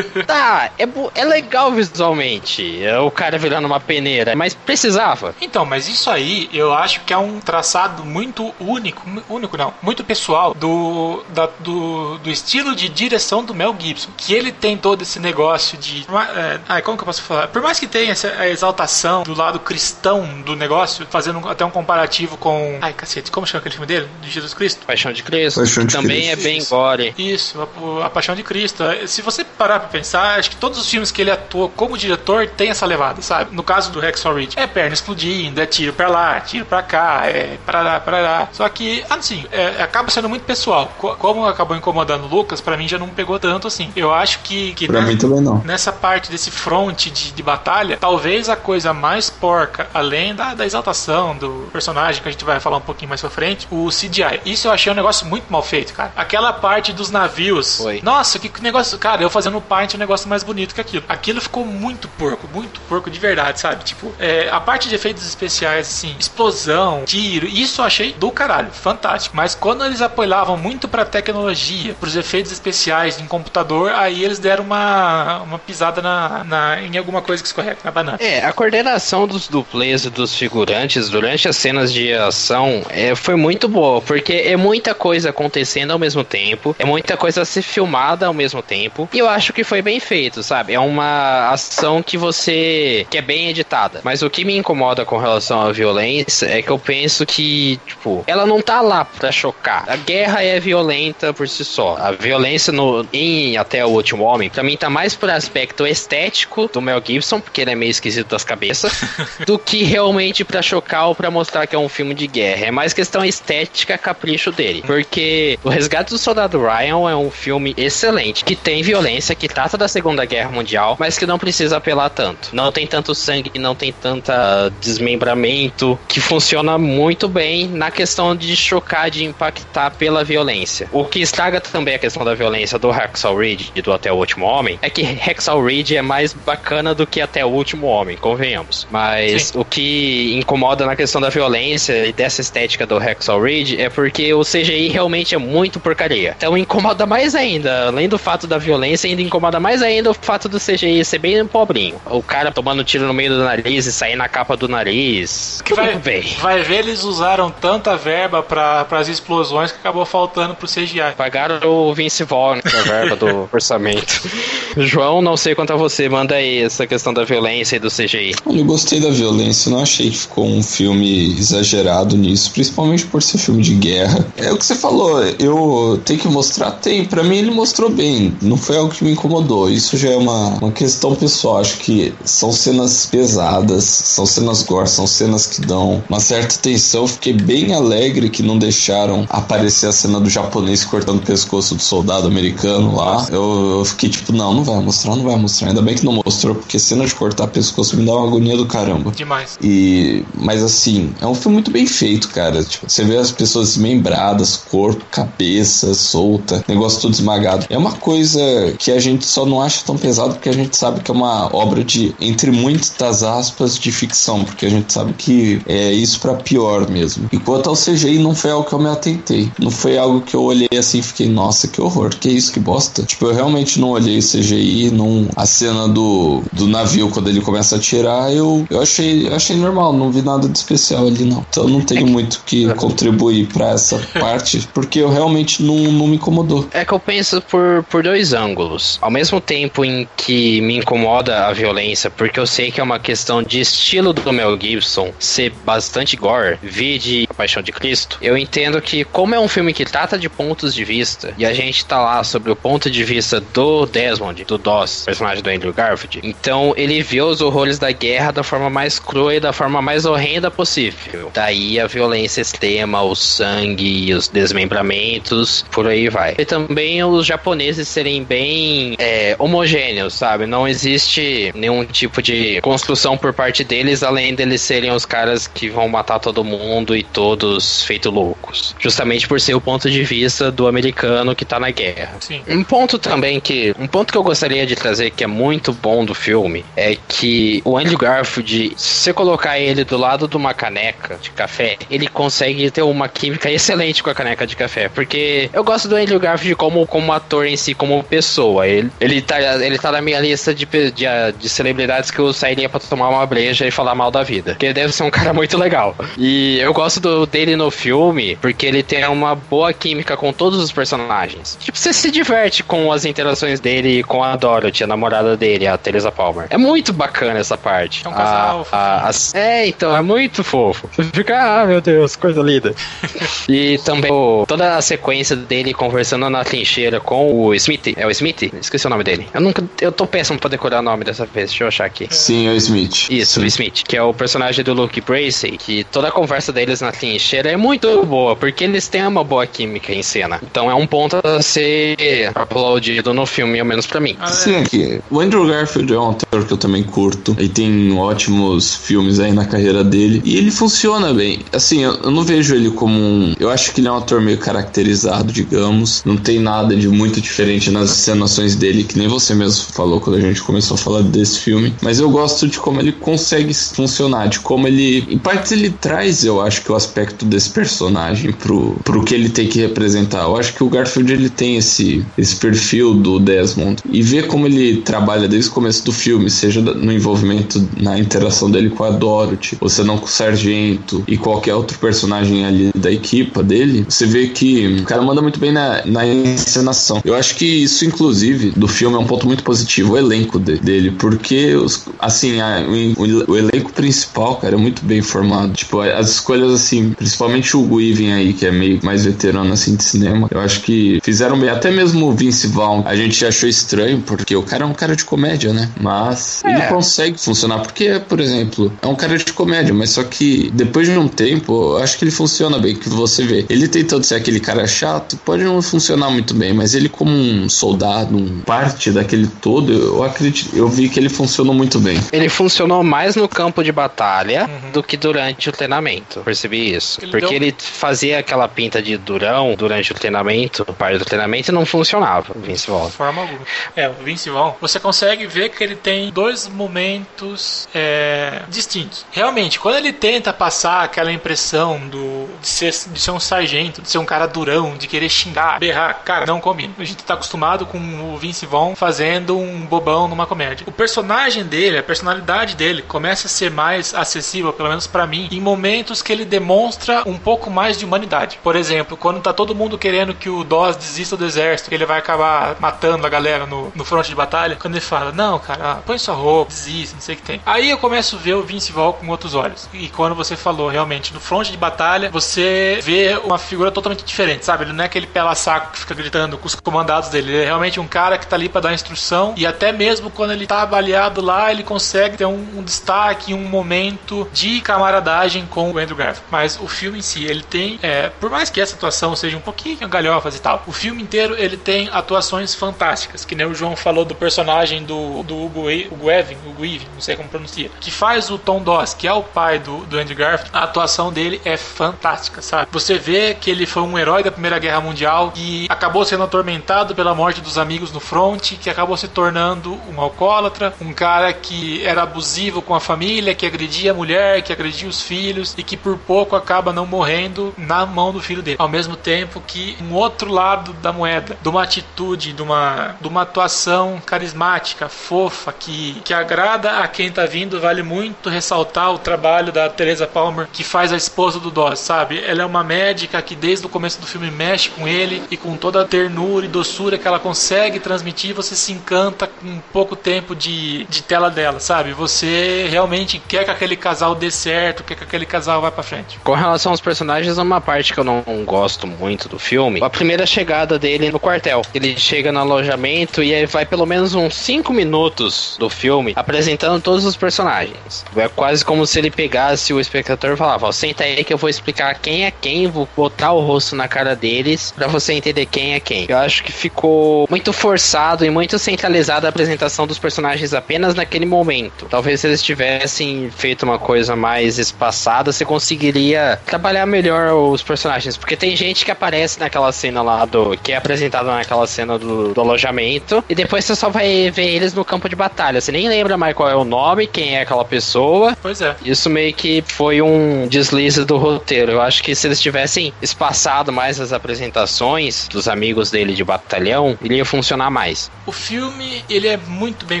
tá, 0.26 0.70
é, 0.78 0.88
é 1.14 1.24
legal 1.24 1.72
visualmente, 1.72 2.82
é 2.82 2.98
o 2.98 3.10
cara 3.10 3.38
virando 3.38 3.66
uma 3.66 3.80
peneira, 3.80 4.34
mas 4.36 4.54
precisava. 4.54 5.34
Então, 5.40 5.64
mas 5.64 5.88
isso 5.88 6.10
aí 6.10 6.48
eu 6.52 6.72
acho 6.72 7.00
que 7.00 7.12
é 7.12 7.18
um 7.18 7.40
traçado 7.40 8.04
muito 8.04 8.54
único, 8.60 9.02
único 9.28 9.56
não, 9.56 9.74
muito 9.82 10.04
pessoal 10.04 10.29
do, 10.58 11.22
da, 11.30 11.48
do, 11.58 12.18
do 12.18 12.30
estilo 12.30 12.74
de 12.74 12.88
direção 12.88 13.44
do 13.44 13.54
Mel 13.54 13.74
Gibson, 13.78 14.10
que 14.16 14.34
ele 14.34 14.52
tem 14.52 14.76
todo 14.76 15.02
esse 15.02 15.18
negócio 15.18 15.78
de, 15.78 16.06
é, 16.36 16.60
ai, 16.68 16.82
como 16.82 16.96
que 16.96 17.02
eu 17.02 17.06
posso 17.06 17.22
falar? 17.22 17.48
Por 17.48 17.62
mais 17.62 17.78
que 17.78 17.86
tenha 17.86 18.12
essa 18.12 18.48
exaltação 18.48 19.22
do 19.22 19.34
lado 19.34 19.58
cristão 19.60 20.42
do 20.42 20.56
negócio, 20.56 21.06
fazendo 21.10 21.48
até 21.48 21.64
um 21.64 21.70
comparativo 21.70 22.36
com, 22.36 22.78
ai, 22.80 22.92
cacete, 22.92 23.30
como 23.30 23.46
chama 23.46 23.60
aquele 23.60 23.74
filme 23.74 23.86
dele? 23.86 24.08
De 24.20 24.30
Jesus 24.30 24.54
Cristo? 24.54 24.84
Paixão 24.86 25.12
de 25.12 25.22
Cristo. 25.22 25.60
Paixão 25.60 25.84
de 25.84 25.94
também 25.94 26.28
Cristo. 26.28 26.40
é 26.40 26.42
bem 26.42 26.64
gore. 26.64 27.14
Isso, 27.16 27.60
a, 27.60 28.06
a, 28.06 28.10
Paixão 28.10 28.34
de 28.34 28.42
Cristo. 28.42 28.84
Se 29.06 29.22
você 29.22 29.44
parar 29.44 29.80
pra 29.80 29.88
pensar, 29.88 30.38
acho 30.38 30.50
que 30.50 30.56
todos 30.56 30.78
os 30.78 30.88
filmes 30.88 31.10
que 31.10 31.20
ele 31.22 31.30
atuou 31.30 31.68
como 31.70 31.96
diretor 31.96 32.46
tem 32.48 32.70
essa 32.70 32.86
levada, 32.86 33.22
sabe? 33.22 33.54
No 33.54 33.62
caso 33.62 33.90
do 33.90 34.00
Rex 34.00 34.22
Ridge, 34.24 34.58
é 34.58 34.66
perna 34.66 34.94
explodindo, 34.94 35.60
é 35.60 35.66
tiro 35.66 35.92
pra 35.92 36.08
lá, 36.08 36.40
tiro 36.40 36.64
pra 36.64 36.82
cá, 36.82 37.22
é 37.24 37.56
pra 37.64 37.82
lá, 37.82 38.00
pra 38.00 38.20
lá. 38.20 38.48
Só 38.52 38.68
que, 38.68 39.04
assim, 39.08 39.44
é, 39.50 39.82
acaba 39.82 40.10
sendo 40.10 40.19
muito 40.28 40.44
pessoal. 40.44 40.90
Como 40.98 41.46
acabou 41.46 41.76
incomodando 41.76 42.24
o 42.24 42.28
Lucas, 42.28 42.60
pra 42.60 42.76
mim 42.76 42.88
já 42.88 42.98
não 42.98 43.08
pegou 43.08 43.38
tanto 43.38 43.66
assim. 43.66 43.90
Eu 43.96 44.12
acho 44.12 44.40
que, 44.40 44.72
que 44.74 44.86
pra 44.86 45.00
nessa, 45.00 45.12
mim 45.12 45.18
também 45.18 45.40
não. 45.40 45.58
nessa 45.64 45.92
parte 45.92 46.30
desse 46.30 46.50
front 46.50 47.06
de, 47.06 47.32
de 47.32 47.42
batalha, 47.42 47.96
talvez 47.98 48.48
a 48.48 48.56
coisa 48.56 48.92
mais 48.92 49.30
porca, 49.30 49.88
além 49.92 50.34
da, 50.34 50.54
da 50.54 50.66
exaltação 50.66 51.36
do 51.36 51.68
personagem 51.72 52.22
que 52.22 52.28
a 52.28 52.32
gente 52.32 52.44
vai 52.44 52.60
falar 52.60 52.78
um 52.78 52.82
pouquinho 52.82 53.08
mais 53.08 53.20
pra 53.20 53.30
frente, 53.30 53.66
o 53.70 53.88
CGI. 53.88 54.40
Isso 54.44 54.68
eu 54.68 54.72
achei 54.72 54.92
um 54.92 54.96
negócio 54.96 55.26
muito 55.26 55.50
mal 55.50 55.62
feito, 55.62 55.92
cara. 55.92 56.12
Aquela 56.16 56.52
parte 56.52 56.92
dos 56.92 57.10
navios. 57.10 57.78
Foi. 57.78 58.00
Nossa, 58.02 58.38
que 58.38 58.50
negócio. 58.62 58.98
Cara, 58.98 59.22
eu 59.22 59.30
fazendo 59.30 59.58
o 59.58 59.60
Paint 59.60 59.94
um 59.94 59.98
negócio 59.98 60.28
mais 60.28 60.42
bonito 60.42 60.74
que 60.74 60.80
aquilo. 60.80 61.04
Aquilo 61.08 61.40
ficou 61.40 61.64
muito 61.64 62.08
porco, 62.08 62.48
muito 62.52 62.80
porco 62.82 63.10
de 63.10 63.18
verdade, 63.18 63.60
sabe? 63.60 63.84
Tipo, 63.84 64.12
é, 64.18 64.48
a 64.50 64.60
parte 64.60 64.88
de 64.88 64.94
efeitos 64.94 65.26
especiais, 65.26 65.88
assim, 65.88 66.14
explosão, 66.18 67.04
tiro, 67.04 67.46
isso 67.46 67.80
eu 67.80 67.84
achei 67.84 68.12
do 68.12 68.30
caralho, 68.30 68.70
fantástico. 68.70 69.36
Mas 69.36 69.54
quando 69.54 69.84
eles 69.84 70.02
apoiavam 70.10 70.56
muito 70.56 70.88
pra 70.88 71.04
tecnologia, 71.04 71.94
pros 71.94 72.16
efeitos 72.16 72.52
especiais 72.52 73.20
em 73.20 73.26
computador, 73.26 73.92
aí 73.92 74.24
eles 74.24 74.38
deram 74.38 74.64
uma, 74.64 75.42
uma 75.42 75.58
pisada 75.58 76.02
na, 76.02 76.44
na, 76.44 76.82
em 76.82 76.96
alguma 76.98 77.22
coisa 77.22 77.42
que 77.42 77.46
escorrega 77.46 77.78
na 77.84 77.90
banana. 77.90 78.18
É, 78.20 78.44
a 78.44 78.52
coordenação 78.52 79.26
dos 79.26 79.48
duplês 79.48 80.04
e 80.04 80.10
dos 80.10 80.34
figurantes 80.34 81.08
durante 81.08 81.48
as 81.48 81.56
cenas 81.56 81.92
de 81.92 82.12
ação 82.12 82.82
é, 82.88 83.14
foi 83.14 83.36
muito 83.36 83.68
boa, 83.68 84.00
porque 84.02 84.32
é 84.32 84.56
muita 84.56 84.94
coisa 84.94 85.30
acontecendo 85.30 85.92
ao 85.92 85.98
mesmo 85.98 86.24
tempo, 86.24 86.74
é 86.78 86.84
muita 86.84 87.16
coisa 87.16 87.42
a 87.42 87.44
ser 87.44 87.62
filmada 87.62 88.26
ao 88.26 88.34
mesmo 88.34 88.62
tempo, 88.62 89.08
e 89.12 89.18
eu 89.18 89.28
acho 89.28 89.52
que 89.52 89.64
foi 89.64 89.80
bem 89.80 90.00
feito, 90.00 90.42
sabe? 90.42 90.74
É 90.74 90.80
uma 90.80 91.50
ação 91.50 92.02
que 92.02 92.16
você. 92.16 93.06
que 93.10 93.18
é 93.18 93.22
bem 93.22 93.48
editada. 93.48 94.00
Mas 94.02 94.22
o 94.22 94.30
que 94.30 94.44
me 94.44 94.56
incomoda 94.56 95.04
com 95.04 95.18
relação 95.18 95.60
à 95.60 95.72
violência 95.72 96.46
é 96.46 96.62
que 96.62 96.70
eu 96.70 96.78
penso 96.78 97.24
que, 97.24 97.78
tipo, 97.86 98.24
ela 98.26 98.46
não 98.46 98.60
tá 98.60 98.80
lá 98.80 99.04
pra 99.04 99.30
chocar. 99.30 99.84
Guerra 100.00 100.42
é 100.42 100.58
violenta 100.58 101.32
por 101.32 101.48
si 101.48 101.64
só. 101.64 101.96
A 101.98 102.12
violência 102.12 102.72
no, 102.72 103.06
em 103.12 103.56
Até 103.56 103.84
o 103.84 103.88
Último 103.88 104.24
Homem, 104.24 104.50
pra 104.50 104.62
mim, 104.62 104.76
tá 104.76 104.90
mais 104.90 105.14
por 105.14 105.30
aspecto 105.30 105.86
estético 105.86 106.68
do 106.72 106.80
Mel 106.80 107.02
Gibson, 107.04 107.40
porque 107.40 107.60
ele 107.60 107.70
é 107.70 107.74
meio 107.74 107.90
esquisito 107.90 108.28
das 108.28 108.44
cabeças, 108.44 108.92
do 109.46 109.58
que 109.58 109.82
realmente 109.82 110.44
pra 110.44 110.62
chocar 110.62 111.08
ou 111.08 111.14
pra 111.14 111.30
mostrar 111.30 111.66
que 111.66 111.74
é 111.74 111.78
um 111.78 111.88
filme 111.88 112.14
de 112.14 112.26
guerra. 112.26 112.66
É 112.66 112.70
mais 112.70 112.92
questão 112.92 113.24
estética, 113.24 113.96
capricho 113.98 114.52
dele. 114.52 114.82
Porque 114.86 115.58
O 115.62 115.68
Resgate 115.68 116.10
do 116.10 116.18
Soldado 116.18 116.60
Ryan 116.60 117.10
é 117.10 117.16
um 117.16 117.30
filme 117.30 117.74
excelente, 117.76 118.44
que 118.44 118.56
tem 118.56 118.82
violência, 118.82 119.34
que 119.34 119.48
trata 119.48 119.76
da 119.76 119.88
Segunda 119.88 120.24
Guerra 120.24 120.50
Mundial, 120.50 120.96
mas 120.98 121.18
que 121.18 121.26
não 121.26 121.38
precisa 121.38 121.76
apelar 121.76 122.10
tanto. 122.10 122.50
Não 122.52 122.72
tem 122.72 122.86
tanto 122.86 123.14
sangue, 123.14 123.50
não 123.58 123.74
tem 123.74 123.92
tanta 123.92 124.70
desmembramento, 124.80 125.98
que 126.08 126.20
funciona 126.20 126.78
muito 126.78 127.28
bem 127.28 127.68
na 127.68 127.90
questão 127.90 128.34
de 128.34 128.54
chocar, 128.56 129.10
de 129.10 129.24
impactar 129.24 129.89
pela 129.98 130.24
violência. 130.24 130.88
O 130.92 131.04
que 131.04 131.20
estraga 131.20 131.60
também 131.60 131.94
a 131.94 131.98
questão 131.98 132.24
da 132.24 132.34
violência 132.34 132.78
do 132.78 132.90
Hacksaw 132.90 133.36
Ridge 133.36 133.72
e 133.74 133.82
do 133.82 133.92
Até 133.92 134.12
o 134.12 134.16
Último 134.16 134.46
Homem 134.46 134.78
é 134.82 134.90
que 134.90 135.02
Hacksaw 135.20 135.62
Ridge 135.62 135.96
é 135.96 136.02
mais 136.02 136.32
bacana 136.32 136.94
do 136.94 137.06
que 137.06 137.20
Até 137.20 137.44
o 137.44 137.48
Último 137.48 137.86
Homem, 137.86 138.16
convenhamos. 138.16 138.86
Mas 138.90 139.44
Sim. 139.44 139.58
o 139.58 139.64
que 139.64 140.34
incomoda 140.36 140.86
na 140.86 140.96
questão 140.96 141.20
da 141.20 141.28
violência 141.28 142.06
e 142.06 142.12
dessa 142.12 142.40
estética 142.40 142.86
do 142.86 142.98
Hacksaw 142.98 143.42
Ridge 143.42 143.80
é 143.80 143.88
porque 143.88 144.32
o 144.34 144.42
CGI 144.42 144.88
realmente 144.88 145.34
é 145.34 145.38
muito 145.38 145.80
porcaria. 145.80 146.34
Então 146.36 146.56
incomoda 146.56 147.06
mais 147.06 147.34
ainda, 147.34 147.88
além 147.88 148.08
do 148.08 148.18
fato 148.18 148.46
da 148.46 148.58
violência, 148.58 149.08
ainda 149.08 149.22
incomoda 149.22 149.58
mais 149.60 149.82
ainda 149.82 150.10
o 150.10 150.14
fato 150.14 150.48
do 150.48 150.58
CGI 150.58 151.04
ser 151.04 151.18
bem 151.18 151.46
pobrinho. 151.46 152.00
O 152.06 152.22
cara 152.22 152.50
tomando 152.50 152.84
tiro 152.84 153.06
no 153.06 153.14
meio 153.14 153.30
do 153.30 153.44
nariz 153.44 153.86
e 153.86 153.92
sair 153.92 154.16
na 154.16 154.28
capa 154.28 154.56
do 154.56 154.68
nariz. 154.68 155.62
Que 155.64 155.74
vai, 155.74 155.98
vai 156.40 156.62
ver, 156.62 156.78
eles 156.80 157.04
usaram 157.04 157.50
tanta 157.50 157.96
verba 157.96 158.42
para 158.42 158.86
as 158.90 159.08
explosões 159.08 159.72
que 159.72 159.79
acabou 159.80 160.04
faltando 160.04 160.54
pro 160.54 160.68
CGI. 160.68 161.14
Pagaram 161.16 161.58
o 161.68 161.94
Vince 161.94 162.22
Vaughn 162.24 162.60
a 162.64 162.82
verba 162.82 163.16
do 163.16 163.48
orçamento. 163.52 164.28
João, 164.76 165.20
não 165.20 165.36
sei 165.36 165.54
quanto 165.54 165.72
a 165.72 165.76
você, 165.76 166.08
manda 166.08 166.36
aí 166.36 166.62
essa 166.62 166.86
questão 166.86 167.12
da 167.12 167.24
violência 167.24 167.76
e 167.76 167.78
do 167.78 167.88
CGI. 167.88 168.34
Eu 168.46 168.64
gostei 168.64 169.00
da 169.00 169.10
violência, 169.10 169.70
não 169.70 169.80
achei 169.80 170.10
que 170.10 170.18
ficou 170.18 170.46
um 170.46 170.62
filme 170.62 171.36
exagerado 171.36 172.16
nisso, 172.16 172.52
principalmente 172.52 173.06
por 173.06 173.22
ser 173.22 173.38
filme 173.38 173.62
de 173.62 173.74
guerra. 173.74 174.24
É 174.36 174.52
o 174.52 174.56
que 174.56 174.64
você 174.64 174.74
falou, 174.74 175.22
eu 175.38 176.00
tenho 176.04 176.20
que 176.20 176.28
mostrar, 176.28 176.72
tem. 176.72 177.04
Para 177.04 177.24
mim 177.24 177.38
ele 177.38 177.50
mostrou 177.50 177.90
bem, 177.90 178.36
não 178.42 178.56
foi 178.56 178.76
algo 178.76 178.92
que 178.92 179.02
me 179.02 179.12
incomodou. 179.12 179.70
Isso 179.70 179.96
já 179.96 180.10
é 180.10 180.16
uma, 180.16 180.58
uma 180.58 180.72
questão 180.72 181.14
pessoal. 181.14 181.58
Acho 181.58 181.78
que 181.78 182.14
são 182.24 182.52
cenas 182.52 183.06
pesadas, 183.06 183.84
são 183.84 184.26
cenas 184.26 184.62
gore, 184.62 184.88
são 184.88 185.06
cenas 185.06 185.46
que 185.46 185.60
dão 185.62 186.02
uma 186.08 186.20
certa 186.20 186.56
tensão. 186.56 187.08
Fiquei 187.08 187.32
bem 187.32 187.74
alegre 187.74 188.28
que 188.28 188.42
não 188.42 188.58
deixaram 188.58 189.26
aparecer 189.28 189.69
a 189.86 189.92
cena 189.92 190.20
do 190.20 190.28
japonês 190.28 190.84
cortando 190.84 191.18
o 191.18 191.22
pescoço 191.22 191.74
do 191.74 191.82
soldado 191.82 192.26
americano 192.26 192.94
lá. 192.96 193.26
Eu, 193.30 193.78
eu 193.78 193.84
fiquei 193.84 194.08
tipo, 194.08 194.32
não, 194.32 194.54
não 194.54 194.64
vai 194.64 194.80
mostrar, 194.80 195.16
não 195.16 195.24
vai 195.24 195.36
mostrar. 195.36 195.68
Ainda 195.68 195.82
bem 195.82 195.94
que 195.94 196.04
não 196.04 196.20
mostrou, 196.24 196.54
porque 196.54 196.78
cena 196.78 197.06
de 197.06 197.14
cortar 197.14 197.48
pescoço 197.48 197.96
me 197.96 198.04
dá 198.04 198.14
uma 198.14 198.26
agonia 198.26 198.56
do 198.56 198.66
caramba. 198.66 199.10
Demais. 199.10 199.58
E, 199.62 200.24
mas 200.34 200.62
assim, 200.62 201.12
é 201.20 201.26
um 201.26 201.34
filme 201.34 201.54
muito 201.54 201.70
bem 201.70 201.86
feito, 201.86 202.28
cara. 202.28 202.62
Tipo, 202.62 202.88
você 202.88 203.04
vê 203.04 203.16
as 203.16 203.30
pessoas 203.30 203.68
desmembradas, 203.68 204.56
corpo, 204.56 205.04
cabeça 205.10 205.94
solta, 205.94 206.64
negócio 206.68 207.00
todo 207.00 207.14
esmagado. 207.14 207.66
É 207.68 207.78
uma 207.78 207.92
coisa 207.92 208.40
que 208.78 208.90
a 208.90 208.98
gente 208.98 209.24
só 209.24 209.44
não 209.46 209.60
acha 209.60 209.82
tão 209.84 209.96
pesado 209.96 210.34
porque 210.34 210.48
a 210.48 210.54
gente 210.54 210.76
sabe 210.76 211.00
que 211.00 211.10
é 211.10 211.14
uma 211.14 211.54
obra 211.54 211.84
de, 211.84 212.14
entre 212.20 212.50
muitas 212.50 213.22
aspas, 213.22 213.78
de 213.78 213.92
ficção, 213.92 214.44
porque 214.44 214.66
a 214.66 214.70
gente 214.70 214.92
sabe 214.92 215.12
que 215.12 215.60
é 215.66 215.92
isso 215.92 216.20
para 216.20 216.34
pior 216.34 216.88
mesmo. 216.90 217.28
E 217.32 217.38
quanto 217.38 217.68
ao 217.68 217.76
CGI, 217.76 218.18
não 218.18 218.34
foi 218.34 218.50
algo 218.50 218.68
que 218.68 218.74
eu 218.74 218.78
me 218.78 218.88
atentei. 218.88 219.50
Não 219.60 219.70
foi 219.70 219.98
algo 219.98 220.20
que 220.20 220.34
eu 220.34 220.42
olhei 220.42 220.68
assim 220.78 220.98
e 220.98 221.02
fiquei, 221.02 221.28
nossa, 221.28 221.68
que 221.68 221.80
horror, 221.80 222.10
que 222.10 222.28
isso, 222.28 222.52
que 222.52 222.60
bosta. 222.60 223.02
Tipo, 223.02 223.26
eu 223.26 223.34
realmente 223.34 223.80
não 223.80 223.90
olhei 223.90 224.18
CGI, 224.18 224.90
não. 224.90 225.28
A 225.36 225.46
cena 225.46 225.88
do, 225.88 226.42
do 226.52 226.66
navio, 226.66 227.10
quando 227.10 227.28
ele 227.28 227.40
começa 227.40 227.76
a 227.76 227.78
atirar, 227.78 228.32
eu, 228.32 228.66
eu 228.70 228.80
achei, 228.80 229.26
eu 229.26 229.34
achei 229.34 229.56
normal, 229.56 229.92
não 229.92 230.10
vi 230.10 230.22
nada 230.22 230.48
de 230.48 230.56
especial 230.56 231.06
ali, 231.06 231.24
não. 231.24 231.44
Então 231.48 231.68
não 231.68 231.80
tenho 231.80 232.06
é 232.06 232.10
muito 232.10 232.42
que 232.46 232.72
contribuir 232.74 233.46
para 233.46 233.70
essa 233.70 233.98
parte, 234.18 234.68
porque 234.72 235.00
eu 235.00 235.08
realmente 235.08 235.62
não, 235.62 235.76
não 235.76 236.06
me 236.06 236.16
incomodou. 236.16 236.68
É 236.72 236.84
que 236.84 236.92
eu 236.92 237.00
penso 237.00 237.40
por, 237.42 237.84
por 237.88 238.02
dois 238.02 238.32
ângulos. 238.32 238.98
Ao 239.00 239.10
mesmo 239.10 239.40
tempo 239.40 239.84
em 239.84 240.08
que 240.16 240.60
me 240.60 240.76
incomoda 240.76 241.46
a 241.46 241.52
violência, 241.52 242.10
porque 242.10 242.38
eu 242.38 242.46
sei 242.46 242.70
que 242.70 242.80
é 242.80 242.84
uma 242.84 242.98
questão 242.98 243.42
de 243.42 243.60
estilo 243.60 244.12
do 244.12 244.32
Mel 244.32 244.58
Gibson 244.60 245.12
ser 245.18 245.52
bastante 245.64 246.16
gore, 246.16 246.58
vide 246.62 247.26
A 247.28 247.34
Paixão 247.34 247.62
de 247.62 247.72
Cristo, 247.72 248.18
eu 248.20 248.36
entendo 248.36 248.80
que, 248.80 249.04
como 249.04 249.34
é 249.34 249.38
um 249.38 249.48
filme 249.50 249.72
que 249.72 249.84
trata 249.84 250.18
de 250.18 250.28
pontos 250.28 250.74
de 250.74 250.84
vista, 250.84 251.34
e 251.36 251.44
a 251.44 251.52
gente 251.52 251.84
tá 251.84 251.98
lá 251.98 252.22
sobre 252.24 252.50
o 252.50 252.56
ponto 252.56 252.90
de 252.90 253.04
vista 253.04 253.40
do 253.40 253.86
Desmond, 253.86 254.44
do 254.44 254.56
Doss, 254.56 255.04
personagem 255.04 255.42
do 255.42 255.50
Andrew 255.50 255.72
Garfield, 255.72 256.20
então 256.22 256.72
ele 256.76 257.02
vê 257.02 257.20
os 257.20 257.40
horrores 257.40 257.78
da 257.78 257.90
guerra 257.92 258.30
da 258.30 258.42
forma 258.42 258.70
mais 258.70 258.98
crua 258.98 259.34
e 259.34 259.40
da 259.40 259.52
forma 259.52 259.82
mais 259.82 260.04
horrenda 260.04 260.50
possível. 260.50 261.30
Daí 261.34 261.78
a 261.80 261.86
violência 261.86 262.40
extrema, 262.40 263.02
o 263.02 263.14
sangue, 263.14 264.12
os 264.14 264.28
desmembramentos, 264.28 265.64
por 265.70 265.86
aí 265.86 266.08
vai. 266.08 266.34
E 266.38 266.44
também 266.44 267.02
os 267.04 267.26
japoneses 267.26 267.88
serem 267.88 268.22
bem 268.22 268.94
é, 268.98 269.34
homogêneos, 269.38 270.14
sabe? 270.14 270.46
Não 270.46 270.66
existe 270.66 271.52
nenhum 271.54 271.84
tipo 271.84 272.22
de 272.22 272.60
construção 272.60 273.16
por 273.16 273.32
parte 273.32 273.64
deles, 273.64 274.02
além 274.02 274.34
deles 274.34 274.60
serem 274.60 274.90
os 274.90 275.04
caras 275.04 275.46
que 275.46 275.68
vão 275.68 275.88
matar 275.88 276.18
todo 276.18 276.44
mundo 276.44 276.96
e 276.96 277.02
todos 277.02 277.84
feitos 277.84 278.12
loucos. 278.12 278.74
Justamente 278.78 279.26
por 279.30 279.40
ser 279.40 279.54
o 279.54 279.60
ponto 279.60 279.88
de 279.88 280.02
vista 280.02 280.50
do 280.50 280.66
americano 280.66 281.36
que 281.36 281.44
tá 281.44 281.60
na 281.60 281.70
guerra. 281.70 282.14
Sim. 282.18 282.42
Um 282.48 282.64
ponto 282.64 282.98
também 282.98 283.38
que. 283.38 283.72
Um 283.78 283.86
ponto 283.86 284.10
que 284.10 284.18
eu 284.18 284.24
gostaria 284.24 284.66
de 284.66 284.74
trazer 284.74 285.10
que 285.10 285.22
é 285.22 285.26
muito 285.28 285.72
bom 285.72 286.04
do 286.04 286.16
filme 286.16 286.64
é 286.76 286.96
que 287.06 287.62
o 287.64 287.78
Andrew 287.78 287.96
Garfield, 287.96 288.72
se 288.76 288.88
você 288.88 289.12
colocar 289.12 289.56
ele 289.56 289.84
do 289.84 289.96
lado 289.96 290.26
de 290.26 290.36
uma 290.36 290.52
caneca 290.52 291.16
de 291.22 291.30
café, 291.30 291.76
ele 291.88 292.08
consegue 292.08 292.68
ter 292.72 292.82
uma 292.82 293.08
química 293.08 293.48
excelente 293.54 294.02
com 294.02 294.10
a 294.10 294.14
caneca 294.16 294.44
de 294.44 294.56
café. 294.56 294.88
Porque 294.88 295.48
eu 295.52 295.62
gosto 295.62 295.86
do 295.86 295.94
Andrew 295.94 296.18
Garfield 296.18 296.56
como, 296.56 296.84
como 296.84 297.12
ator 297.12 297.46
em 297.46 297.56
si, 297.56 297.72
como 297.72 298.02
pessoa. 298.02 298.66
Ele, 298.66 298.90
ele, 299.00 299.22
tá, 299.22 299.38
ele 299.64 299.78
tá 299.78 299.92
na 299.92 300.00
minha 300.00 300.18
lista 300.18 300.52
de, 300.52 300.66
de, 300.66 301.04
de 301.38 301.48
celebridades 301.48 302.10
que 302.10 302.18
eu 302.18 302.32
sairia 302.32 302.68
pra 302.68 302.80
tomar 302.80 303.10
uma 303.10 303.24
breja 303.26 303.64
e 303.64 303.70
falar 303.70 303.94
mal 303.94 304.10
da 304.10 304.24
vida. 304.24 304.54
Porque 304.54 304.66
ele 304.66 304.74
deve 304.74 304.92
ser 304.92 305.04
um 305.04 305.10
cara 305.10 305.32
muito 305.32 305.56
legal. 305.56 305.94
E 306.18 306.58
eu 306.58 306.74
gosto 306.74 306.98
do, 306.98 307.26
dele 307.26 307.54
no 307.54 307.70
filme 307.70 308.34
porque 308.40 308.66
ele 308.66 308.82
tem 308.82 309.06
uma 309.06 309.19
boa 309.34 309.72
química 309.72 310.16
com 310.16 310.32
todos 310.32 310.58
os 310.58 310.72
personagens. 310.72 311.56
Tipo, 311.60 311.76
você 311.78 311.92
se 311.92 312.10
diverte 312.10 312.62
com 312.62 312.92
as 312.92 313.04
interações 313.04 313.60
dele 313.60 314.02
com 314.02 314.22
a 314.22 314.36
Dorothy, 314.36 314.84
a 314.84 314.86
namorada 314.86 315.36
dele, 315.36 315.66
a 315.66 315.76
Teresa 315.76 316.10
Palmer. 316.10 316.46
É 316.50 316.56
muito 316.56 316.92
bacana 316.92 317.38
essa 317.38 317.56
parte. 317.56 318.04
É 318.04 318.08
um 318.08 318.12
casal. 318.12 318.66
A, 318.72 318.76
a, 318.76 319.08
a, 319.08 319.12
é, 319.34 319.66
então, 319.66 319.96
é 319.96 320.02
muito 320.02 320.42
fofo. 320.42 320.88
Você 320.92 321.04
fica, 321.04 321.62
ah, 321.62 321.66
meu 321.66 321.80
Deus, 321.80 322.16
coisa 322.16 322.42
linda. 322.42 322.74
e 323.48 323.78
também 323.78 324.10
o, 324.10 324.44
toda 324.46 324.76
a 324.76 324.82
sequência 324.82 325.36
dele 325.36 325.72
conversando 325.72 326.28
na 326.28 326.44
trincheira 326.44 327.00
com 327.00 327.32
o 327.32 327.54
Smith. 327.54 327.94
É 327.96 328.06
o 328.06 328.10
Smith? 328.10 328.52
Esqueci 328.60 328.86
o 328.86 328.90
nome 328.90 329.04
dele. 329.04 329.28
Eu 329.32 329.40
nunca. 329.40 329.62
Eu 329.80 329.92
tô 329.92 330.06
péssimo 330.06 330.38
pra 330.38 330.48
decorar 330.50 330.80
o 330.80 330.82
nome 330.82 331.04
dessa 331.04 331.26
vez. 331.26 331.50
Deixa 331.50 331.64
eu 331.64 331.68
achar 331.68 331.84
aqui. 331.84 332.08
Sim, 332.10 332.48
é 332.48 332.50
o 332.50 332.56
Smith. 332.56 333.10
Isso, 333.10 333.40
Sim. 333.40 333.44
o 333.44 333.46
Smith, 333.46 333.82
que 333.84 333.96
é 333.96 334.02
o 334.02 334.12
personagem 334.12 334.64
do 334.64 334.72
Luke 334.74 335.00
Bracey, 335.00 335.56
que 335.56 335.84
toda 335.84 336.08
a 336.08 336.12
conversa 336.12 336.52
deles 336.52 336.80
na 336.80 336.92
trincheira 336.92 337.50
é 337.50 337.56
muito 337.56 338.04
boa, 338.04 338.36
porque 338.36 338.64
eles 338.64 338.88
têm 338.88 339.02
uma 339.10 339.24
boa 339.24 339.46
química 339.46 339.92
em 339.92 340.02
cena. 340.02 340.40
Então 340.42 340.70
é 340.70 340.74
um 340.74 340.86
ponto 340.86 341.16
a 341.22 341.42
ser 341.42 342.30
aplaudido 342.34 343.12
no 343.12 343.26
filme, 343.26 343.60
ao 343.60 343.66
menos 343.66 343.86
pra 343.86 344.00
mim. 344.00 344.16
Ah, 344.18 344.28
é. 344.28 344.32
Sim, 344.32 344.54
aqui. 344.56 345.00
O 345.10 345.20
Andrew 345.20 345.46
Garfield 345.46 345.92
é 345.92 345.98
um 345.98 346.10
ator 346.10 346.44
que 346.44 346.52
eu 346.52 346.56
também 346.56 346.82
curto. 346.82 347.34
Ele 347.38 347.48
tem 347.48 347.96
ótimos 347.96 348.74
filmes 348.74 349.18
aí 349.20 349.32
na 349.32 349.44
carreira 349.44 349.84
dele. 349.84 350.22
E 350.24 350.36
ele 350.36 350.50
funciona 350.50 351.12
bem. 351.12 351.40
Assim, 351.52 351.82
eu, 351.82 351.94
eu 351.94 352.10
não 352.10 352.22
vejo 352.22 352.54
ele 352.54 352.70
como 352.70 352.98
um. 352.98 353.34
Eu 353.38 353.50
acho 353.50 353.72
que 353.72 353.80
ele 353.80 353.88
é 353.88 353.92
um 353.92 353.96
ator 353.96 354.20
meio 354.20 354.38
caracterizado, 354.38 355.32
digamos. 355.32 356.02
Não 356.04 356.16
tem 356.16 356.38
nada 356.38 356.74
de 356.76 356.88
muito 356.88 357.20
diferente 357.20 357.70
nas 357.70 357.90
encenações 357.90 358.54
dele, 358.54 358.84
que 358.84 358.98
nem 358.98 359.08
você 359.08 359.34
mesmo 359.34 359.72
falou 359.72 360.00
quando 360.00 360.16
a 360.16 360.20
gente 360.20 360.42
começou 360.42 360.74
a 360.74 360.78
falar 360.78 361.02
desse 361.02 361.40
filme. 361.40 361.74
Mas 361.82 361.98
eu 361.98 362.10
gosto 362.10 362.46
de 362.46 362.58
como 362.58 362.80
ele 362.80 362.92
consegue 362.92 363.52
funcionar, 363.54 364.28
de 364.28 364.40
como 364.40 364.66
ele. 364.66 365.04
Em 365.08 365.18
partes 365.18 365.52
ele 365.52 365.70
traz, 365.70 366.24
eu 366.24 366.40
acho 366.40 366.62
que 366.62 366.70
o 366.70 366.74
aspecto 366.74 367.24
desse 367.24 367.50
personagem 367.50 368.32
pro, 368.32 368.76
pro 368.84 368.99
que 369.02 369.14
ele 369.14 369.28
tem 369.28 369.46
que 369.46 369.60
representar. 369.60 370.24
Eu 370.24 370.36
acho 370.36 370.54
que 370.54 370.62
o 370.62 370.68
Garfield 370.68 371.12
ele 371.12 371.28
tem 371.28 371.56
esse, 371.56 372.04
esse 372.16 372.36
perfil 372.36 372.94
do 372.94 373.18
Desmond. 373.18 373.82
E 373.90 374.02
ver 374.02 374.26
como 374.26 374.46
ele 374.46 374.78
trabalha 374.78 375.28
desde 375.28 375.50
o 375.50 375.52
começo 375.52 375.84
do 375.84 375.92
filme, 375.92 376.30
seja 376.30 376.60
no 376.60 376.92
envolvimento 376.92 377.66
na 377.80 377.98
interação 377.98 378.50
dele 378.50 378.70
com 378.70 378.84
a 378.84 378.90
Dorothy, 378.90 379.56
ou 379.60 379.68
se 379.68 379.82
não 379.82 379.98
com 379.98 380.06
o 380.06 380.08
Sargento 380.08 381.02
e 381.06 381.16
qualquer 381.16 381.54
outro 381.54 381.78
personagem 381.78 382.44
ali 382.44 382.70
da 382.74 382.90
equipa 382.90 383.42
dele, 383.42 383.84
você 383.88 384.06
vê 384.06 384.28
que 384.28 384.80
o 384.80 384.84
cara 384.84 385.02
manda 385.02 385.22
muito 385.22 385.38
bem 385.38 385.52
na, 385.52 385.84
na 385.86 386.06
encenação. 386.06 387.00
Eu 387.04 387.14
acho 387.14 387.36
que 387.36 387.44
isso, 387.44 387.84
inclusive, 387.84 388.50
do 388.50 388.68
filme 388.68 388.96
é 388.96 388.98
um 388.98 389.06
ponto 389.06 389.26
muito 389.26 389.42
positivo, 389.42 389.94
o 389.94 389.98
elenco 389.98 390.38
de, 390.38 390.56
dele, 390.58 390.90
porque, 390.92 391.54
os, 391.54 391.86
assim, 391.98 392.40
a, 392.40 392.64
o, 392.66 393.32
o, 393.32 393.36
elenco 393.36 393.72
principal, 393.72 394.36
cara, 394.36 394.54
é 394.54 394.58
muito 394.58 394.84
bem 394.84 395.02
formado. 395.02 395.52
Tipo, 395.52 395.80
as 395.80 396.10
escolhas, 396.10 396.52
assim, 396.52 396.90
principalmente 396.90 397.56
o 397.56 397.74
Weaving 397.74 398.12
aí, 398.12 398.32
que 398.32 398.46
é 398.46 398.50
meio 398.50 398.80
mais 398.90 399.04
veterano, 399.04 399.52
assim, 399.52 399.76
de 399.76 399.84
cinema, 399.84 400.26
eu 400.32 400.40
acho 400.40 400.62
que 400.62 400.98
fizeram 401.04 401.38
bem. 401.38 401.48
Até 401.48 401.70
mesmo 401.70 402.08
o 402.08 402.12
Vince 402.12 402.48
Vaughn, 402.48 402.82
a 402.84 402.96
gente 402.96 403.24
achou 403.24 403.48
estranho, 403.48 404.00
porque 404.00 404.34
o 404.34 404.42
cara 404.42 404.64
é 404.64 404.66
um 404.66 404.74
cara 404.74 404.96
de 404.96 405.04
comédia, 405.04 405.52
né? 405.52 405.70
Mas 405.80 406.42
é. 406.44 406.50
ele 406.50 406.62
consegue 406.62 407.16
funcionar, 407.16 407.60
porque, 407.60 408.00
por 408.08 408.18
exemplo, 408.18 408.72
é 408.82 408.86
um 408.88 408.96
cara 408.96 409.16
de 409.16 409.32
comédia, 409.32 409.72
mas 409.72 409.90
só 409.90 410.02
que 410.02 410.50
depois 410.52 410.88
de 410.88 410.98
um 410.98 411.06
tempo, 411.06 411.76
eu 411.76 411.78
acho 411.78 411.96
que 411.96 412.04
ele 412.04 412.10
funciona 412.10 412.58
bem, 412.58 412.74
que 412.74 412.88
você 412.88 413.24
vê. 413.24 413.46
Ele 413.48 413.68
tentando 413.68 414.02
ser 414.02 414.16
aquele 414.16 414.40
cara 414.40 414.66
chato, 414.66 415.16
pode 415.24 415.44
não 415.44 415.62
funcionar 415.62 416.10
muito 416.10 416.34
bem, 416.34 416.52
mas 416.52 416.74
ele 416.74 416.88
como 416.88 417.12
um 417.12 417.48
soldado, 417.48 418.16
um 418.16 418.40
parte 418.40 418.90
daquele 418.90 419.28
todo, 419.28 419.72
eu 419.72 420.02
acredito, 420.02 420.56
eu 420.56 420.68
vi 420.68 420.88
que 420.88 420.98
ele 420.98 421.08
funcionou 421.08 421.54
muito 421.54 421.78
bem. 421.78 421.96
Ele 422.12 422.28
funcionou 422.28 422.82
mais 422.82 423.14
no 423.14 423.28
campo 423.28 423.62
de 423.62 423.70
batalha 423.70 424.50
uhum. 424.50 424.72
do 424.72 424.82
que 424.82 424.96
durante 424.96 425.48
o 425.48 425.52
treinamento. 425.52 426.20
Percebi 426.24 426.74
isso. 426.74 427.00
Ele 427.00 427.12
porque 427.12 427.38
deu... 427.38 427.48
ele 427.48 427.54
fazia 427.56 428.18
aquela 428.18 428.48
pinta 428.48 428.79
de 428.82 428.96
durão 428.96 429.54
durante 429.54 429.92
o 429.92 429.94
treinamento, 429.94 430.64
parte 430.64 430.98
do 430.98 431.04
treinamento, 431.04 431.52
não 431.52 431.66
funcionava, 431.66 432.34
Vince 432.36 432.70
Vaughn. 432.70 432.86
De 432.86 432.92
forma 432.92 433.22
alguma. 433.22 433.40
É, 433.76 433.88
o 433.88 433.94
Vince 434.04 434.30
Vaughn, 434.30 434.54
você 434.60 434.78
consegue 434.78 435.26
ver 435.26 435.50
que 435.50 435.62
ele 435.62 435.76
tem 435.76 436.10
dois 436.10 436.48
momentos 436.48 437.68
é, 437.74 438.42
distintos. 438.48 439.04
Realmente, 439.10 439.58
quando 439.58 439.76
ele 439.76 439.92
tenta 439.92 440.32
passar 440.32 440.84
aquela 440.84 441.12
impressão 441.12 441.78
do, 441.88 442.28
de, 442.40 442.48
ser, 442.48 442.70
de 442.70 443.00
ser 443.00 443.10
um 443.10 443.20
sargento, 443.20 443.82
de 443.82 443.90
ser 443.90 443.98
um 443.98 444.04
cara 444.04 444.26
durão, 444.26 444.76
de 444.76 444.86
querer 444.86 445.08
xingar, 445.08 445.58
berrar. 445.58 446.02
Cara, 446.04 446.26
não 446.26 446.40
combina. 446.40 446.72
A 446.78 446.84
gente 446.84 447.04
tá 447.04 447.14
acostumado 447.14 447.66
com 447.66 447.78
o 447.78 448.16
Vince 448.16 448.46
Vaughn 448.46 448.74
fazendo 448.74 449.38
um 449.38 449.60
bobão 449.60 450.08
numa 450.08 450.26
comédia. 450.26 450.66
O 450.66 450.72
personagem 450.72 451.44
dele, 451.44 451.78
a 451.78 451.82
personalidade 451.82 452.56
dele, 452.56 452.82
começa 452.82 453.26
a 453.26 453.30
ser 453.30 453.50
mais 453.50 453.94
acessível, 453.94 454.52
pelo 454.52 454.68
menos 454.68 454.86
para 454.86 455.06
mim, 455.06 455.28
em 455.30 455.40
momentos 455.40 456.02
que 456.02 456.12
ele 456.12 456.24
demonstra 456.24 457.02
um 457.06 457.18
pouco 457.18 457.50
mais 457.50 457.78
de 457.78 457.84
humanidade. 457.84 458.38
Por 458.42 458.56
exemplo, 458.56 458.69
quando 458.98 459.20
tá 459.20 459.32
todo 459.32 459.54
mundo 459.54 459.78
querendo 459.78 460.14
que 460.14 460.28
o 460.28 460.44
Dawes 460.44 460.76
desista 460.76 461.16
do 461.16 461.24
exército, 461.24 461.72
ele 461.72 461.86
vai 461.86 461.98
acabar 461.98 462.56
matando 462.60 463.06
a 463.06 463.10
galera 463.10 463.46
no, 463.46 463.72
no 463.74 463.84
fronte 463.84 464.08
de 464.08 464.14
batalha, 464.14 464.56
quando 464.56 464.74
ele 464.74 464.80
fala, 464.80 465.12
não, 465.12 465.38
cara, 465.38 465.76
põe 465.86 465.98
sua 465.98 466.14
roupa, 466.14 466.50
desista, 466.50 466.94
não 466.94 467.02
sei 467.02 467.14
o 467.14 467.18
que 467.18 467.24
tem. 467.24 467.40
Aí 467.44 467.70
eu 467.70 467.78
começo 467.78 468.16
a 468.16 468.18
ver 468.18 468.34
o 468.34 468.42
Vince 468.42 468.72
Vaughn 468.72 468.92
com 468.92 469.08
outros 469.08 469.34
olhos. 469.34 469.68
E 469.72 469.88
quando 469.88 470.14
você 470.14 470.36
falou, 470.36 470.68
realmente, 470.68 471.12
no 471.12 471.20
fronte 471.20 471.50
de 471.50 471.56
batalha, 471.56 472.10
você 472.10 472.80
vê 472.82 473.18
uma 473.24 473.38
figura 473.38 473.70
totalmente 473.70 474.04
diferente, 474.04 474.44
sabe? 474.44 474.64
Ele 474.64 474.72
não 474.72 474.82
é 474.84 474.86
aquele 474.86 475.06
pela 475.06 475.34
saco 475.34 475.72
que 475.72 475.78
fica 475.78 475.94
gritando 475.94 476.38
com 476.38 476.46
os 476.46 476.54
comandados 476.54 477.08
dele. 477.08 477.30
Ele 477.30 477.42
é 477.42 477.44
realmente 477.46 477.80
um 477.80 477.86
cara 477.86 478.18
que 478.18 478.26
tá 478.26 478.36
ali 478.36 478.48
para 478.48 478.62
dar 478.62 478.74
instrução 478.74 479.34
e 479.36 479.46
até 479.46 479.72
mesmo 479.72 480.10
quando 480.10 480.32
ele 480.32 480.46
tá 480.46 480.62
avaliado 480.62 481.20
lá, 481.20 481.50
ele 481.50 481.62
consegue 481.62 482.16
ter 482.16 482.26
um, 482.26 482.46
um 482.56 482.62
destaque, 482.62 483.34
um 483.34 483.48
momento 483.48 484.28
de 484.32 484.60
camaradagem 484.60 485.46
com 485.46 485.70
o 485.70 485.78
Andrew 485.78 485.96
Garfield. 485.96 486.26
Mas 486.30 486.58
o 486.60 486.68
filme 486.68 486.98
em 486.98 487.02
si, 487.02 487.24
ele 487.24 487.42
tem, 487.42 487.78
é, 487.82 488.08
por 488.08 488.30
mais 488.30 488.50
que 488.50 488.59
essa 488.60 488.74
atuação 488.74 489.14
seja 489.16 489.36
um 489.36 489.40
pouquinho 489.40 489.88
galhofas 489.88 490.36
e 490.36 490.40
tal, 490.40 490.62
o 490.66 490.72
filme 490.72 491.02
inteiro 491.02 491.34
ele 491.36 491.56
tem 491.56 491.88
atuações 491.92 492.54
fantásticas, 492.54 493.24
que 493.24 493.34
nem 493.34 493.46
o 493.46 493.54
João 493.54 493.76
falou 493.76 494.04
do 494.04 494.14
personagem 494.14 494.84
do, 494.84 495.22
do 495.22 495.36
Hugo, 495.36 495.64
Hugo 495.90 496.10
Even, 496.10 496.36
Hugo 496.46 496.62
não 496.94 497.00
sei 497.00 497.16
como 497.16 497.28
pronuncia, 497.28 497.70
que 497.80 497.90
faz 497.90 498.30
o 498.30 498.38
Tom 498.38 498.62
Doss, 498.62 498.94
que 498.94 499.06
é 499.06 499.12
o 499.12 499.22
pai 499.22 499.58
do, 499.58 499.78
do 499.86 499.98
Andrew 499.98 500.16
Garfield, 500.16 500.50
a 500.52 500.64
atuação 500.64 501.12
dele 501.12 501.40
é 501.44 501.56
fantástica, 501.56 502.42
sabe? 502.42 502.68
Você 502.72 502.98
vê 502.98 503.34
que 503.34 503.50
ele 503.50 503.66
foi 503.66 503.82
um 503.82 503.98
herói 503.98 504.22
da 504.22 504.30
Primeira 504.30 504.58
Guerra 504.58 504.80
Mundial 504.80 505.32
e 505.36 505.66
acabou 505.68 506.04
sendo 506.04 506.24
atormentado 506.24 506.94
pela 506.94 507.14
morte 507.14 507.40
dos 507.40 507.58
amigos 507.58 507.92
no 507.92 508.00
front, 508.00 508.52
que 508.58 508.70
acabou 508.70 508.96
se 508.96 509.08
tornando 509.08 509.78
um 509.92 510.00
alcoólatra, 510.00 510.74
um 510.80 510.92
cara 510.92 511.32
que 511.32 511.84
era 511.84 512.02
abusivo 512.02 512.62
com 512.62 512.74
a 512.74 512.80
família, 512.80 513.34
que 513.34 513.46
agredia 513.46 513.92
a 513.92 513.94
mulher, 513.94 514.42
que 514.42 514.52
agredia 514.52 514.88
os 514.88 515.00
filhos 515.00 515.54
e 515.56 515.62
que 515.62 515.76
por 515.76 515.96
pouco 515.98 516.36
acaba 516.36 516.72
não 516.72 516.86
morrendo 516.86 517.54
na 517.56 517.86
mão 517.86 518.12
do 518.12 518.20
filho 518.20 518.39
dele. 518.42 518.56
Ao 518.58 518.68
mesmo 518.68 518.96
tempo 518.96 519.42
que 519.46 519.76
um 519.82 519.94
outro 519.94 520.30
lado 520.30 520.72
da 520.74 520.92
moeda, 520.92 521.36
de 521.40 521.48
uma 521.48 521.62
atitude, 521.62 522.32
de 522.32 522.42
uma, 522.42 522.96
de 523.00 523.08
uma 523.08 523.22
atuação 523.22 524.00
carismática, 524.04 524.88
fofa, 524.88 525.52
que, 525.52 526.00
que 526.04 526.12
agrada 526.12 526.78
a 526.78 526.88
quem 526.88 527.10
tá 527.10 527.26
vindo, 527.26 527.60
vale 527.60 527.82
muito 527.82 528.28
ressaltar 528.28 528.92
o 528.92 528.98
trabalho 528.98 529.52
da 529.52 529.68
Teresa 529.68 530.06
Palmer, 530.06 530.48
que 530.52 530.64
faz 530.64 530.92
a 530.92 530.96
esposa 530.96 531.38
do 531.38 531.50
Doss, 531.50 531.80
sabe? 531.80 532.22
Ela 532.24 532.42
é 532.42 532.46
uma 532.46 532.64
médica 532.64 533.20
que 533.22 533.34
desde 533.34 533.66
o 533.66 533.68
começo 533.68 534.00
do 534.00 534.06
filme 534.06 534.30
mexe 534.30 534.70
com 534.70 534.86
ele 534.86 535.22
e 535.30 535.36
com 535.36 535.56
toda 535.56 535.82
a 535.82 535.84
ternura 535.84 536.46
e 536.46 536.48
doçura 536.48 536.98
que 536.98 537.06
ela 537.06 537.18
consegue 537.18 537.80
transmitir, 537.80 538.34
você 538.34 538.54
se 538.54 538.72
encanta 538.72 539.26
com 539.26 539.58
pouco 539.72 539.96
tempo 539.96 540.34
de, 540.34 540.84
de 540.84 541.02
tela 541.02 541.30
dela, 541.30 541.60
sabe? 541.60 541.92
Você 541.92 542.66
realmente 542.70 543.18
quer 543.18 543.44
que 543.44 543.50
aquele 543.50 543.76
casal 543.76 544.14
dê 544.14 544.30
certo, 544.30 544.84
quer 544.84 544.94
que 544.94 545.04
aquele 545.04 545.26
casal 545.26 545.60
vá 545.60 545.70
para 545.70 545.82
frente. 545.82 546.18
Com 546.22 546.34
relação 546.34 546.72
aos 546.72 546.80
personagens, 546.80 547.38
uma 547.38 547.60
parte 547.60 547.92
que 547.92 548.00
eu 548.00 548.04
não 548.04 548.22
gosto 548.44 548.86
muito 548.86 549.28
do 549.28 549.38
filme, 549.38 549.80
a 549.82 549.90
primeira 549.90 550.26
chegada 550.26 550.78
dele 550.78 551.10
no 551.10 551.18
quartel. 551.18 551.62
Ele 551.74 551.96
chega 551.98 552.32
no 552.32 552.40
alojamento 552.40 553.22
e 553.22 553.34
aí 553.34 553.46
vai 553.46 553.66
pelo 553.66 553.86
menos 553.86 554.14
uns 554.14 554.34
5 554.34 554.72
minutos 554.72 555.56
do 555.58 555.68
filme 555.68 556.12
apresentando 556.16 556.80
todos 556.80 557.04
os 557.04 557.16
personagens. 557.16 558.04
É 558.16 558.28
quase 558.28 558.64
como 558.64 558.86
se 558.86 558.98
ele 558.98 559.10
pegasse 559.10 559.72
o 559.72 559.80
espectador 559.80 560.32
e 560.32 560.36
falava: 560.36 560.72
senta 560.72 561.04
aí 561.04 561.22
que 561.24 561.32
eu 561.32 561.38
vou 561.38 561.50
explicar 561.50 561.94
quem 561.98 562.24
é 562.24 562.30
quem, 562.30 562.68
vou 562.68 562.88
botar 562.96 563.32
o 563.32 563.40
rosto 563.40 563.74
na 563.76 563.88
cara 563.88 564.14
deles 564.14 564.72
para 564.76 564.86
você 564.86 565.12
entender 565.12 565.46
quem 565.46 565.74
é 565.74 565.80
quem. 565.80 566.06
Eu 566.08 566.18
acho 566.18 566.42
que 566.44 566.52
ficou 566.52 567.26
muito 567.28 567.52
forçado 567.52 568.24
e 568.24 568.30
muito 568.30 568.58
centralizada 568.58 569.26
a 569.26 569.30
apresentação 569.30 569.86
dos 569.86 569.98
personagens 569.98 570.54
apenas 570.54 570.94
naquele 570.94 571.26
momento. 571.26 571.86
Talvez 571.90 572.20
se 572.20 572.26
eles 572.26 572.42
tivessem 572.42 573.30
feito 573.30 573.62
uma 573.62 573.78
coisa 573.78 574.14
mais 574.16 574.58
espaçada, 574.58 575.32
você 575.32 575.44
conseguiria 575.44 576.40
trabalhar 576.46 576.86
melhor 576.86 577.32
os 577.32 577.62
personagens. 577.62 578.18
Porque 578.20 578.36
tem 578.36 578.54
gente 578.54 578.84
que 578.84 578.90
aparece 578.90 579.40
naquela 579.40 579.72
cena 579.72 580.02
lá 580.02 580.24
do. 580.24 580.56
que 580.56 580.72
é 580.72 580.76
apresentada 580.76 581.30
naquela 581.30 581.66
cena 581.66 581.98
do, 581.98 582.32
do 582.32 582.40
alojamento, 582.40 583.24
e 583.28 583.34
depois 583.34 583.64
você 583.64 583.74
só 583.74 583.88
vai 583.88 584.30
ver 584.30 584.48
eles 584.48 584.74
no 584.74 584.84
campo 584.84 585.08
de 585.08 585.16
batalha. 585.16 585.60
Você 585.60 585.72
nem 585.72 585.88
lembra 585.88 586.16
mais 586.16 586.34
qual 586.34 586.48
é 586.48 586.54
o 586.54 586.64
nome, 586.64 587.06
quem 587.06 587.36
é 587.36 587.42
aquela 587.42 587.64
pessoa. 587.64 588.36
Pois 588.40 588.60
é. 588.60 588.76
Isso 588.84 589.10
meio 589.10 589.32
que 589.32 589.62
foi 589.66 590.02
um 590.02 590.46
deslize 590.48 591.04
do 591.04 591.16
roteiro. 591.16 591.72
Eu 591.72 591.80
acho 591.80 592.02
que 592.02 592.14
se 592.14 592.26
eles 592.26 592.40
tivessem 592.40 592.92
espaçado 593.00 593.72
mais 593.72 594.00
as 594.00 594.12
apresentações 594.12 595.28
dos 595.28 595.48
amigos 595.48 595.90
dele 595.90 596.14
de 596.14 596.24
batalhão, 596.24 596.98
iria 597.02 597.24
funcionar 597.24 597.70
mais. 597.70 598.10
O 598.26 598.32
filme, 598.32 599.04
ele 599.08 599.28
é 599.28 599.36
muito 599.36 599.86
bem 599.86 600.00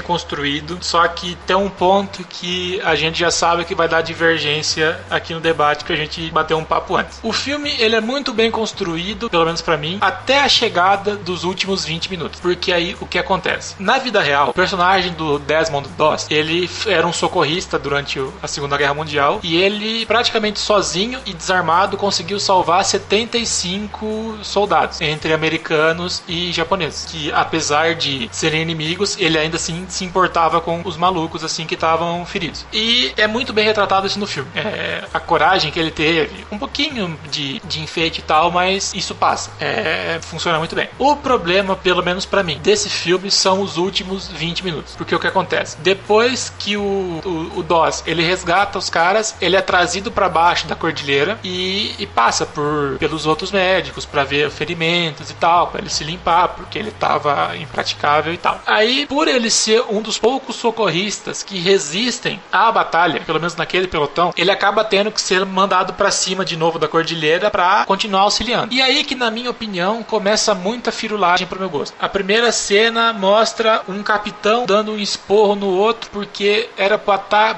construído, 0.00 0.78
só 0.80 1.06
que 1.08 1.36
tem 1.46 1.56
um 1.56 1.68
ponto 1.68 2.24
que 2.24 2.80
a 2.82 2.94
gente 2.94 3.18
já 3.18 3.30
sabe 3.30 3.64
que 3.64 3.74
vai 3.74 3.88
dar 3.88 4.02
divergência 4.02 5.00
aqui 5.10 5.32
no 5.32 5.40
debate 5.40 5.84
que 5.84 5.92
a 5.92 5.96
gente 5.96 6.30
bateu 6.30 6.58
um 6.58 6.64
papo 6.64 6.96
antes. 6.96 7.18
O 7.22 7.32
filme, 7.32 7.74
ele 7.78 7.96
é 7.96 8.00
muito 8.00 8.09
bem 8.34 8.50
construído, 8.50 9.30
pelo 9.30 9.44
menos 9.44 9.62
para 9.62 9.76
mim, 9.76 9.98
até 10.00 10.40
a 10.40 10.48
chegada 10.48 11.16
dos 11.16 11.44
últimos 11.44 11.84
20 11.84 12.10
minutos. 12.10 12.40
Porque 12.40 12.72
aí 12.72 12.96
o 13.00 13.06
que 13.06 13.18
acontece? 13.18 13.76
Na 13.78 13.98
vida 13.98 14.20
real, 14.20 14.50
o 14.50 14.54
personagem 14.54 15.12
do 15.12 15.38
Desmond 15.38 15.88
Doss, 15.96 16.26
ele 16.30 16.68
era 16.86 17.06
um 17.06 17.12
socorrista 17.12 17.78
durante 17.78 18.20
a 18.42 18.48
Segunda 18.48 18.76
Guerra 18.76 18.94
Mundial 18.94 19.40
e 19.42 19.56
ele 19.56 20.04
praticamente 20.06 20.58
sozinho 20.58 21.20
e 21.24 21.32
desarmado 21.32 21.96
conseguiu 21.96 22.40
salvar 22.40 22.84
75 22.84 24.38
soldados 24.42 25.00
entre 25.00 25.32
americanos 25.32 26.22
e 26.26 26.52
japoneses, 26.52 27.06
que 27.06 27.30
apesar 27.32 27.94
de 27.94 28.28
serem 28.32 28.62
inimigos, 28.62 29.16
ele 29.18 29.38
ainda 29.38 29.56
assim 29.56 29.86
se 29.88 30.04
importava 30.04 30.60
com 30.60 30.82
os 30.84 30.96
malucos 30.96 31.44
assim 31.44 31.66
que 31.66 31.74
estavam 31.74 32.24
feridos. 32.26 32.66
E 32.72 33.12
é 33.16 33.26
muito 33.26 33.52
bem 33.52 33.64
retratado 33.64 34.06
isso 34.06 34.18
no 34.18 34.26
filme. 34.26 34.50
É, 34.54 35.04
a 35.12 35.20
coragem 35.20 35.70
que 35.70 35.78
ele 35.78 35.90
teve, 35.90 36.44
um 36.50 36.58
pouquinho 36.58 37.18
de, 37.30 37.60
de 37.60 37.80
e 38.06 38.22
tal, 38.22 38.50
mas 38.50 38.92
isso 38.94 39.14
passa. 39.14 39.50
É, 39.60 40.18
funciona 40.22 40.58
muito 40.58 40.74
bem. 40.74 40.88
O 40.98 41.16
problema, 41.16 41.76
pelo 41.76 42.02
menos 42.02 42.24
para 42.24 42.42
mim, 42.42 42.58
desse 42.62 42.88
filme 42.88 43.30
são 43.30 43.60
os 43.60 43.76
últimos 43.76 44.28
20 44.28 44.64
minutos. 44.64 44.94
Porque 44.96 45.14
o 45.14 45.18
que 45.18 45.26
acontece? 45.26 45.76
Depois 45.80 46.52
que 46.58 46.76
o, 46.76 47.20
o, 47.24 47.58
o 47.58 47.62
Doss 47.62 48.02
ele 48.06 48.22
resgata 48.22 48.78
os 48.78 48.90
caras, 48.90 49.34
ele 49.40 49.56
é 49.56 49.62
trazido 49.62 50.10
para 50.10 50.28
baixo 50.28 50.66
da 50.66 50.74
cordilheira 50.74 51.38
e, 51.42 51.94
e 51.98 52.06
passa 52.06 52.46
por 52.46 52.96
pelos 52.98 53.26
outros 53.26 53.50
médicos 53.50 54.04
para 54.04 54.24
ver 54.24 54.50
ferimentos 54.50 55.30
e 55.30 55.34
tal, 55.34 55.68
para 55.68 55.80
ele 55.80 55.90
se 55.90 56.04
limpar, 56.04 56.48
porque 56.48 56.78
ele 56.78 56.90
tava 56.90 57.56
impraticável 57.56 58.32
e 58.32 58.36
tal. 58.36 58.60
Aí, 58.66 59.06
por 59.06 59.28
ele 59.28 59.50
ser 59.50 59.82
um 59.88 60.00
dos 60.00 60.18
poucos 60.18 60.56
socorristas 60.56 61.42
que 61.42 61.58
resistem 61.58 62.40
à 62.52 62.70
batalha, 62.70 63.20
pelo 63.20 63.38
menos 63.38 63.56
naquele 63.56 63.86
pelotão, 63.86 64.32
ele 64.36 64.50
acaba 64.50 64.84
tendo 64.84 65.10
que 65.10 65.20
ser 65.20 65.44
mandado 65.44 65.92
para 65.94 66.10
cima 66.10 66.44
de 66.44 66.56
novo 66.56 66.78
da 66.78 66.88
cordilheira 66.88 67.50
para 67.50 67.84
continuar 67.90 68.20
auxiliando. 68.20 68.72
E 68.72 68.80
aí 68.80 69.02
que, 69.02 69.16
na 69.16 69.32
minha 69.32 69.50
opinião, 69.50 70.00
começa 70.04 70.54
muita 70.54 70.92
firulagem 70.92 71.44
pro 71.44 71.58
meu 71.58 71.68
gosto. 71.68 71.92
A 71.98 72.08
primeira 72.08 72.52
cena 72.52 73.12
mostra 73.12 73.82
um 73.88 74.00
capitão 74.00 74.64
dando 74.64 74.92
um 74.92 74.96
esporro 74.96 75.56
no 75.56 75.66
outro 75.66 76.08
porque 76.12 76.68
era 76.78 76.96
para 76.96 77.54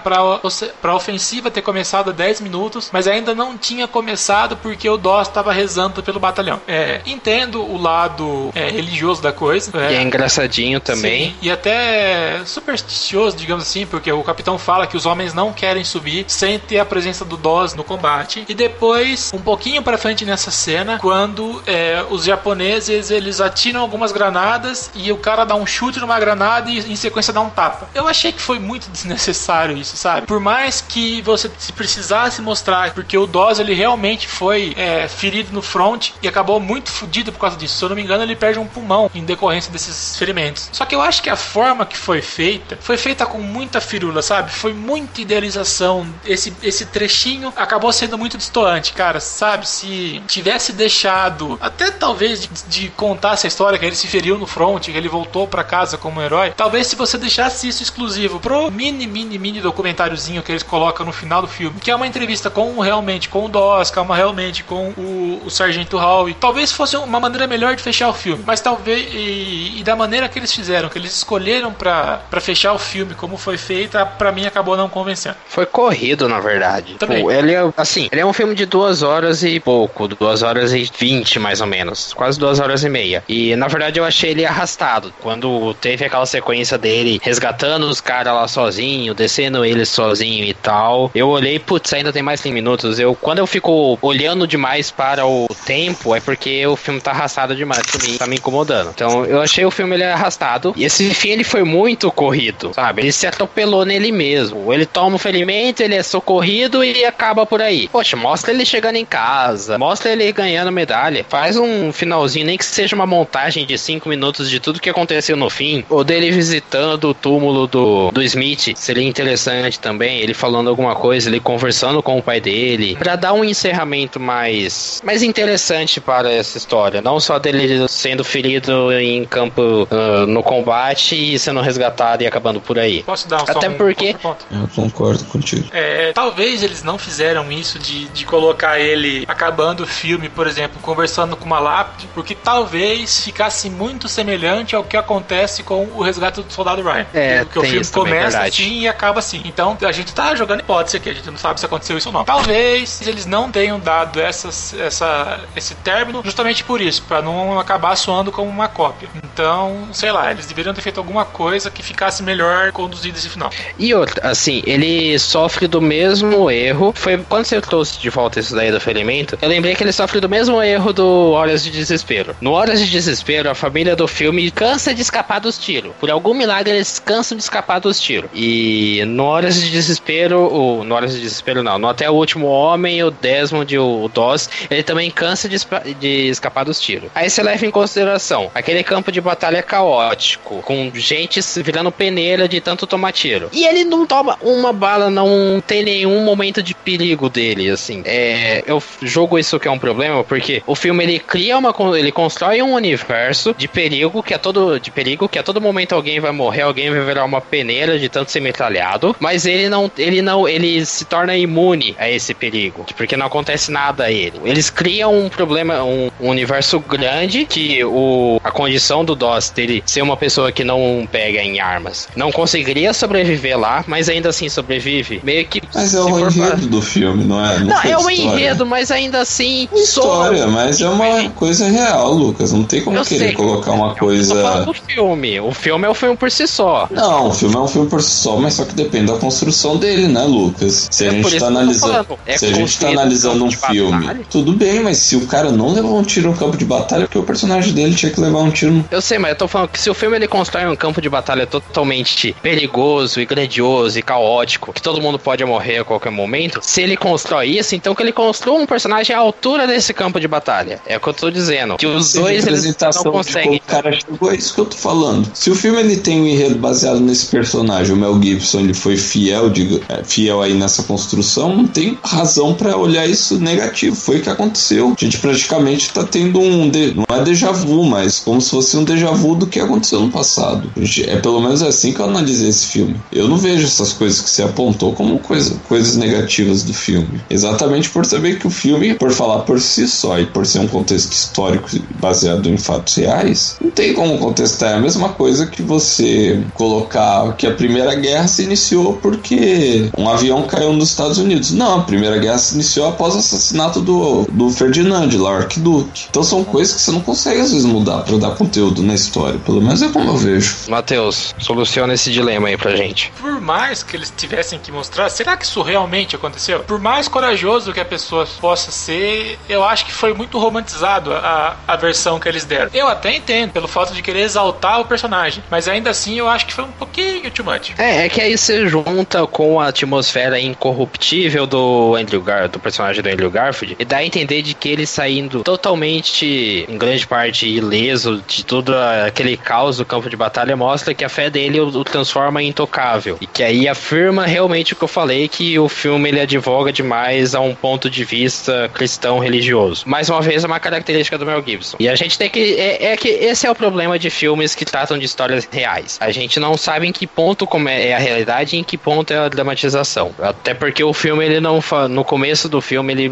para 0.81 0.95
ofensiva 0.95 1.51
ter 1.51 1.61
começado 1.61 2.09
há 2.09 2.13
10 2.15 2.41
minutos, 2.41 2.89
mas 2.91 3.07
ainda 3.07 3.35
não 3.35 3.59
tinha 3.59 3.87
começado 3.87 4.57
porque 4.57 4.89
o 4.89 4.97
Doss 4.97 5.29
estava 5.29 5.53
rezando 5.53 6.03
pelo 6.03 6.19
batalhão. 6.19 6.63
É, 6.67 7.03
entendo 7.05 7.63
o 7.63 7.77
lado 7.77 8.51
é, 8.55 8.71
religioso 8.71 9.21
da 9.21 9.33
coisa. 9.33 9.71
É, 9.79 9.93
e 9.93 9.97
é 9.97 10.03
engraçadinho 10.03 10.81
também. 10.81 11.27
Sim, 11.27 11.37
e 11.43 11.51
até 11.51 12.41
supersticioso, 12.47 13.37
digamos 13.37 13.65
assim, 13.65 13.85
porque 13.85 14.11
o 14.11 14.23
capitão 14.23 14.59
fala 14.59 14.87
que 14.87 14.97
os 14.97 15.05
homens 15.05 15.35
não 15.35 15.53
querem 15.53 15.85
subir 15.85 16.25
sem 16.27 16.59
ter 16.59 16.79
a 16.79 16.87
presença 16.87 17.23
do 17.23 17.37
Doss 17.37 17.75
no 17.75 17.85
combate. 17.85 18.47
E 18.49 18.55
depois, 18.55 19.31
um 19.35 19.43
pouquinho 19.43 19.83
para 19.83 19.99
frente 19.99 20.22
nessa 20.25 20.51
cena, 20.51 20.99
quando 20.99 21.63
é, 21.67 22.05
os 22.11 22.25
japoneses 22.25 23.11
eles 23.11 23.41
atiram 23.41 23.81
algumas 23.81 24.13
granadas 24.13 24.91
e 24.95 25.11
o 25.13 25.17
cara 25.17 25.45
dá 25.45 25.55
um 25.55 25.67
chute 25.67 26.01
numa 26.01 26.19
granada 26.19 26.71
e 26.71 26.79
em 26.79 26.97
sequência 26.97 27.33
dá 27.33 27.41
um 27.41 27.51
tapa. 27.51 27.89
Eu 27.95 28.07
achei 28.07 28.33
que 28.33 28.41
foi 28.41 28.59
muito 28.59 28.89
desnecessário 28.93 29.77
isso, 29.77 29.97
sabe? 29.97 30.27
Por 30.27 30.41
mais 30.41 30.81
que 30.81 31.23
você 31.23 31.51
se 31.59 31.73
precisasse 31.73 32.41
mostrar, 32.43 32.93
porque 32.93 33.17
o 33.17 33.27
Doss 33.27 33.59
ele 33.59 33.75
realmente 33.75 34.27
foi 34.27 34.75
é, 34.77 35.09
ferido 35.09 35.53
no 35.53 35.63
front 35.63 36.11
e 36.23 36.29
acabou 36.29 36.61
muito 36.61 36.91
fodido 36.91 37.33
por 37.33 37.39
causa 37.39 37.57
disso. 37.57 37.77
Se 37.77 37.85
eu 37.85 37.89
não 37.89 37.97
me 37.97 38.03
engano, 38.03 38.23
ele 38.23 38.37
perde 38.37 38.59
um 38.59 38.67
pulmão 38.67 39.11
em 39.15 39.25
decorrência 39.25 39.71
desses 39.73 40.17
ferimentos. 40.17 40.69
Só 40.73 40.85
que 40.85 40.95
eu 40.95 41.03
acho 41.03 41.23
que 41.23 41.31
a 41.31 41.37
forma 41.37 41.87
que 41.87 41.97
foi 41.97 42.21
feita 42.23 42.79
foi 42.81 42.97
feita 42.97 43.25
com 43.27 43.39
muita 43.39 43.81
firula, 43.81 44.23
sabe? 44.23 44.51
Foi 44.51 44.73
muita 44.73 45.21
idealização. 45.21 46.07
Esse, 46.25 46.55
esse 46.63 46.87
trechinho 46.87 47.53
acabou 47.57 47.93
sendo 47.93 48.19
muito 48.19 48.37
distoante, 48.37 48.93
cara, 48.93 49.21
sabe? 49.21 49.69
Se 49.69 50.12
tivesse 50.21 50.73
deixado, 50.73 51.59
até 51.61 51.91
talvez 51.91 52.41
de, 52.41 52.49
de 52.69 52.89
contar 52.91 53.35
essa 53.35 53.47
história 53.47 53.79
que 53.79 53.85
ele 53.85 53.97
se 53.97 54.07
feriu 54.07 54.39
no 54.39 54.47
front, 54.47 54.85
que 54.85 54.91
ele 54.97 55.09
voltou 55.09 55.47
para 55.47 55.65
casa 55.65 55.97
como 55.97 56.21
herói, 56.21 56.53
talvez 56.57 56.87
se 56.87 56.97
você 56.97 57.19
deixasse 57.19 57.69
isso 57.69 57.83
exclusivo 57.83 58.41
pro 58.41 58.71
mini, 58.71 59.07
mini, 59.07 59.39
mini 59.39 59.61
documentáriozinho 59.61 60.43
que 60.43 60.53
eles 60.53 60.63
colocam 60.63 61.07
no 61.07 61.13
final 61.13 61.43
do 61.43 61.49
filme, 61.49 61.79
que 61.81 61.91
é 61.91 61.97
uma 61.97 62.07
entrevista 62.07 62.51
com 62.51 62.79
realmente 62.81 63.29
com 63.29 63.45
o 63.45 63.49
Doss, 63.49 63.91
que 63.91 63.99
é 63.99 64.03
uma 64.03 64.17
realmente 64.17 64.65
com 64.65 64.93
o 64.97 65.13
o, 65.45 65.51
Sargento 65.51 65.97
Hall. 65.97 66.29
E 66.29 66.35
talvez 66.35 66.73
fosse 66.73 66.97
uma 66.97 67.21
maneira 67.21 67.47
melhor 67.47 67.77
de 67.77 67.83
fechar 67.83 68.09
o 68.09 68.15
filme. 68.15 68.43
Mas 68.47 68.61
talvez. 68.61 69.13
E, 69.13 69.81
e 69.81 69.83
da 69.85 69.97
maneira 69.97 70.29
que 70.29 70.39
eles 70.39 70.53
fizeram, 70.53 70.89
que 70.89 70.99
eles 70.99 71.15
escolheram 71.15 71.73
para 71.73 72.41
fechar 72.41 72.73
o 72.73 72.79
filme, 72.79 73.15
como 73.15 73.37
foi 73.37 73.57
feita, 73.57 74.05
para 74.05 74.33
mim 74.33 74.47
acabou 74.47 74.77
não 74.77 74.89
convencendo. 74.89 75.37
Foi 75.49 75.67
corrido, 75.67 76.29
na 76.29 76.41
verdade. 76.41 76.95
Também. 76.95 77.23
Pô, 77.23 77.31
ele 77.31 77.53
é, 77.53 77.73
assim, 77.77 78.09
ele 78.11 78.21
é 78.21 78.27
um 78.27 78.33
filme 78.33 78.55
de 78.55 78.67
duas 78.67 79.03
horas 79.03 79.43
e 79.43 79.61
pouco, 79.61 79.92
duas 80.19 80.43
horas 80.43 80.73
e 80.73 80.91
vinte, 80.99 81.39
mais 81.39 81.61
ou 81.61 81.67
menos. 81.67 82.13
Quase 82.13 82.39
duas 82.39 82.61
horas 82.61 82.85
e 82.85 82.89
meia. 82.89 83.23
E 83.29 83.55
na 83.57 83.69
verdade 83.69 83.99
eu 83.99 84.05
achei 84.05 84.31
ele 84.31 84.45
arrastado. 84.45 85.13
Quando 85.21 85.75
teve 85.75 86.05
aquela 86.05 86.27
sequência 86.27 86.79
dele 86.79 87.21
resgatando 87.23 87.85
os 87.85 88.01
caras 88.01 88.35
lá 88.35 88.49
sozinho, 88.49 89.15
descendo 89.15 89.65
eles 89.65 89.89
sozinho 89.89 90.45
e 90.45 90.55
tal, 90.55 91.11
eu 91.15 91.29
olhei, 91.29 91.59
putz, 91.59 91.93
ainda 91.93 92.13
tem 92.13 92.23
mais 92.23 92.41
100 92.41 92.53
minutos. 92.53 92.99
Eu, 92.99 93.15
quando 93.15 93.39
eu 93.39 93.47
fico 93.47 93.99
olhando 94.01 94.47
demais 94.47 94.91
para 94.91 95.27
o 95.27 95.47
tempo, 95.65 96.15
é 96.15 96.21
porque 96.21 96.67
o 96.67 96.77
filme 96.77 97.01
tá 97.01 97.11
arrastado 97.11 97.55
demais 97.55 97.83
pra 97.83 98.07
mim, 98.07 98.17
tá 98.17 98.27
me 98.27 98.37
incomodando. 98.37 98.91
Então 98.95 99.25
eu 99.25 99.41
achei 99.41 99.65
o 99.65 99.71
filme 99.71 99.95
ele 99.95 100.05
arrastado. 100.05 100.73
E 100.77 100.85
esse 100.85 101.13
fim 101.15 101.31
ele 101.31 101.45
foi 101.45 101.65
muito 101.65 102.11
corrido, 102.11 102.73
sabe? 102.75 103.03
Ele 103.03 103.13
se 103.13 103.27
atropelou 103.27 103.85
nele 103.85 104.13
mesmo. 104.13 104.73
Ele 104.73 104.87
toma 104.87 105.17
um 105.17 105.19
ferimento, 105.19 105.83
ele 105.83 105.95
é 105.95 106.03
socorrido 106.03 106.85
e 106.85 107.05
acaba 107.05 107.47
por 107.47 107.61
aí. 107.61 107.89
Poxa, 107.89 108.17
mostra 108.17 108.53
ele 108.53 108.65
chegando 108.65 108.97
em 108.97 109.05
casa, 109.05 109.79
mostra 109.83 110.13
ele 110.13 110.31
ganhando 110.31 110.71
medalha. 110.71 111.27
Faz 111.29 111.57
um 111.57 111.93
finalzinho, 111.93 112.47
nem 112.47 112.57
que 112.57 112.65
seja 112.65 112.95
uma 112.95 113.05
montagem 113.05 113.67
de 113.67 113.77
5 113.77 114.09
minutos 114.09 114.49
de 114.49 114.61
tudo 114.61 114.81
que 114.81 114.89
aconteceu 114.89 115.37
no 115.37 115.51
fim. 115.51 115.85
Ou 115.91 116.05
dele 116.05 116.31
visitando 116.31 117.09
o 117.09 117.15
túmulo 117.15 117.67
do, 117.67 118.13
do 118.13 118.23
Smith. 118.23 118.77
Seria 118.77 119.03
interessante 119.03 119.81
também. 119.81 120.21
Ele 120.21 120.35
falando 120.35 120.71
alguma 120.71 120.95
coisa, 120.95 121.29
ele 121.29 121.41
conversando 121.41 122.01
com 122.01 122.17
o 122.17 122.23
pai 122.23 122.41
dele. 122.41 122.95
Pra 122.95 123.17
dar 123.17 123.33
um 123.33 123.45
encerramento 123.45 124.21
mais, 124.21 125.03
mais 125.05 125.21
interessante 125.21 126.01
para 126.01 126.33
essa 126.33 126.57
história. 126.57 127.03
Não 127.03 127.19
só 127.19 127.41
dele 127.41 127.89
sendo 127.89 128.23
ferido 128.23 128.93
em 128.93 129.25
campo 129.25 129.89
uh, 129.91 130.27
no 130.29 130.45
combate 130.45 131.17
e 131.35 131.37
sendo 131.41 131.61
resgatado 131.61 132.23
e 132.23 132.27
acabando 132.27 132.61
por 132.61 132.79
aí. 132.79 133.03
Posso 133.03 133.29
dar 133.29 133.39
um 133.39 133.43
Até 133.49 133.53
só 133.53 133.69
um 133.69 133.75
porque-? 133.75 134.15
Eu 134.25 134.69
concordo 134.77 135.25
contigo. 135.25 135.67
É, 135.73 136.13
talvez 136.13 136.63
eles 136.63 136.85
não 136.85 136.99
fizeram 136.99 137.51
isso 137.51 137.81
de, 137.81 138.05
de 138.11 138.25
colocar 138.25 138.79
ele 138.79 139.25
acabando 139.27 139.72
o 139.81 139.87
filme, 139.87 140.29
por 140.29 140.47
exemplo, 140.47 140.81
conversando 140.81 141.37
com 141.37 141.45
uma 141.45 141.59
lápide, 141.59 142.09
porque 142.15 142.35
talvez 142.35 143.25
ficasse 143.25 143.69
muito 143.71 144.09
semelhante 144.09 144.75
ao 144.75 144.85
que 144.85 144.97
acontece 144.97 145.63
com 145.63 145.85
o 145.95 146.03
resgate 146.03 146.43
do 146.43 146.53
soldado 146.53 146.83
Ryan. 146.83 147.07
É, 147.15 147.45
que 147.45 147.59
o 147.59 147.63
filme 147.63 147.87
começa 147.87 148.43
assim 148.43 148.81
e 148.81 148.89
acaba 148.89 149.19
assim. 149.19 149.43
Então 149.45 149.77
a 149.81 149.93
gente 149.93 150.13
tá 150.13 150.35
jogando 150.35 150.61
hipótese 150.61 150.97
aqui, 150.97 151.11
a 151.11 151.15
gente 151.15 151.31
não 151.31 151.39
sabe 151.39 151.61
se 151.61 151.67
aconteceu 151.67 151.97
isso 151.97 152.09
ou 152.09 152.13
não. 152.13 152.25
Talvez 152.25 153.01
eles 153.07 153.27
não 153.27 153.51
tenham 153.51 153.79
dado 153.79 154.21
essas, 154.21 154.75
essa, 154.75 155.41
esse 155.57 155.75
término 155.77 156.23
justamente 156.25 156.65
por 156.65 156.81
isso, 156.81 157.03
para 157.03 157.23
não 157.23 157.59
acabar 157.59 157.97
soando 157.97 158.33
como 158.33 158.49
uma 158.49 158.69
cópia. 158.69 159.09
Então, 159.23 159.89
sei 159.93 160.13
lá, 160.13 160.31
eles 160.31 160.47
deveriam 160.47 160.75
ter 160.75 160.83
feito 160.83 160.99
alguma 160.99 161.25
coisa 161.25 161.71
que 161.71 161.83
ficasse 161.83 162.23
melhor 162.23 162.73
conduzido 162.73 163.17
esse 163.17 163.29
final. 163.29 163.51
E 163.79 163.95
outra, 163.95 164.31
assim, 164.31 164.63
ele 164.67 165.19
sofre 165.19 165.67
do 165.67 165.81
mesmo 165.81 166.51
erro. 166.51 166.93
Foi 166.95 167.19
quando 167.19 167.45
você 167.45 167.61
trouxe 167.61 167.99
de 167.99 168.11
volta 168.11 168.41
isso 168.41 168.55
daí 168.55 168.71
do 168.71 168.81
ferimento, 168.81 169.39
eu 169.41 169.49
lembrei 169.49 169.62
que 169.75 169.83
ele 169.83 169.93
sofre 169.93 170.21
do 170.21 170.29
mesmo 170.29 170.63
erro 170.63 170.93
do 170.93 171.31
Horas 171.31 171.63
de 171.63 171.71
Desespero. 171.71 172.35
No 172.41 172.53
Horas 172.53 172.81
de 172.81 172.91
Desespero, 172.91 173.49
a 173.49 173.55
família 173.55 173.95
do 173.95 174.09
filme 174.09 174.51
cansa 174.51 174.95
de 174.95 175.01
escapar 175.03 175.41
dos 175.41 175.59
tiros. 175.59 175.93
Por 176.01 176.11
algum 176.11 176.35
milagre, 176.35 176.75
eles 176.75 176.99
cansam 176.99 177.37
de 177.37 177.43
escapar 177.43 177.79
dos 177.81 178.01
tiros. 178.01 178.31
E 178.35 179.03
no 179.07 179.25
Horas 179.25 179.55
de 179.61 179.71
Desespero, 179.71 180.41
o, 180.41 180.85
no 180.85 180.95
Horas 180.95 181.15
de 181.15 181.21
Desespero 181.21 181.63
não, 181.63 181.79
no 181.79 181.89
Até 181.89 182.11
o 182.11 182.15
Último 182.15 182.47
Homem, 182.47 183.03
o 183.03 183.11
Desmond 183.11 183.73
e 183.73 183.79
o, 183.79 184.11
Doss, 184.13 184.51
ele 184.71 184.83
também 184.83 185.11
cansa 185.11 185.49
de, 185.49 185.59
de 185.99 186.29
escapar 186.29 186.65
dos 186.65 186.81
tiros. 186.81 187.11
Aí 187.15 187.31
você 187.31 187.43
leva 187.43 187.65
em 187.65 187.71
consideração 187.71 188.51
aquele 188.55 188.83
campo 188.83 189.13
de 189.13 189.21
batalha 189.21 189.63
caótico, 189.63 190.63
com 190.63 190.91
gente 190.95 191.41
virando 191.63 191.91
peneira 191.91 192.49
de 192.49 192.61
tanto 192.61 192.87
tomar 192.87 193.13
tiro. 193.13 193.49
E 193.53 193.67
ele 193.67 193.85
não 193.85 194.07
toma 194.07 194.37
uma 194.41 194.73
bala, 194.73 195.11
não 195.11 195.63
tem 195.67 195.83
nenhum 195.83 196.25
momento 196.25 196.63
de 196.63 196.75
perigo 196.75 197.29
dele, 197.29 197.71
assim. 197.71 198.03
É, 198.05 198.63
eu 198.67 198.83
jogo 199.03 199.39
isso 199.39 199.52
que 199.59 199.69
é 199.69 199.71
um 199.71 199.79
problema, 199.79 200.25
porque 200.25 200.63
o 200.67 200.75
filme 200.75 201.05
ele 201.05 201.19
cria 201.19 201.59
uma. 201.59 201.75
ele 201.97 202.13
constrói 202.13 202.63
um 202.63 202.73
universo 202.75 203.55
de 203.57 203.69
perigo 203.69 204.23
que 204.23 204.35
a 204.35 204.39
todo. 204.39 204.79
de 204.79 204.91
perigo 204.91 205.29
que 205.29 205.39
a 205.39 205.43
todo 205.43 205.61
momento 205.61 205.95
alguém 205.95 206.21
vai 206.21 206.33
morrer, 206.33 206.63
alguém 206.63 206.91
vai 206.91 207.01
virar 207.01 207.25
uma 207.25 207.41
peneira 207.41 207.99
de 207.99 208.09
tanto 208.09 208.31
ser 208.31 208.41
metralhado. 208.41 209.15
Mas 209.19 209.47
ele 209.47 209.69
não. 209.69 209.91
Ele 209.97 210.23
não. 210.23 210.49
Ele 210.49 210.85
se 210.85 211.05
torna 211.05 211.37
imune 211.37 211.95
a 211.99 212.09
esse 212.11 212.35
perigo. 212.35 212.87
Porque 212.97 213.17
não 213.17 213.27
acontece 213.27 213.71
nada 213.71 214.05
a 214.05 214.13
ele. 214.13 214.41
Eles 214.45 214.71
criam 214.71 215.17
um 215.17 215.29
problema, 215.29 215.83
um, 215.83 216.11
um 216.21 216.29
universo 216.29 216.79
grande 216.81 217.45
que 217.45 217.85
o, 217.85 218.41
a 218.43 218.51
condição 218.51 219.05
do 219.05 219.15
DOS 219.15 219.51
dele 219.51 219.83
ser 219.87 220.03
uma 220.03 220.17
pessoa 220.17 220.53
que 220.53 220.65
não 220.65 221.07
pega 221.11 221.43
em 221.43 221.61
armas 221.61 222.09
não 222.17 222.31
conseguiria 222.31 222.93
sobreviver 222.93 223.59
lá, 223.59 223.85
mas 223.87 224.09
ainda 224.09 224.29
assim 224.29 224.49
sobrevive. 224.49 225.21
Meio 225.23 225.47
que. 225.47 225.63
Mas 225.75 225.95
é 225.95 226.01
o 226.01 226.07
pra- 226.07 226.31
enredo 226.31 226.67
do 226.67 226.83
filme, 226.83 227.25
não 227.25 227.45
é? 227.45 227.59
Não, 227.61 227.77
foi 227.81 227.91
é 227.91 227.95
a 227.95 227.99
um 227.99 228.11
enredo, 228.11 228.67
mas 228.67 228.91
ainda 228.91 229.21
assim. 229.21 229.42
É 229.43 229.79
história, 229.79 230.39
soa- 230.43 230.47
mas 230.49 230.81
é 230.81 230.89
uma 230.89 231.31
coisa 231.31 231.69
real, 231.69 232.13
Lucas. 232.13 232.53
Não 232.53 232.65
tem 232.65 232.83
como 232.83 232.97
Eu 232.97 233.05
querer 233.05 233.27
sei. 233.27 233.33
colocar 233.35 233.73
uma 233.73 233.89
Eu 233.91 233.97
coisa. 233.97 234.65
do 234.65 234.73
filme. 234.73 235.41
O 235.41 235.53
filme 235.53 235.87
é 235.87 235.91
o 235.91 235.95
filme 235.95 236.17
por 236.17 236.31
si 236.31 236.47
só. 236.47 236.89
Não, 236.91 237.29
o 237.29 237.33
filme 237.33 237.55
é 237.57 237.59
um 237.59 237.69
filme 237.69 237.89
por 237.89 238.03
si 238.03 238.11
só, 238.11 238.37
mas 238.37 238.55
só 238.55 238.65
que 238.65 238.75
depende 238.75 239.07
da 239.13 239.19
construção 239.19 239.77
dele, 239.77 240.07
né, 240.09 240.23
Lucas? 240.25 240.89
Se 240.91 241.05
a 241.09 241.13
É 241.13 241.21
por 241.23 241.31
gente 241.31 241.41
tá 241.41 241.47
eu 241.47 241.51
analisando. 241.51 242.19
É 242.27 242.39
se 242.39 242.47
a 242.47 242.53
gente 242.53 242.79
tá 242.79 242.89
analisando 242.89 243.45
um 243.45 243.51
filme, 243.51 244.01
batalha. 244.07 244.21
tudo 244.31 244.53
bem, 244.53 244.81
mas 244.81 244.99
se 244.99 245.17
o 245.17 245.27
cara 245.27 245.51
não 245.51 245.73
levou 245.73 245.99
um 245.99 246.03
tiro 246.03 246.31
no 246.31 246.37
campo 246.37 246.57
de 246.57 246.65
batalha, 246.65 247.03
porque 247.07 247.19
o 247.19 247.23
personagem 247.23 247.73
dele 247.73 247.95
tinha 247.95 248.11
que 248.13 248.21
levar 248.21 248.39
um 248.41 248.51
tiro 248.51 248.73
no. 248.73 248.85
Eu 248.91 249.01
sei, 249.01 249.19
mas 249.19 249.31
eu 249.31 249.37
tô 249.37 249.49
falando 249.49 249.69
que 249.69 249.81
se 249.81 249.91
o 249.91 249.95
filme 249.95 250.17
ele 250.17 250.29
constrói 250.29 250.67
um 250.67 250.77
campo 250.77 251.01
de 251.01 251.09
batalha 251.09 251.47
totalmente 251.47 252.35
perigoso 252.43 253.21
e 253.21 253.25
grandioso 253.27 253.99
e 253.99 254.03
caótico, 254.03 254.73
que 254.73 254.83
todo 254.83 255.01
mundo 255.01 255.19
pode 255.19 255.45
morrer 255.45 255.79
a 255.79 255.85
qualquer 255.85 256.11
momento, 256.11 256.61
se 256.63 256.83
ele 256.83 256.97
constrói 256.97 257.49
isso, 257.59 257.75
então 257.75 257.95
que 257.95 258.03
ele 258.03 258.13
construa 258.13 258.59
um 258.59 258.67
personagem 258.67 259.15
à 259.15 259.23
altura 259.33 259.67
desse 259.67 259.93
campo 259.95 260.21
de 260.21 260.29
batalha. 260.29 260.81
É 260.87 260.97
o 260.97 261.01
que 261.01 261.09
eu 261.09 261.15
tô 261.15 261.31
dizendo. 261.31 261.77
Que 261.77 261.87
os 261.87 262.13
dois 262.13 262.47
eles 262.47 262.65
não 262.65 263.13
conseguem. 263.13 263.57
o 263.57 263.61
cara 263.71 263.93
chegou, 263.93 264.31
é 264.31 264.37
isso 264.37 264.55
que 264.55 264.61
eu 264.61 264.67
tô 264.67 264.77
falando. 264.77 265.29
Se 265.35 265.51
o 265.51 265.55
filme 265.55 265.81
ele 265.81 265.97
tem 265.97 266.21
um 266.21 266.27
enredo 266.27 266.57
baseado 266.57 267.01
nesse 267.01 267.27
personagem, 267.27 267.95
o 267.95 267.97
Mel 267.97 268.21
Gibson 268.23 268.61
ele 268.61 268.75
foi 268.75 268.97
fiel, 268.97 269.49
diga, 269.51 269.81
é, 269.89 270.05
fiel 270.05 270.43
aí 270.43 270.55
nessa 270.55 270.83
construção, 270.83 271.57
não 271.57 271.67
tem 271.67 271.99
razão 272.05 272.55
pra 272.55 272.77
olhar 272.77 273.07
isso 273.09 273.39
negativo. 273.39 273.97
Foi 273.97 274.19
o 274.19 274.23
que 274.23 274.29
aconteceu. 274.31 274.95
A 275.01 275.05
gente 275.05 275.19
praticamente 275.19 275.91
tá 275.91 276.05
tendo 276.05 276.39
um, 276.41 276.69
de- 276.69 276.95
não 276.95 277.05
é 277.17 277.23
déjà 277.23 277.51
vu, 277.51 277.85
mas 277.85 278.19
como 278.21 278.41
se 278.41 278.51
fosse 278.51 278.77
um 278.77 278.85
déjà 278.85 279.11
vu 279.11 279.35
do 279.35 279.47
que 279.47 279.59
aconteceu 279.59 280.01
no 280.01 280.11
passado. 280.11 280.71
É 281.07 281.17
pelo 281.17 281.41
menos 281.41 281.63
assim 281.63 281.93
que 281.93 282.01
eu 282.01 282.05
analisei 282.07 282.49
esse 282.49 282.67
filme. 282.67 282.97
Eu 283.11 283.29
não 283.29 283.39
vejo 283.39 283.67
essas 283.67 283.93
coisas 283.93 284.21
que 284.21 284.29
você 284.31 284.43
apontou 284.43 284.93
como 284.93 285.19
coisa, 285.19 285.57
coisas 285.69 285.97
negativas 285.97 286.63
do 286.63 286.75
filme. 286.75 287.21
Exatamente 287.31 287.89
por 287.89 288.05
saber 288.05 288.39
que 288.39 288.47
o 288.47 288.51
filme, 288.51 288.95
por 288.95 289.11
falar 289.23 289.41
por 289.41 289.61
si 289.61 289.87
só 289.87 290.19
e 290.19 290.27
por 290.27 290.45
ser 290.45 290.59
um 290.59 290.67
contexto 290.67 291.13
histórico 291.13 291.69
baseado 292.01 292.49
em 292.49 292.57
fatos 292.57 292.97
reais, 292.97 293.57
não 293.61 293.71
tem 293.71 293.95
como 293.95 294.19
contestar. 294.19 294.73
É 294.73 294.75
a 294.75 294.81
mesma 294.81 295.11
coisa 295.11 295.47
que 295.47 295.63
você 295.63 296.43
colocar 296.55 297.33
que 297.37 297.47
a 297.47 297.53
Primeira 297.53 297.95
Guerra 297.95 298.27
se 298.27 298.43
iniciou 298.43 298.95
porque 298.95 299.89
um 299.97 300.09
avião 300.09 300.43
caiu 300.43 300.73
nos 300.73 300.91
Estados 300.91 301.19
Unidos. 301.19 301.53
Não, 301.53 301.79
a 301.79 301.83
Primeira 301.85 302.19
Guerra 302.19 302.39
se 302.39 302.55
iniciou 302.55 302.89
após 302.89 303.15
o 303.15 303.19
assassinato 303.19 303.81
do, 303.81 304.27
do 304.33 304.51
Ferdinand, 304.51 305.09
lá, 305.17 305.37
arquiduque. 305.37 306.07
Então 306.11 306.25
são 306.25 306.43
coisas 306.43 306.75
que 306.75 306.81
você 306.83 306.91
não 306.91 307.01
consegue 307.01 307.41
às 307.41 307.53
vezes 307.53 307.65
mudar 307.65 308.03
pra 308.03 308.17
dar 308.17 308.35
conteúdo 308.35 308.83
na 308.83 308.95
história. 308.95 309.39
Pelo 309.39 309.61
menos 309.61 309.83
é 309.83 309.89
como 309.89 310.11
eu 310.11 310.17
vejo. 310.17 310.57
Matheus, 310.69 311.33
soluciona 311.39 311.95
esse 311.95 312.11
dilema 312.11 312.49
aí 312.49 312.57
pra 312.57 312.75
gente. 312.75 313.13
Por 313.21 313.41
mais 313.41 313.85
que 313.85 313.97
eles 313.97 314.13
tivessem 314.17 314.59
que 314.59 314.73
mostrar, 314.73 315.09
será 315.11 315.37
que 315.37 315.45
isso 315.45 315.63
realmente 315.63 316.17
aconteceu? 316.17 316.61
Por 316.61 316.81
mais 316.81 317.07
corajoso 317.07 317.73
que 317.73 317.81
a 317.81 317.85
pessoa 317.85 318.27
possa 318.41 318.73
ser, 318.73 319.12
eu 319.49 319.65
acho 319.65 319.85
que 319.85 319.93
foi 319.93 320.15
muito 320.15 320.39
romantizado 320.39 321.13
a, 321.13 321.57
a 321.67 321.77
versão 321.77 322.19
que 322.19 322.29
eles 322.29 322.45
deram. 322.45 322.71
Eu 322.73 322.89
até 322.89 323.15
entendo, 323.15 323.53
pelo 323.53 323.69
fato 323.69 323.93
de 323.93 324.03
querer 324.03 324.21
exaltar 324.21 324.81
o 324.81 324.85
personagem, 324.85 325.43
mas 325.51 325.69
ainda 325.69 325.91
assim 325.91 326.19
eu 326.19 326.29
acho 326.29 326.47
que 326.47 326.53
foi 326.53 326.65
um 326.65 326.73
pouquinho 326.73 327.31
too 327.31 327.45
much. 327.45 327.73
É, 327.79 328.07
é 328.07 328.09
que 328.09 328.21
aí 328.21 328.37
você 328.37 328.67
junta 328.69 329.27
com 329.27 329.61
a 329.61 329.69
atmosfera 329.69 330.39
incorruptível 330.39 331.47
do 331.47 331.97
Andrew 331.97 332.23
Gar 332.23 332.49
do 332.49 332.59
personagem 332.59 333.03
do 333.03 333.09
Andrew 333.09 333.31
Garfield 333.31 333.77
e 333.79 333.85
dá 333.85 333.99
a 333.99 334.05
entender 334.05 334.43
de 334.43 334.55
que 334.55 334.69
ele 334.69 334.87
saindo 334.87 335.43
totalmente, 335.43 336.67
em 336.69 336.79
grande 336.79 337.07
parte, 337.07 337.49
ileso 337.49 338.23
de 338.27 338.45
todo 338.45 338.75
aquele 339.07 339.37
caos 339.37 339.79
do 339.79 339.85
campo 339.85 340.09
de 340.09 340.17
batalha 340.17 340.57
mostra 340.57 340.95
que 340.95 341.05
a 341.05 341.09
fé 341.09 341.29
dele 341.29 341.61
o, 341.61 341.69
o 341.69 341.85
transforma 341.85 342.43
em 342.43 342.53
intocável 342.53 343.17
e 343.21 343.27
que 343.27 343.43
aí 343.43 343.67
afirma 343.67 344.27
realmente 344.27 344.75
o 344.75 344.77
que 344.77 344.85
eu 344.85 344.89
falei 344.89 345.27
que 345.27 345.59
o 345.59 345.69
filme 345.69 346.11
ele 346.11 346.21
advoga 346.21 346.73
demais 346.73 347.35
a 347.35 347.41
um 347.41 347.55
ponto 347.55 347.89
de 347.89 348.05
vista 348.05 348.71
cristão 348.73 348.92
religioso. 349.19 349.85
Mais 349.87 350.09
uma 350.09 350.21
vez 350.21 350.45
é 350.45 350.47
uma 350.47 350.61
característica 350.61 351.17
do 351.17 351.27
Mel 351.27 351.43
Gibson. 351.45 351.77
E 351.81 351.89
a 351.89 351.95
gente 351.95 352.19
tem 352.19 352.29
que 352.29 352.55
é, 352.59 352.93
é 352.93 352.97
que 352.97 353.09
esse 353.09 353.47
é 353.47 353.51
o 353.51 353.55
problema 353.55 353.99
de 353.99 354.11
filmes 354.11 354.55
que 354.55 354.65
tratam 354.65 354.99
de 354.99 355.05
histórias 355.05 355.49
reais. 355.51 355.99
A 356.01 356.11
gente 356.11 356.39
não 356.39 356.57
sabe 356.57 356.87
em 356.87 356.93
que 356.93 357.07
ponto 357.07 357.49
é 357.69 357.95
a 357.95 357.99
realidade 357.99 358.57
e 358.57 358.59
em 358.59 358.65
que 358.65 358.77
ponto 358.77 359.13
é 359.13 359.19
a 359.19 359.29
dramatização. 359.29 360.13
Até 360.21 360.55
porque 360.55 360.83
o 360.85 360.93
filme 360.93 361.25
ele 361.25 361.41
não 361.41 361.61
no 361.89 362.05
começo 362.05 362.49
do 362.49 362.61
filme 362.61 362.93
ele 362.93 363.11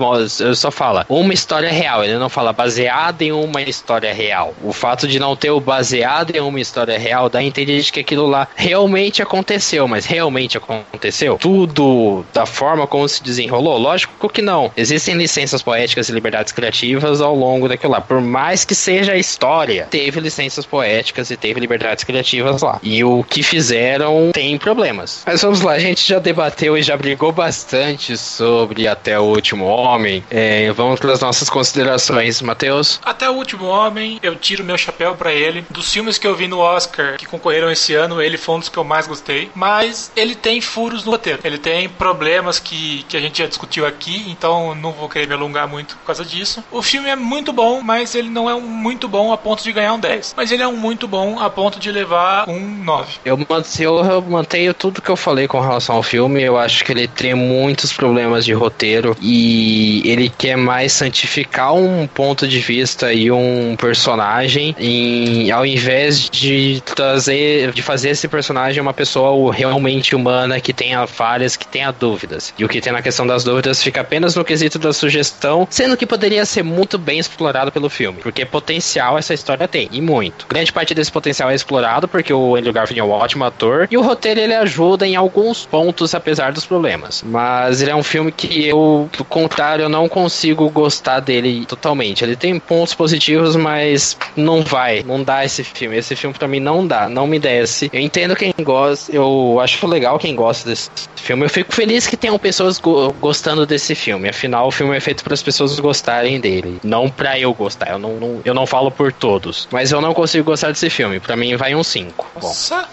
só 0.55 0.71
fala 0.71 0.91
fala 0.91 1.07
uma 1.09 1.33
história 1.33 1.71
real, 1.71 2.05
ele 2.05 2.19
não 2.19 2.29
fala 2.29 2.53
baseada 2.53 3.23
em 3.25 3.33
uma 3.33 3.63
história 3.63 4.13
real. 4.13 4.55
O 4.63 4.73
fato 4.73 5.07
de 5.07 5.19
não 5.19 5.37
ter 5.37 5.51
o 5.51 5.61
baseado 5.61 6.35
em 6.35 6.41
uma 6.41 6.61
história 6.61 6.99
real 6.99 7.29
dá 7.29 7.39
a 7.39 7.43
entender 7.43 7.81
de 7.81 7.93
que 7.93 8.01
aquilo 8.01 8.27
lá 8.27 8.49
realmente 8.57 9.23
aconteceu, 9.23 9.87
mas 9.87 10.05
realmente 10.05 10.57
aconteceu? 10.57 11.37
Tudo 11.39 12.25
da 12.33 12.45
forma 12.45 12.87
como 12.87 13.09
se 13.09 13.23
desenrolou? 13.23 13.79
Lógico 13.79 14.29
que 14.29 14.43
não. 14.43 14.73
Existem 14.77 15.15
licenças 15.15 15.63
poéticas 15.71 16.09
e 16.09 16.13
liberdades 16.13 16.53
criativas 16.53 17.21
ao 17.21 17.33
longo 17.33 17.69
daquilo 17.69 17.93
lá. 17.93 18.01
Por 18.01 18.21
mais 18.21 18.65
que 18.65 18.75
seja 18.75 19.13
a 19.13 19.17
história, 19.17 19.87
teve 19.89 20.19
licenças 20.19 20.67
poéticas 20.67 21.31
e 21.31 21.37
teve 21.37 21.61
liberdades 21.61 22.03
criativas 22.03 22.61
lá. 22.61 22.81
E 22.83 23.05
o 23.05 23.23
que 23.23 23.41
fizeram 23.41 24.33
tem 24.33 24.59
problemas. 24.59 25.23
Mas 25.25 25.43
vamos 25.43 25.61
lá, 25.61 25.73
a 25.73 25.79
gente 25.79 26.07
já 26.07 26.19
debateu 26.19 26.77
e 26.77 26.83
já 26.83 26.97
brigou 26.97 27.31
bastante 27.31 28.17
sobre 28.17 28.89
Até 28.89 29.17
o 29.17 29.23
Último 29.23 29.67
Homem. 29.67 30.25
É, 30.29 30.73
vamos 30.73 30.99
para 30.99 31.13
as 31.13 31.21
nossas 31.21 31.49
considerações, 31.49 32.43
Matheus. 32.43 32.99
Até 33.05 33.31
o 33.31 33.35
Último 33.35 33.67
Homem, 33.67 34.19
eu 34.25 34.35
tiro 34.35 34.65
meu 34.65 34.77
chapéu 34.77 35.15
para 35.15 35.33
ele. 35.33 35.65
Dos 35.71 35.93
filmes 35.93 36.19
que 36.19 36.27
eu 36.27 36.35
vi 36.35 36.49
no 36.49 36.59
Oscar 36.59 37.17
que 37.17 37.27
concorreram 37.27 37.71
esse 37.71 37.95
ano, 37.95 38.21
ele 38.21 38.37
foi 38.37 38.57
um 38.57 38.59
dos 38.59 38.69
que 38.69 38.77
eu 38.77 38.83
mais 38.83 39.07
gostei. 39.07 39.49
Mas 39.55 40.11
ele 40.17 40.35
tem 40.35 40.61
furos 40.61 41.05
no 41.05 41.13
roteiro. 41.13 41.39
Ele 41.45 41.59
tem 41.59 41.89
problemas 41.89 42.59
que, 42.59 43.05
que 43.09 43.17
a 43.17 43.21
gente 43.21 43.39
já 43.39 43.47
discutiu 43.47 43.87
aqui, 43.87 44.29
então 44.29 44.75
não 44.75 44.91
vou 44.91 45.09
querer 45.09 45.29
me 45.29 45.35
alongar 45.35 45.60
muito 45.67 45.97
por 45.97 46.07
causa 46.07 46.25
disso. 46.25 46.63
O 46.71 46.83
filme 46.83 47.09
é 47.09 47.17
muito 47.17 47.53
bom, 47.53 47.81
mas 47.83 48.15
ele 48.15 48.29
não 48.29 48.49
é 48.49 48.55
um 48.55 48.61
muito 48.61 49.09
bom 49.09 49.33
a 49.33 49.39
ponto 49.39 49.63
de 49.63 49.73
ganhar 49.73 49.95
um 49.95 49.99
10. 49.99 50.35
Mas 50.37 50.51
ele 50.53 50.63
é 50.63 50.69
um 50.69 50.77
muito 50.77 51.07
bom 51.07 51.39
a 51.39 51.49
ponto 51.51 51.79
de 51.79 51.91
levar 51.91 52.49
um 52.49 52.61
9. 52.85 53.19
Eu, 53.25 53.39
eu 53.79 54.23
mantenho 54.23 54.75
tudo 54.75 55.03
que 55.03 55.11
eu 55.11 55.17
falei 55.17 55.47
com 55.47 55.61
relação 55.61 55.97
ao 55.97 56.03
filme. 56.03 56.43
Eu 56.43 56.57
acho 56.59 56.85
que 56.85 56.93
ele 56.93 57.09
tem 57.09 57.35
muitos 57.35 57.93
problemas 57.93 58.45
de 58.45 58.53
roteiro 58.53 59.17
e 59.21 60.03
ele 60.05 60.29
quer 60.29 60.57
mais 60.57 60.93
santificar 60.93 61.75
um 61.75 62.07
ponto 62.07 62.47
de 62.47 62.59
vista 62.61 63.13
e 63.13 63.31
um 63.31 63.77
personagem 63.77 64.75
em, 64.79 65.51
ao 65.51 65.65
invés 65.65 66.29
de 66.29 66.83
trazer, 66.95 67.73
de 67.73 67.83
fazer 67.83 68.11
esse 68.11 68.29
personagem 68.29 68.81
uma 68.81 68.95
pessoa 68.95 69.53
realmente 69.53 70.15
humana 70.15 70.61
que 70.61 70.73
tenha 70.73 71.07
falhas, 71.07 71.57
que 71.57 71.67
tenha 71.67 71.91
dúvidas. 71.91 72.55
E 72.59 72.65
o 72.65 72.69
que 72.69 72.81
tem 72.81 72.93
na 72.93 73.03
questão 73.03 73.27
das 73.27 73.45
dúvidas 73.45 73.83
fica 73.83 74.01
apenas 74.01 74.35
no 74.35 74.45
quesito 74.45 74.79
da 74.79 74.93
sugestão, 74.93 75.50
sendo 75.71 75.97
que 75.97 76.07
poderia 76.07 76.45
ser 76.45 76.63
muito 76.63 76.99
bem 76.99 77.19
explorado 77.19 77.73
pelo 77.73 77.89
filme, 77.89 78.19
porque 78.23 78.45
potencial 78.45 79.19
essa 79.19 79.35
história 79.35 79.67
tem, 79.69 79.89
e 79.93 80.01
muito. 80.01 80.47
Grande 80.49 80.73
parte 80.73 80.95
desse 80.95 81.11
potencial 81.11 81.51
é 81.51 81.55
explorado 81.55 82.09
porque 82.09 82.33
o 82.33 82.57
Andrew 82.57 82.73
Garfield 82.73 83.01
é 83.01 83.05
um 83.05 83.11
ótimo 83.11 83.45
ator 83.45 83.89
e 83.91 83.97
o 83.97 84.03
roteiro 84.03 84.41
ele 84.41 84.55
ajuda 84.55 85.07
em 85.07 85.17
alguns 85.17 85.67
pontos 85.67 86.15
apesar 86.15 86.53
dos 86.53 86.67
problemas. 86.67 87.23
Mas 87.27 87.83
ele 87.83 87.91
é 87.91 87.97
um 87.97 88.03
filme 88.03 88.33
que 88.33 88.67
eu, 88.67 89.09
do 89.17 89.25
contrário, 89.25 89.85
eu 89.85 89.89
não 89.89 90.09
consigo 90.09 90.69
gostar 90.71 91.21
dele 91.21 91.65
totalmente. 91.67 92.25
Ele 92.25 92.37
tem 92.37 92.59
pontos 92.59 92.95
positivos, 92.95 93.57
mas 93.57 94.17
não 94.37 94.63
vai, 94.63 95.03
não 95.03 95.23
dá 95.23 95.45
esse 95.45 95.65
filme. 95.65 95.97
Esse 95.97 96.17
filme 96.17 96.37
para 96.37 96.49
mim 96.49 96.61
não 96.61 96.87
dá, 96.87 97.09
não 97.09 97.27
me 97.27 97.39
desce. 97.39 97.91
Eu 97.93 98.01
entendo 98.01 98.37
quem 98.37 98.53
gosta, 98.61 99.15
eu 99.15 99.59
acho 99.61 99.87
legal 99.87 100.19
quem 100.19 100.35
gosta 100.35 100.69
desse 100.69 100.91
filme. 101.17 101.45
Eu 101.45 101.51
fico 101.51 101.73
feliz 101.73 102.07
que 102.07 102.17
tenham 102.17 102.39
pessoas 102.39 102.79
go 102.79 103.13
gostando 103.21 103.67
desse 103.67 103.95
filme. 103.95 104.29
Afinal, 104.29 104.69
o 104.69 104.71
filme 104.71 104.97
é 104.97 105.01
feito 105.01 105.23
para 105.25 105.35
as 105.41 105.43
pessoas 105.43 105.81
gostarem 105.81 106.39
dele, 106.39 106.79
não 106.85 107.09
para 107.09 107.39
eu 107.39 107.53
gostar. 107.55 107.91
Eu 107.91 107.99
não, 107.99 108.17
não, 108.17 108.41
eu 108.45 108.55
não 108.55 108.67
falo 108.67 108.91
por 108.91 109.13
todos, 109.13 109.67
mas 109.71 109.91
eu 109.91 110.01
não 110.01 110.13
consigo 110.13 110.45
gostar 110.45 110.69
desse 110.69 110.91
filme. 110.91 111.19
Para 111.19 111.37
mim 111.37 111.57
vai 111.57 111.75
um 111.75 111.83
5. 111.83 112.27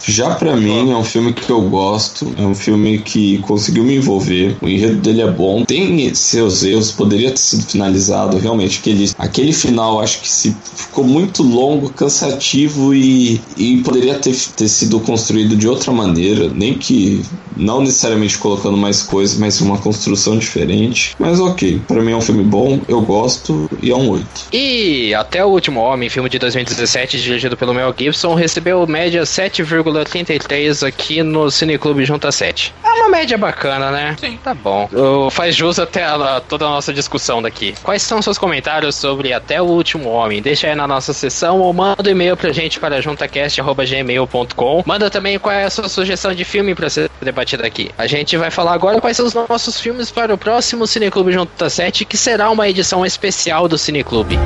Já 0.05 0.35
para 0.35 0.55
mim 0.55 0.91
é 0.91 0.95
um 0.95 1.03
filme 1.03 1.33
que 1.33 1.49
eu 1.49 1.61
gosto, 1.61 2.33
é 2.37 2.41
um 2.41 2.55
filme 2.55 2.99
que 2.99 3.39
conseguiu 3.39 3.83
me 3.83 3.97
envolver. 3.97 4.55
O 4.61 4.67
enredo 4.67 4.95
dele 4.95 5.21
é 5.21 5.29
bom, 5.29 5.65
tem 5.65 6.13
seus 6.15 6.63
erros, 6.63 6.91
poderia 6.91 7.31
ter 7.31 7.37
sido 7.37 7.63
finalizado 7.63 8.37
realmente 8.37 8.79
aquele 8.79 9.11
aquele 9.17 9.53
final 9.53 9.99
acho 9.99 10.21
que 10.21 10.29
se 10.29 10.55
ficou 10.75 11.03
muito 11.03 11.43
longo, 11.43 11.89
cansativo 11.89 12.93
e, 12.93 13.41
e 13.57 13.77
poderia 13.77 14.15
ter, 14.15 14.35
ter 14.55 14.67
sido 14.67 14.99
construído 15.01 15.55
de 15.55 15.67
outra 15.67 15.91
maneira, 15.91 16.49
nem 16.53 16.73
que 16.75 17.21
não 17.55 17.81
necessariamente 17.81 18.37
colocando 18.37 18.77
mais 18.77 19.01
coisas, 19.01 19.37
mas 19.37 19.59
uma 19.59 19.77
construção 19.77 20.37
diferente. 20.37 21.15
Mas 21.19 21.39
ok, 21.39 21.81
para 21.87 22.01
mim 22.01 22.11
é 22.11 22.15
um 22.15 22.21
filme 22.21 22.36
bom, 22.43 22.79
eu 22.87 23.01
gosto 23.01 23.69
e 23.81 23.91
é 23.91 23.95
um 23.95 24.09
8. 24.09 24.27
E 24.51 25.13
até 25.13 25.43
o 25.43 25.49
último 25.49 25.79
Homem, 25.79 26.09
filme 26.09 26.29
de 26.29 26.39
2017, 26.39 27.21
dirigido 27.21 27.57
pelo 27.57 27.73
Mel 27.73 27.93
Gibson, 27.97 28.33
recebeu 28.33 28.85
média 28.87 29.23
7,33 29.23 30.87
aqui 30.87 31.23
no 31.23 31.49
Cineclube 31.49 32.05
Junta 32.05 32.31
7. 32.31 32.73
É 32.83 32.93
uma 32.93 33.09
média 33.09 33.37
bacana, 33.37 33.91
né? 33.91 34.15
Sim. 34.19 34.37
Tá 34.43 34.53
bom. 34.53 34.87
Eu, 34.91 35.29
faz 35.29 35.55
jus 35.55 35.79
até 35.79 36.03
a, 36.03 36.41
toda 36.47 36.65
a 36.65 36.69
nossa 36.69 36.93
discussão 36.93 37.41
daqui. 37.41 37.73
Quais 37.83 38.01
são 38.01 38.21
seus 38.21 38.37
comentários 38.37 38.95
sobre 38.95 39.33
Até 39.33 39.61
o 39.61 39.65
Último 39.65 40.09
Homem? 40.09 40.41
Deixa 40.41 40.67
aí 40.67 40.75
na 40.75 40.87
nossa 40.87 41.13
sessão 41.13 41.59
ou 41.59 41.73
manda 41.73 42.07
um 42.07 42.11
e-mail 42.11 42.37
pra 42.37 42.51
gente 42.51 42.79
para 42.79 43.01
juntacast.gmail.com. 43.01 44.83
Manda 44.85 45.09
também 45.09 45.37
qual 45.39 45.53
é 45.53 45.65
a 45.65 45.69
sua 45.69 45.89
sugestão 45.89 46.33
de 46.33 46.45
filme 46.45 46.73
pra 46.75 46.89
ser 46.89 47.09
debatido 47.21 47.65
aqui. 47.65 47.91
A 47.97 48.07
gente 48.07 48.37
vai 48.37 48.51
falar 48.51 48.73
agora 48.73 49.01
quais 49.01 49.17
são 49.17 49.25
os 49.25 49.33
nossos 49.33 49.79
filmes 49.79 50.11
para 50.11 50.33
o 50.33 50.37
próximo 50.37 50.87
Cineclube 50.87 51.31
Junta 51.31 51.69
7, 51.69 52.05
que 52.05 52.17
será 52.27 52.51
uma 52.51 52.67
edição 52.67 53.05
especial 53.05 53.69
do 53.69 53.77
Cineclube. 53.77 54.37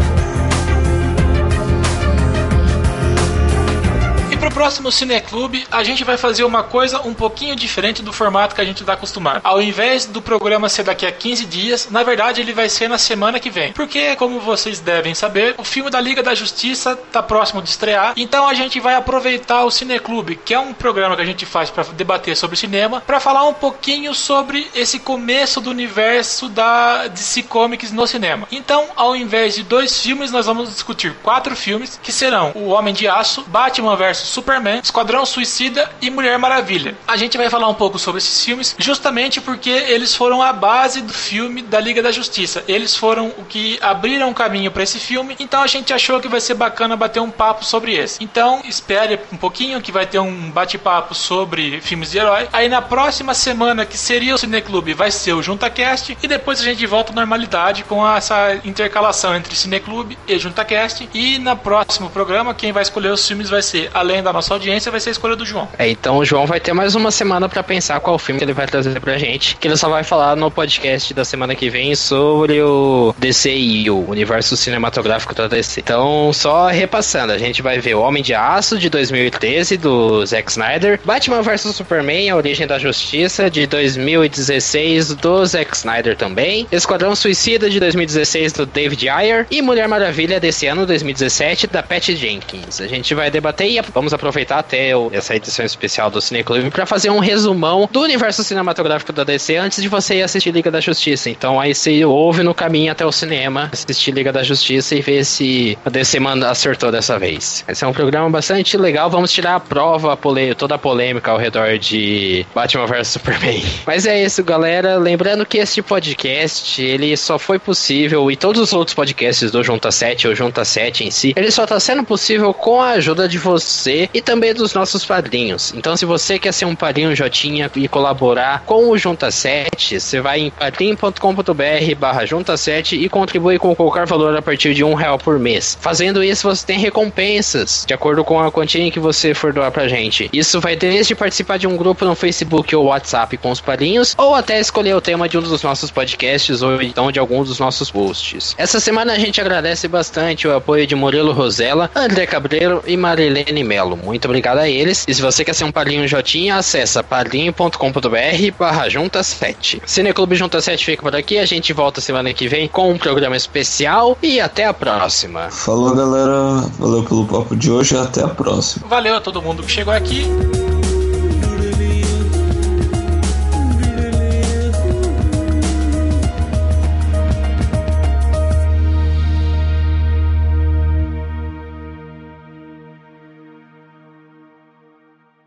Próximo 4.54 4.92
Cineclube, 4.92 5.66
a 5.72 5.84
gente 5.84 6.04
vai 6.04 6.18
fazer 6.18 6.44
uma 6.44 6.64
coisa 6.64 7.02
um 7.02 7.14
pouquinho 7.14 7.56
diferente 7.56 8.02
do 8.02 8.12
formato 8.12 8.54
que 8.54 8.62
a 8.62 8.66
gente 8.66 8.82
está 8.82 8.94
acostumado. 8.94 9.42
Ao 9.44 9.62
invés 9.62 10.06
do 10.06 10.22
programa 10.22 10.70
ser 10.70 10.84
daqui 10.84 11.06
a 11.06 11.12
15 11.12 11.46
dias, 11.46 11.88
na 11.90 12.04
verdade 12.04 12.42
ele 12.42 12.54
vai 12.54 12.70
ser 12.70 12.88
na 12.88 12.98
semana 12.98 13.40
que 13.40 13.50
vem. 13.50 13.72
Porque, 13.74 14.16
como 14.16 14.40
vocês 14.40 14.80
devem 14.80 15.14
saber, 15.14 15.56
o 15.58 15.64
filme 15.64 15.90
da 15.90 16.02
Liga 16.02 16.22
da 16.22 16.36
Justiça 16.36 16.92
está 16.92 17.24
próximo 17.24 17.62
de 17.62 17.70
estrear. 17.70 18.14
Então 18.18 18.48
a 18.48 18.54
gente 18.54 18.80
vai 18.80 18.96
aproveitar 18.96 19.64
o 19.64 19.72
Cineclube, 19.72 20.36
que 20.36 20.54
é 20.54 20.60
um 20.60 20.74
programa 20.74 21.16
que 21.16 21.22
a 21.22 21.26
gente 21.26 21.46
faz 21.46 21.70
para 21.70 21.84
debater 21.84 22.36
sobre 22.36 22.58
cinema, 22.58 23.02
para 23.02 23.20
falar 23.20 23.48
um 23.48 23.54
pouquinho 23.54 24.14
sobre 24.14 24.70
esse 24.76 25.00
começo 25.00 25.62
do 25.62 25.70
universo 25.70 26.50
da 26.50 27.08
DC 27.08 27.44
Comics 27.44 27.92
no 27.92 28.06
cinema. 28.06 28.48
Então, 28.52 28.88
ao 28.96 29.16
invés 29.16 29.56
de 29.56 29.64
dois 29.64 30.02
filmes, 30.02 30.32
nós 30.32 30.46
vamos 30.46 30.70
discutir 30.70 31.16
quatro 31.24 31.56
filmes 31.56 32.00
que 32.02 32.12
serão 32.12 32.52
O 32.54 32.68
Homem 32.68 32.94
de 32.94 33.08
Aço, 33.08 33.44
Batman 33.48 33.96
vs 33.96 34.41
Superman, 34.42 34.82
Esquadrão 34.84 35.24
Suicida 35.24 35.90
e 36.02 36.10
Mulher 36.10 36.38
Maravilha. 36.40 36.96
A 37.08 37.16
gente 37.16 37.38
vai 37.38 37.48
falar 37.50 37.68
um 37.68 37.76
pouco 37.76 38.00
sobre 38.00 38.18
esses 38.18 38.44
filmes, 38.44 38.76
justamente 38.78 39.40
porque 39.40 39.70
eles 39.70 40.16
foram 40.16 40.42
a 40.42 40.52
base 40.52 41.02
do 41.02 41.14
filme 41.14 41.62
da 41.62 41.80
Liga 41.80 42.02
da 42.02 42.12
Justiça. 42.12 42.64
Eles 42.68 42.96
foram 42.96 43.28
o 43.38 43.46
que 43.46 43.78
abriram 43.82 44.32
o 44.32 44.34
caminho 44.34 44.72
para 44.72 44.82
esse 44.82 45.00
filme, 45.00 45.36
então 45.40 45.62
a 45.62 45.68
gente 45.68 45.94
achou 45.94 46.20
que 46.20 46.28
vai 46.28 46.42
ser 46.42 46.56
bacana 46.56 46.98
bater 46.98 47.20
um 47.20 47.30
papo 47.30 47.64
sobre 47.64 47.94
esse. 47.94 48.24
Então, 48.24 48.62
espere 48.66 49.20
um 49.32 49.38
pouquinho 49.38 49.80
que 49.80 49.92
vai 49.92 50.08
ter 50.08 50.20
um 50.20 50.50
bate-papo 50.50 51.14
sobre 51.14 51.80
filmes 51.82 52.12
de 52.12 52.18
herói. 52.18 52.48
Aí 52.52 52.68
na 52.68 52.82
próxima 52.82 53.36
semana, 53.36 53.86
que 53.86 53.98
seria 53.98 54.34
o 54.34 54.38
Cineclube, 54.38 54.96
vai 54.96 55.12
ser 55.12 55.34
o 55.34 55.44
JuntaCast 55.44 56.18
e 56.22 56.28
depois 56.28 56.60
a 56.60 56.64
gente 56.64 56.86
volta 56.88 57.12
à 57.12 57.16
normalidade 57.16 57.84
com 57.84 58.08
essa 58.10 58.56
intercalação 58.66 59.36
entre 59.36 59.56
Cineclube 59.56 60.18
e 60.28 60.40
JuntaCast. 60.40 61.08
E 61.14 61.38
no 61.38 61.56
próximo 61.56 62.10
programa, 62.10 62.56
quem 62.56 62.72
vai 62.72 62.82
escolher 62.82 63.12
os 63.12 63.28
filmes 63.28 63.52
vai 63.52 63.62
ser, 63.62 63.92
além 63.94 64.24
da 64.24 64.31
nossa 64.34 64.52
nossa 64.52 64.56
audiência 64.56 64.92
vai 64.92 65.00
ser 65.00 65.10
a 65.10 65.12
escolha 65.12 65.36
do 65.36 65.46
João. 65.46 65.68
É, 65.78 65.90
então 65.90 66.18
o 66.18 66.26
João 66.26 66.46
vai 66.46 66.60
ter 66.60 66.74
mais 66.74 66.94
uma 66.94 67.10
semana 67.10 67.48
para 67.48 67.64
pensar 67.64 68.00
qual 68.00 68.20
filme 68.20 68.38
que 68.38 68.44
ele 68.44 68.54
vai 68.54 68.68
trazer 68.68 69.00
pra 69.00 69.18
gente, 69.18 69.56
que 69.56 69.68
ele 69.68 69.78
só 69.78 69.88
vai 69.88 70.04
falar 70.04 70.36
no 70.36 70.52
podcast 70.52 71.14
da 71.14 71.24
semana 71.24 71.56
que 71.56 71.70
vem 71.70 71.96
sobre 71.96 72.62
o 72.62 73.16
DCU, 73.18 73.94
o 73.94 74.10
universo 74.10 74.58
cinematográfico 74.58 75.34
da 75.34 75.48
DC. 75.48 75.80
Então, 75.80 76.34
só 76.34 76.68
repassando, 76.68 77.32
a 77.32 77.38
gente 77.38 77.62
vai 77.62 77.80
ver 77.80 77.96
o 77.96 78.02
Homem 78.02 78.22
de 78.22 78.34
Aço 78.34 78.78
de 78.78 78.90
2013 78.90 79.78
do 79.78 80.26
Zack 80.26 80.52
Snyder, 80.52 81.00
Batman 81.06 81.42
vs 81.42 81.76
Superman, 81.76 82.30
A 82.30 82.36
Origem 82.36 82.68
da 82.68 82.78
Justiça 82.78 83.50
de 83.50 83.66
2016 83.68 85.16
do 85.16 85.46
Zack 85.46 85.78
Snyder 85.78 86.18
também, 86.18 86.68
Esquadrão 86.72 87.16
Suicida 87.16 87.70
de 87.70 87.80
2016 87.80 88.54
do 88.54 88.66
David 88.66 89.08
Ayer 89.08 89.48
e 89.50 89.62
Mulher 89.62 89.88
Maravilha 89.88 90.40
desse 90.40 90.68
ano 90.68 90.86
2017 90.86 91.68
da 91.68 91.82
Patty 91.82 92.16
Jenkins. 92.16 92.82
A 92.82 92.88
gente 92.88 93.14
vai 93.14 93.32
debater 93.32 93.70
e 93.70 93.80
vamos 93.94 94.14
aproveitar 94.22 94.60
até 94.60 94.92
essa 95.12 95.36
edição 95.36 95.66
especial 95.66 96.12
do 96.12 96.22
Cineclube 96.22 96.70
para 96.70 96.86
fazer 96.86 97.10
um 97.10 97.18
resumão 97.18 97.90
do 97.92 98.02
universo 98.02 98.44
cinematográfico 98.44 99.12
da 99.12 99.24
DC 99.24 99.56
antes 99.58 99.82
de 99.82 99.88
você 99.90 100.18
ir 100.18 100.22
assistir 100.22 100.52
Liga 100.52 100.70
da 100.70 100.80
Justiça. 100.80 101.30
Então 101.30 101.60
aí 101.60 101.74
você 101.74 102.06
ouve 102.06 102.44
no 102.44 102.54
caminho 102.54 102.92
até 102.92 103.04
o 103.04 103.12
cinema, 103.12 103.70
assistir 103.74 104.12
Liga 104.12 104.32
da 104.32 104.44
Justiça 104.44 104.96
e 104.96 105.02
ver 105.02 105.26
se 105.26 105.78
a 105.84 105.90
DC 105.90 106.20
acertou 106.48 106.92
dessa 106.92 107.18
vez. 107.18 107.66
Esse 107.68 107.84
é 107.84 107.88
um 107.88 107.94
programa 107.94 108.30
bastante 108.30 108.78
legal. 108.78 109.10
Vamos 109.10 109.32
tirar 109.32 109.56
a 109.56 109.60
prova, 109.60 110.14
a 110.14 110.56
toda 110.56 110.76
a 110.76 110.78
polêmica 110.78 111.32
ao 111.32 111.38
redor 111.38 111.80
de 111.80 112.46
Batman 112.54 112.86
vs 112.86 113.08
Superman. 113.08 113.64
Mas 113.88 114.06
é 114.06 114.24
isso, 114.24 114.44
galera. 114.44 114.98
Lembrando 114.98 115.46
que 115.46 115.58
este 115.58 115.82
podcast 115.82 116.82
ele 116.82 117.18
só 117.18 117.40
foi 117.40 117.58
possível 117.58 118.30
e 118.30 118.36
todos 118.36 118.62
os 118.62 118.74
outros 118.74 118.94
podcasts 118.94 119.50
do 119.50 119.64
Junta 119.64 119.92
7 119.92 120.28
ou 120.28 120.36
Junta 120.36 120.64
7 120.64 121.06
em 121.06 121.12
si, 121.12 121.34
ele 121.36 121.50
só 121.50 121.64
está 121.64 121.80
sendo 121.80 122.04
possível 122.04 122.54
com 122.54 122.82
a 122.82 122.92
ajuda 122.92 123.28
de 123.28 123.38
você 123.38 124.10
e 124.14 124.22
também 124.22 124.54
dos 124.54 124.74
nossos 124.74 125.06
padrinhos. 125.06 125.74
Então, 125.76 125.96
se 125.96 126.06
você 126.06 126.38
quer 126.38 126.52
ser 126.52 126.66
um 126.66 126.76
padrinho 126.76 127.16
Jotinha 127.16 127.70
e 127.76 127.88
colaborar 127.88 128.64
com 128.66 128.90
o 128.90 128.98
Junta 128.98 129.32
7, 129.32 130.00
você 130.00 130.22
vai 130.22 130.40
em 130.40 130.50
padrim.com.br 130.50 131.96
barra 131.98 132.26
Junta 132.26 132.58
7 132.58 132.96
e 132.96 133.10
contribui 133.10 133.58
com 133.58 133.76
qualquer 133.76 134.06
valor 134.06 134.36
a 134.36 134.42
partir 134.42 134.74
de 134.74 134.84
um 134.84 134.94
real 134.94 135.18
por 135.18 135.40
mês. 135.40 135.78
Fazendo 135.80 136.24
isso, 136.24 136.48
você 136.48 136.66
tem 136.66 136.80
recompensas, 136.80 137.86
de 137.88 137.94
acordo 137.94 138.24
com 138.24 138.40
a 138.40 138.52
quantia 138.52 138.92
que 138.92 139.00
você 139.00 139.34
for 139.34 139.54
doar 139.54 139.72
pra 139.72 139.88
gente. 139.88 140.30
Isso 140.32 140.60
vai 140.60 140.76
desde 140.76 141.14
participar 141.14 141.58
de 141.58 141.68
um 141.68 141.78
grupo 141.78 142.06
no 142.06 142.16
Facebook 142.16 142.76
ou 142.76 142.86
WhatsApp 142.86 143.38
com 143.38 143.52
os 143.52 143.62
padrinhos, 143.62 144.16
ou 144.18 144.34
até 144.34 144.60
escolher 144.60 144.96
o 144.96 145.02
tema 145.02 145.28
de 145.28 145.38
um 145.38 145.42
dos 145.42 145.62
nossos 145.62 145.92
podcasts 145.92 146.62
ou 146.62 146.82
então 146.82 147.12
de 147.12 147.20
algum 147.20 147.44
dos 147.44 147.60
nossos 147.60 147.92
posts. 147.92 148.56
Essa 148.58 148.80
semana 148.80 149.14
a 149.14 149.20
gente 149.20 149.40
agradece 149.40 149.88
bastante 149.88 150.48
o 150.48 150.56
apoio 150.56 150.88
de 150.88 150.96
Murilo 150.96 151.32
Rosella, 151.32 151.90
André 151.96 152.26
Cabreiro 152.26 152.84
e 152.88 152.96
Marilene 152.98 153.64
Melo. 153.64 154.00
Muito 154.04 154.26
obrigado 154.26 154.60
a 154.60 154.70
eles. 154.70 155.06
E 155.08 155.14
se 155.14 155.22
você 155.22 155.44
quer 155.44 155.54
ser 155.54 155.64
um 155.64 155.72
padrinho 155.72 156.08
Jotinha, 156.08 156.56
acessa 156.56 157.04
padrinho.com.br 157.04 158.52
barra 158.58 158.90
Junta 158.90 159.24
7. 159.24 159.82
Cineclube 159.86 160.36
Junta 160.36 160.62
7 160.62 160.86
fica 160.86 161.02
por 161.02 161.16
aqui. 161.16 161.38
A 161.38 161.46
gente 161.46 161.74
volta 161.74 162.02
semana 162.02 162.34
que 162.34 162.48
vem 162.48 162.68
com 162.68 162.92
um 162.92 162.98
programa 162.98 163.36
especial 163.36 164.18
e 164.22 164.40
até 164.40 164.66
a 164.66 164.74
próxima. 164.74 165.50
Falou, 165.52 165.96
galera. 165.96 166.68
Valeu 166.80 167.04
pelo 167.04 167.26
papo 167.26 167.56
de 167.56 167.72
hoje 167.72 167.96
e 167.96 167.98
até 167.98 168.24
a 168.24 168.28
próxima. 168.28 168.88
Valeu 168.88 169.16
a 169.16 169.22
todo 169.22 169.42
mundo 169.42 169.64
que 169.64 169.72
chegou 169.72 169.94
aqui. 169.94 170.26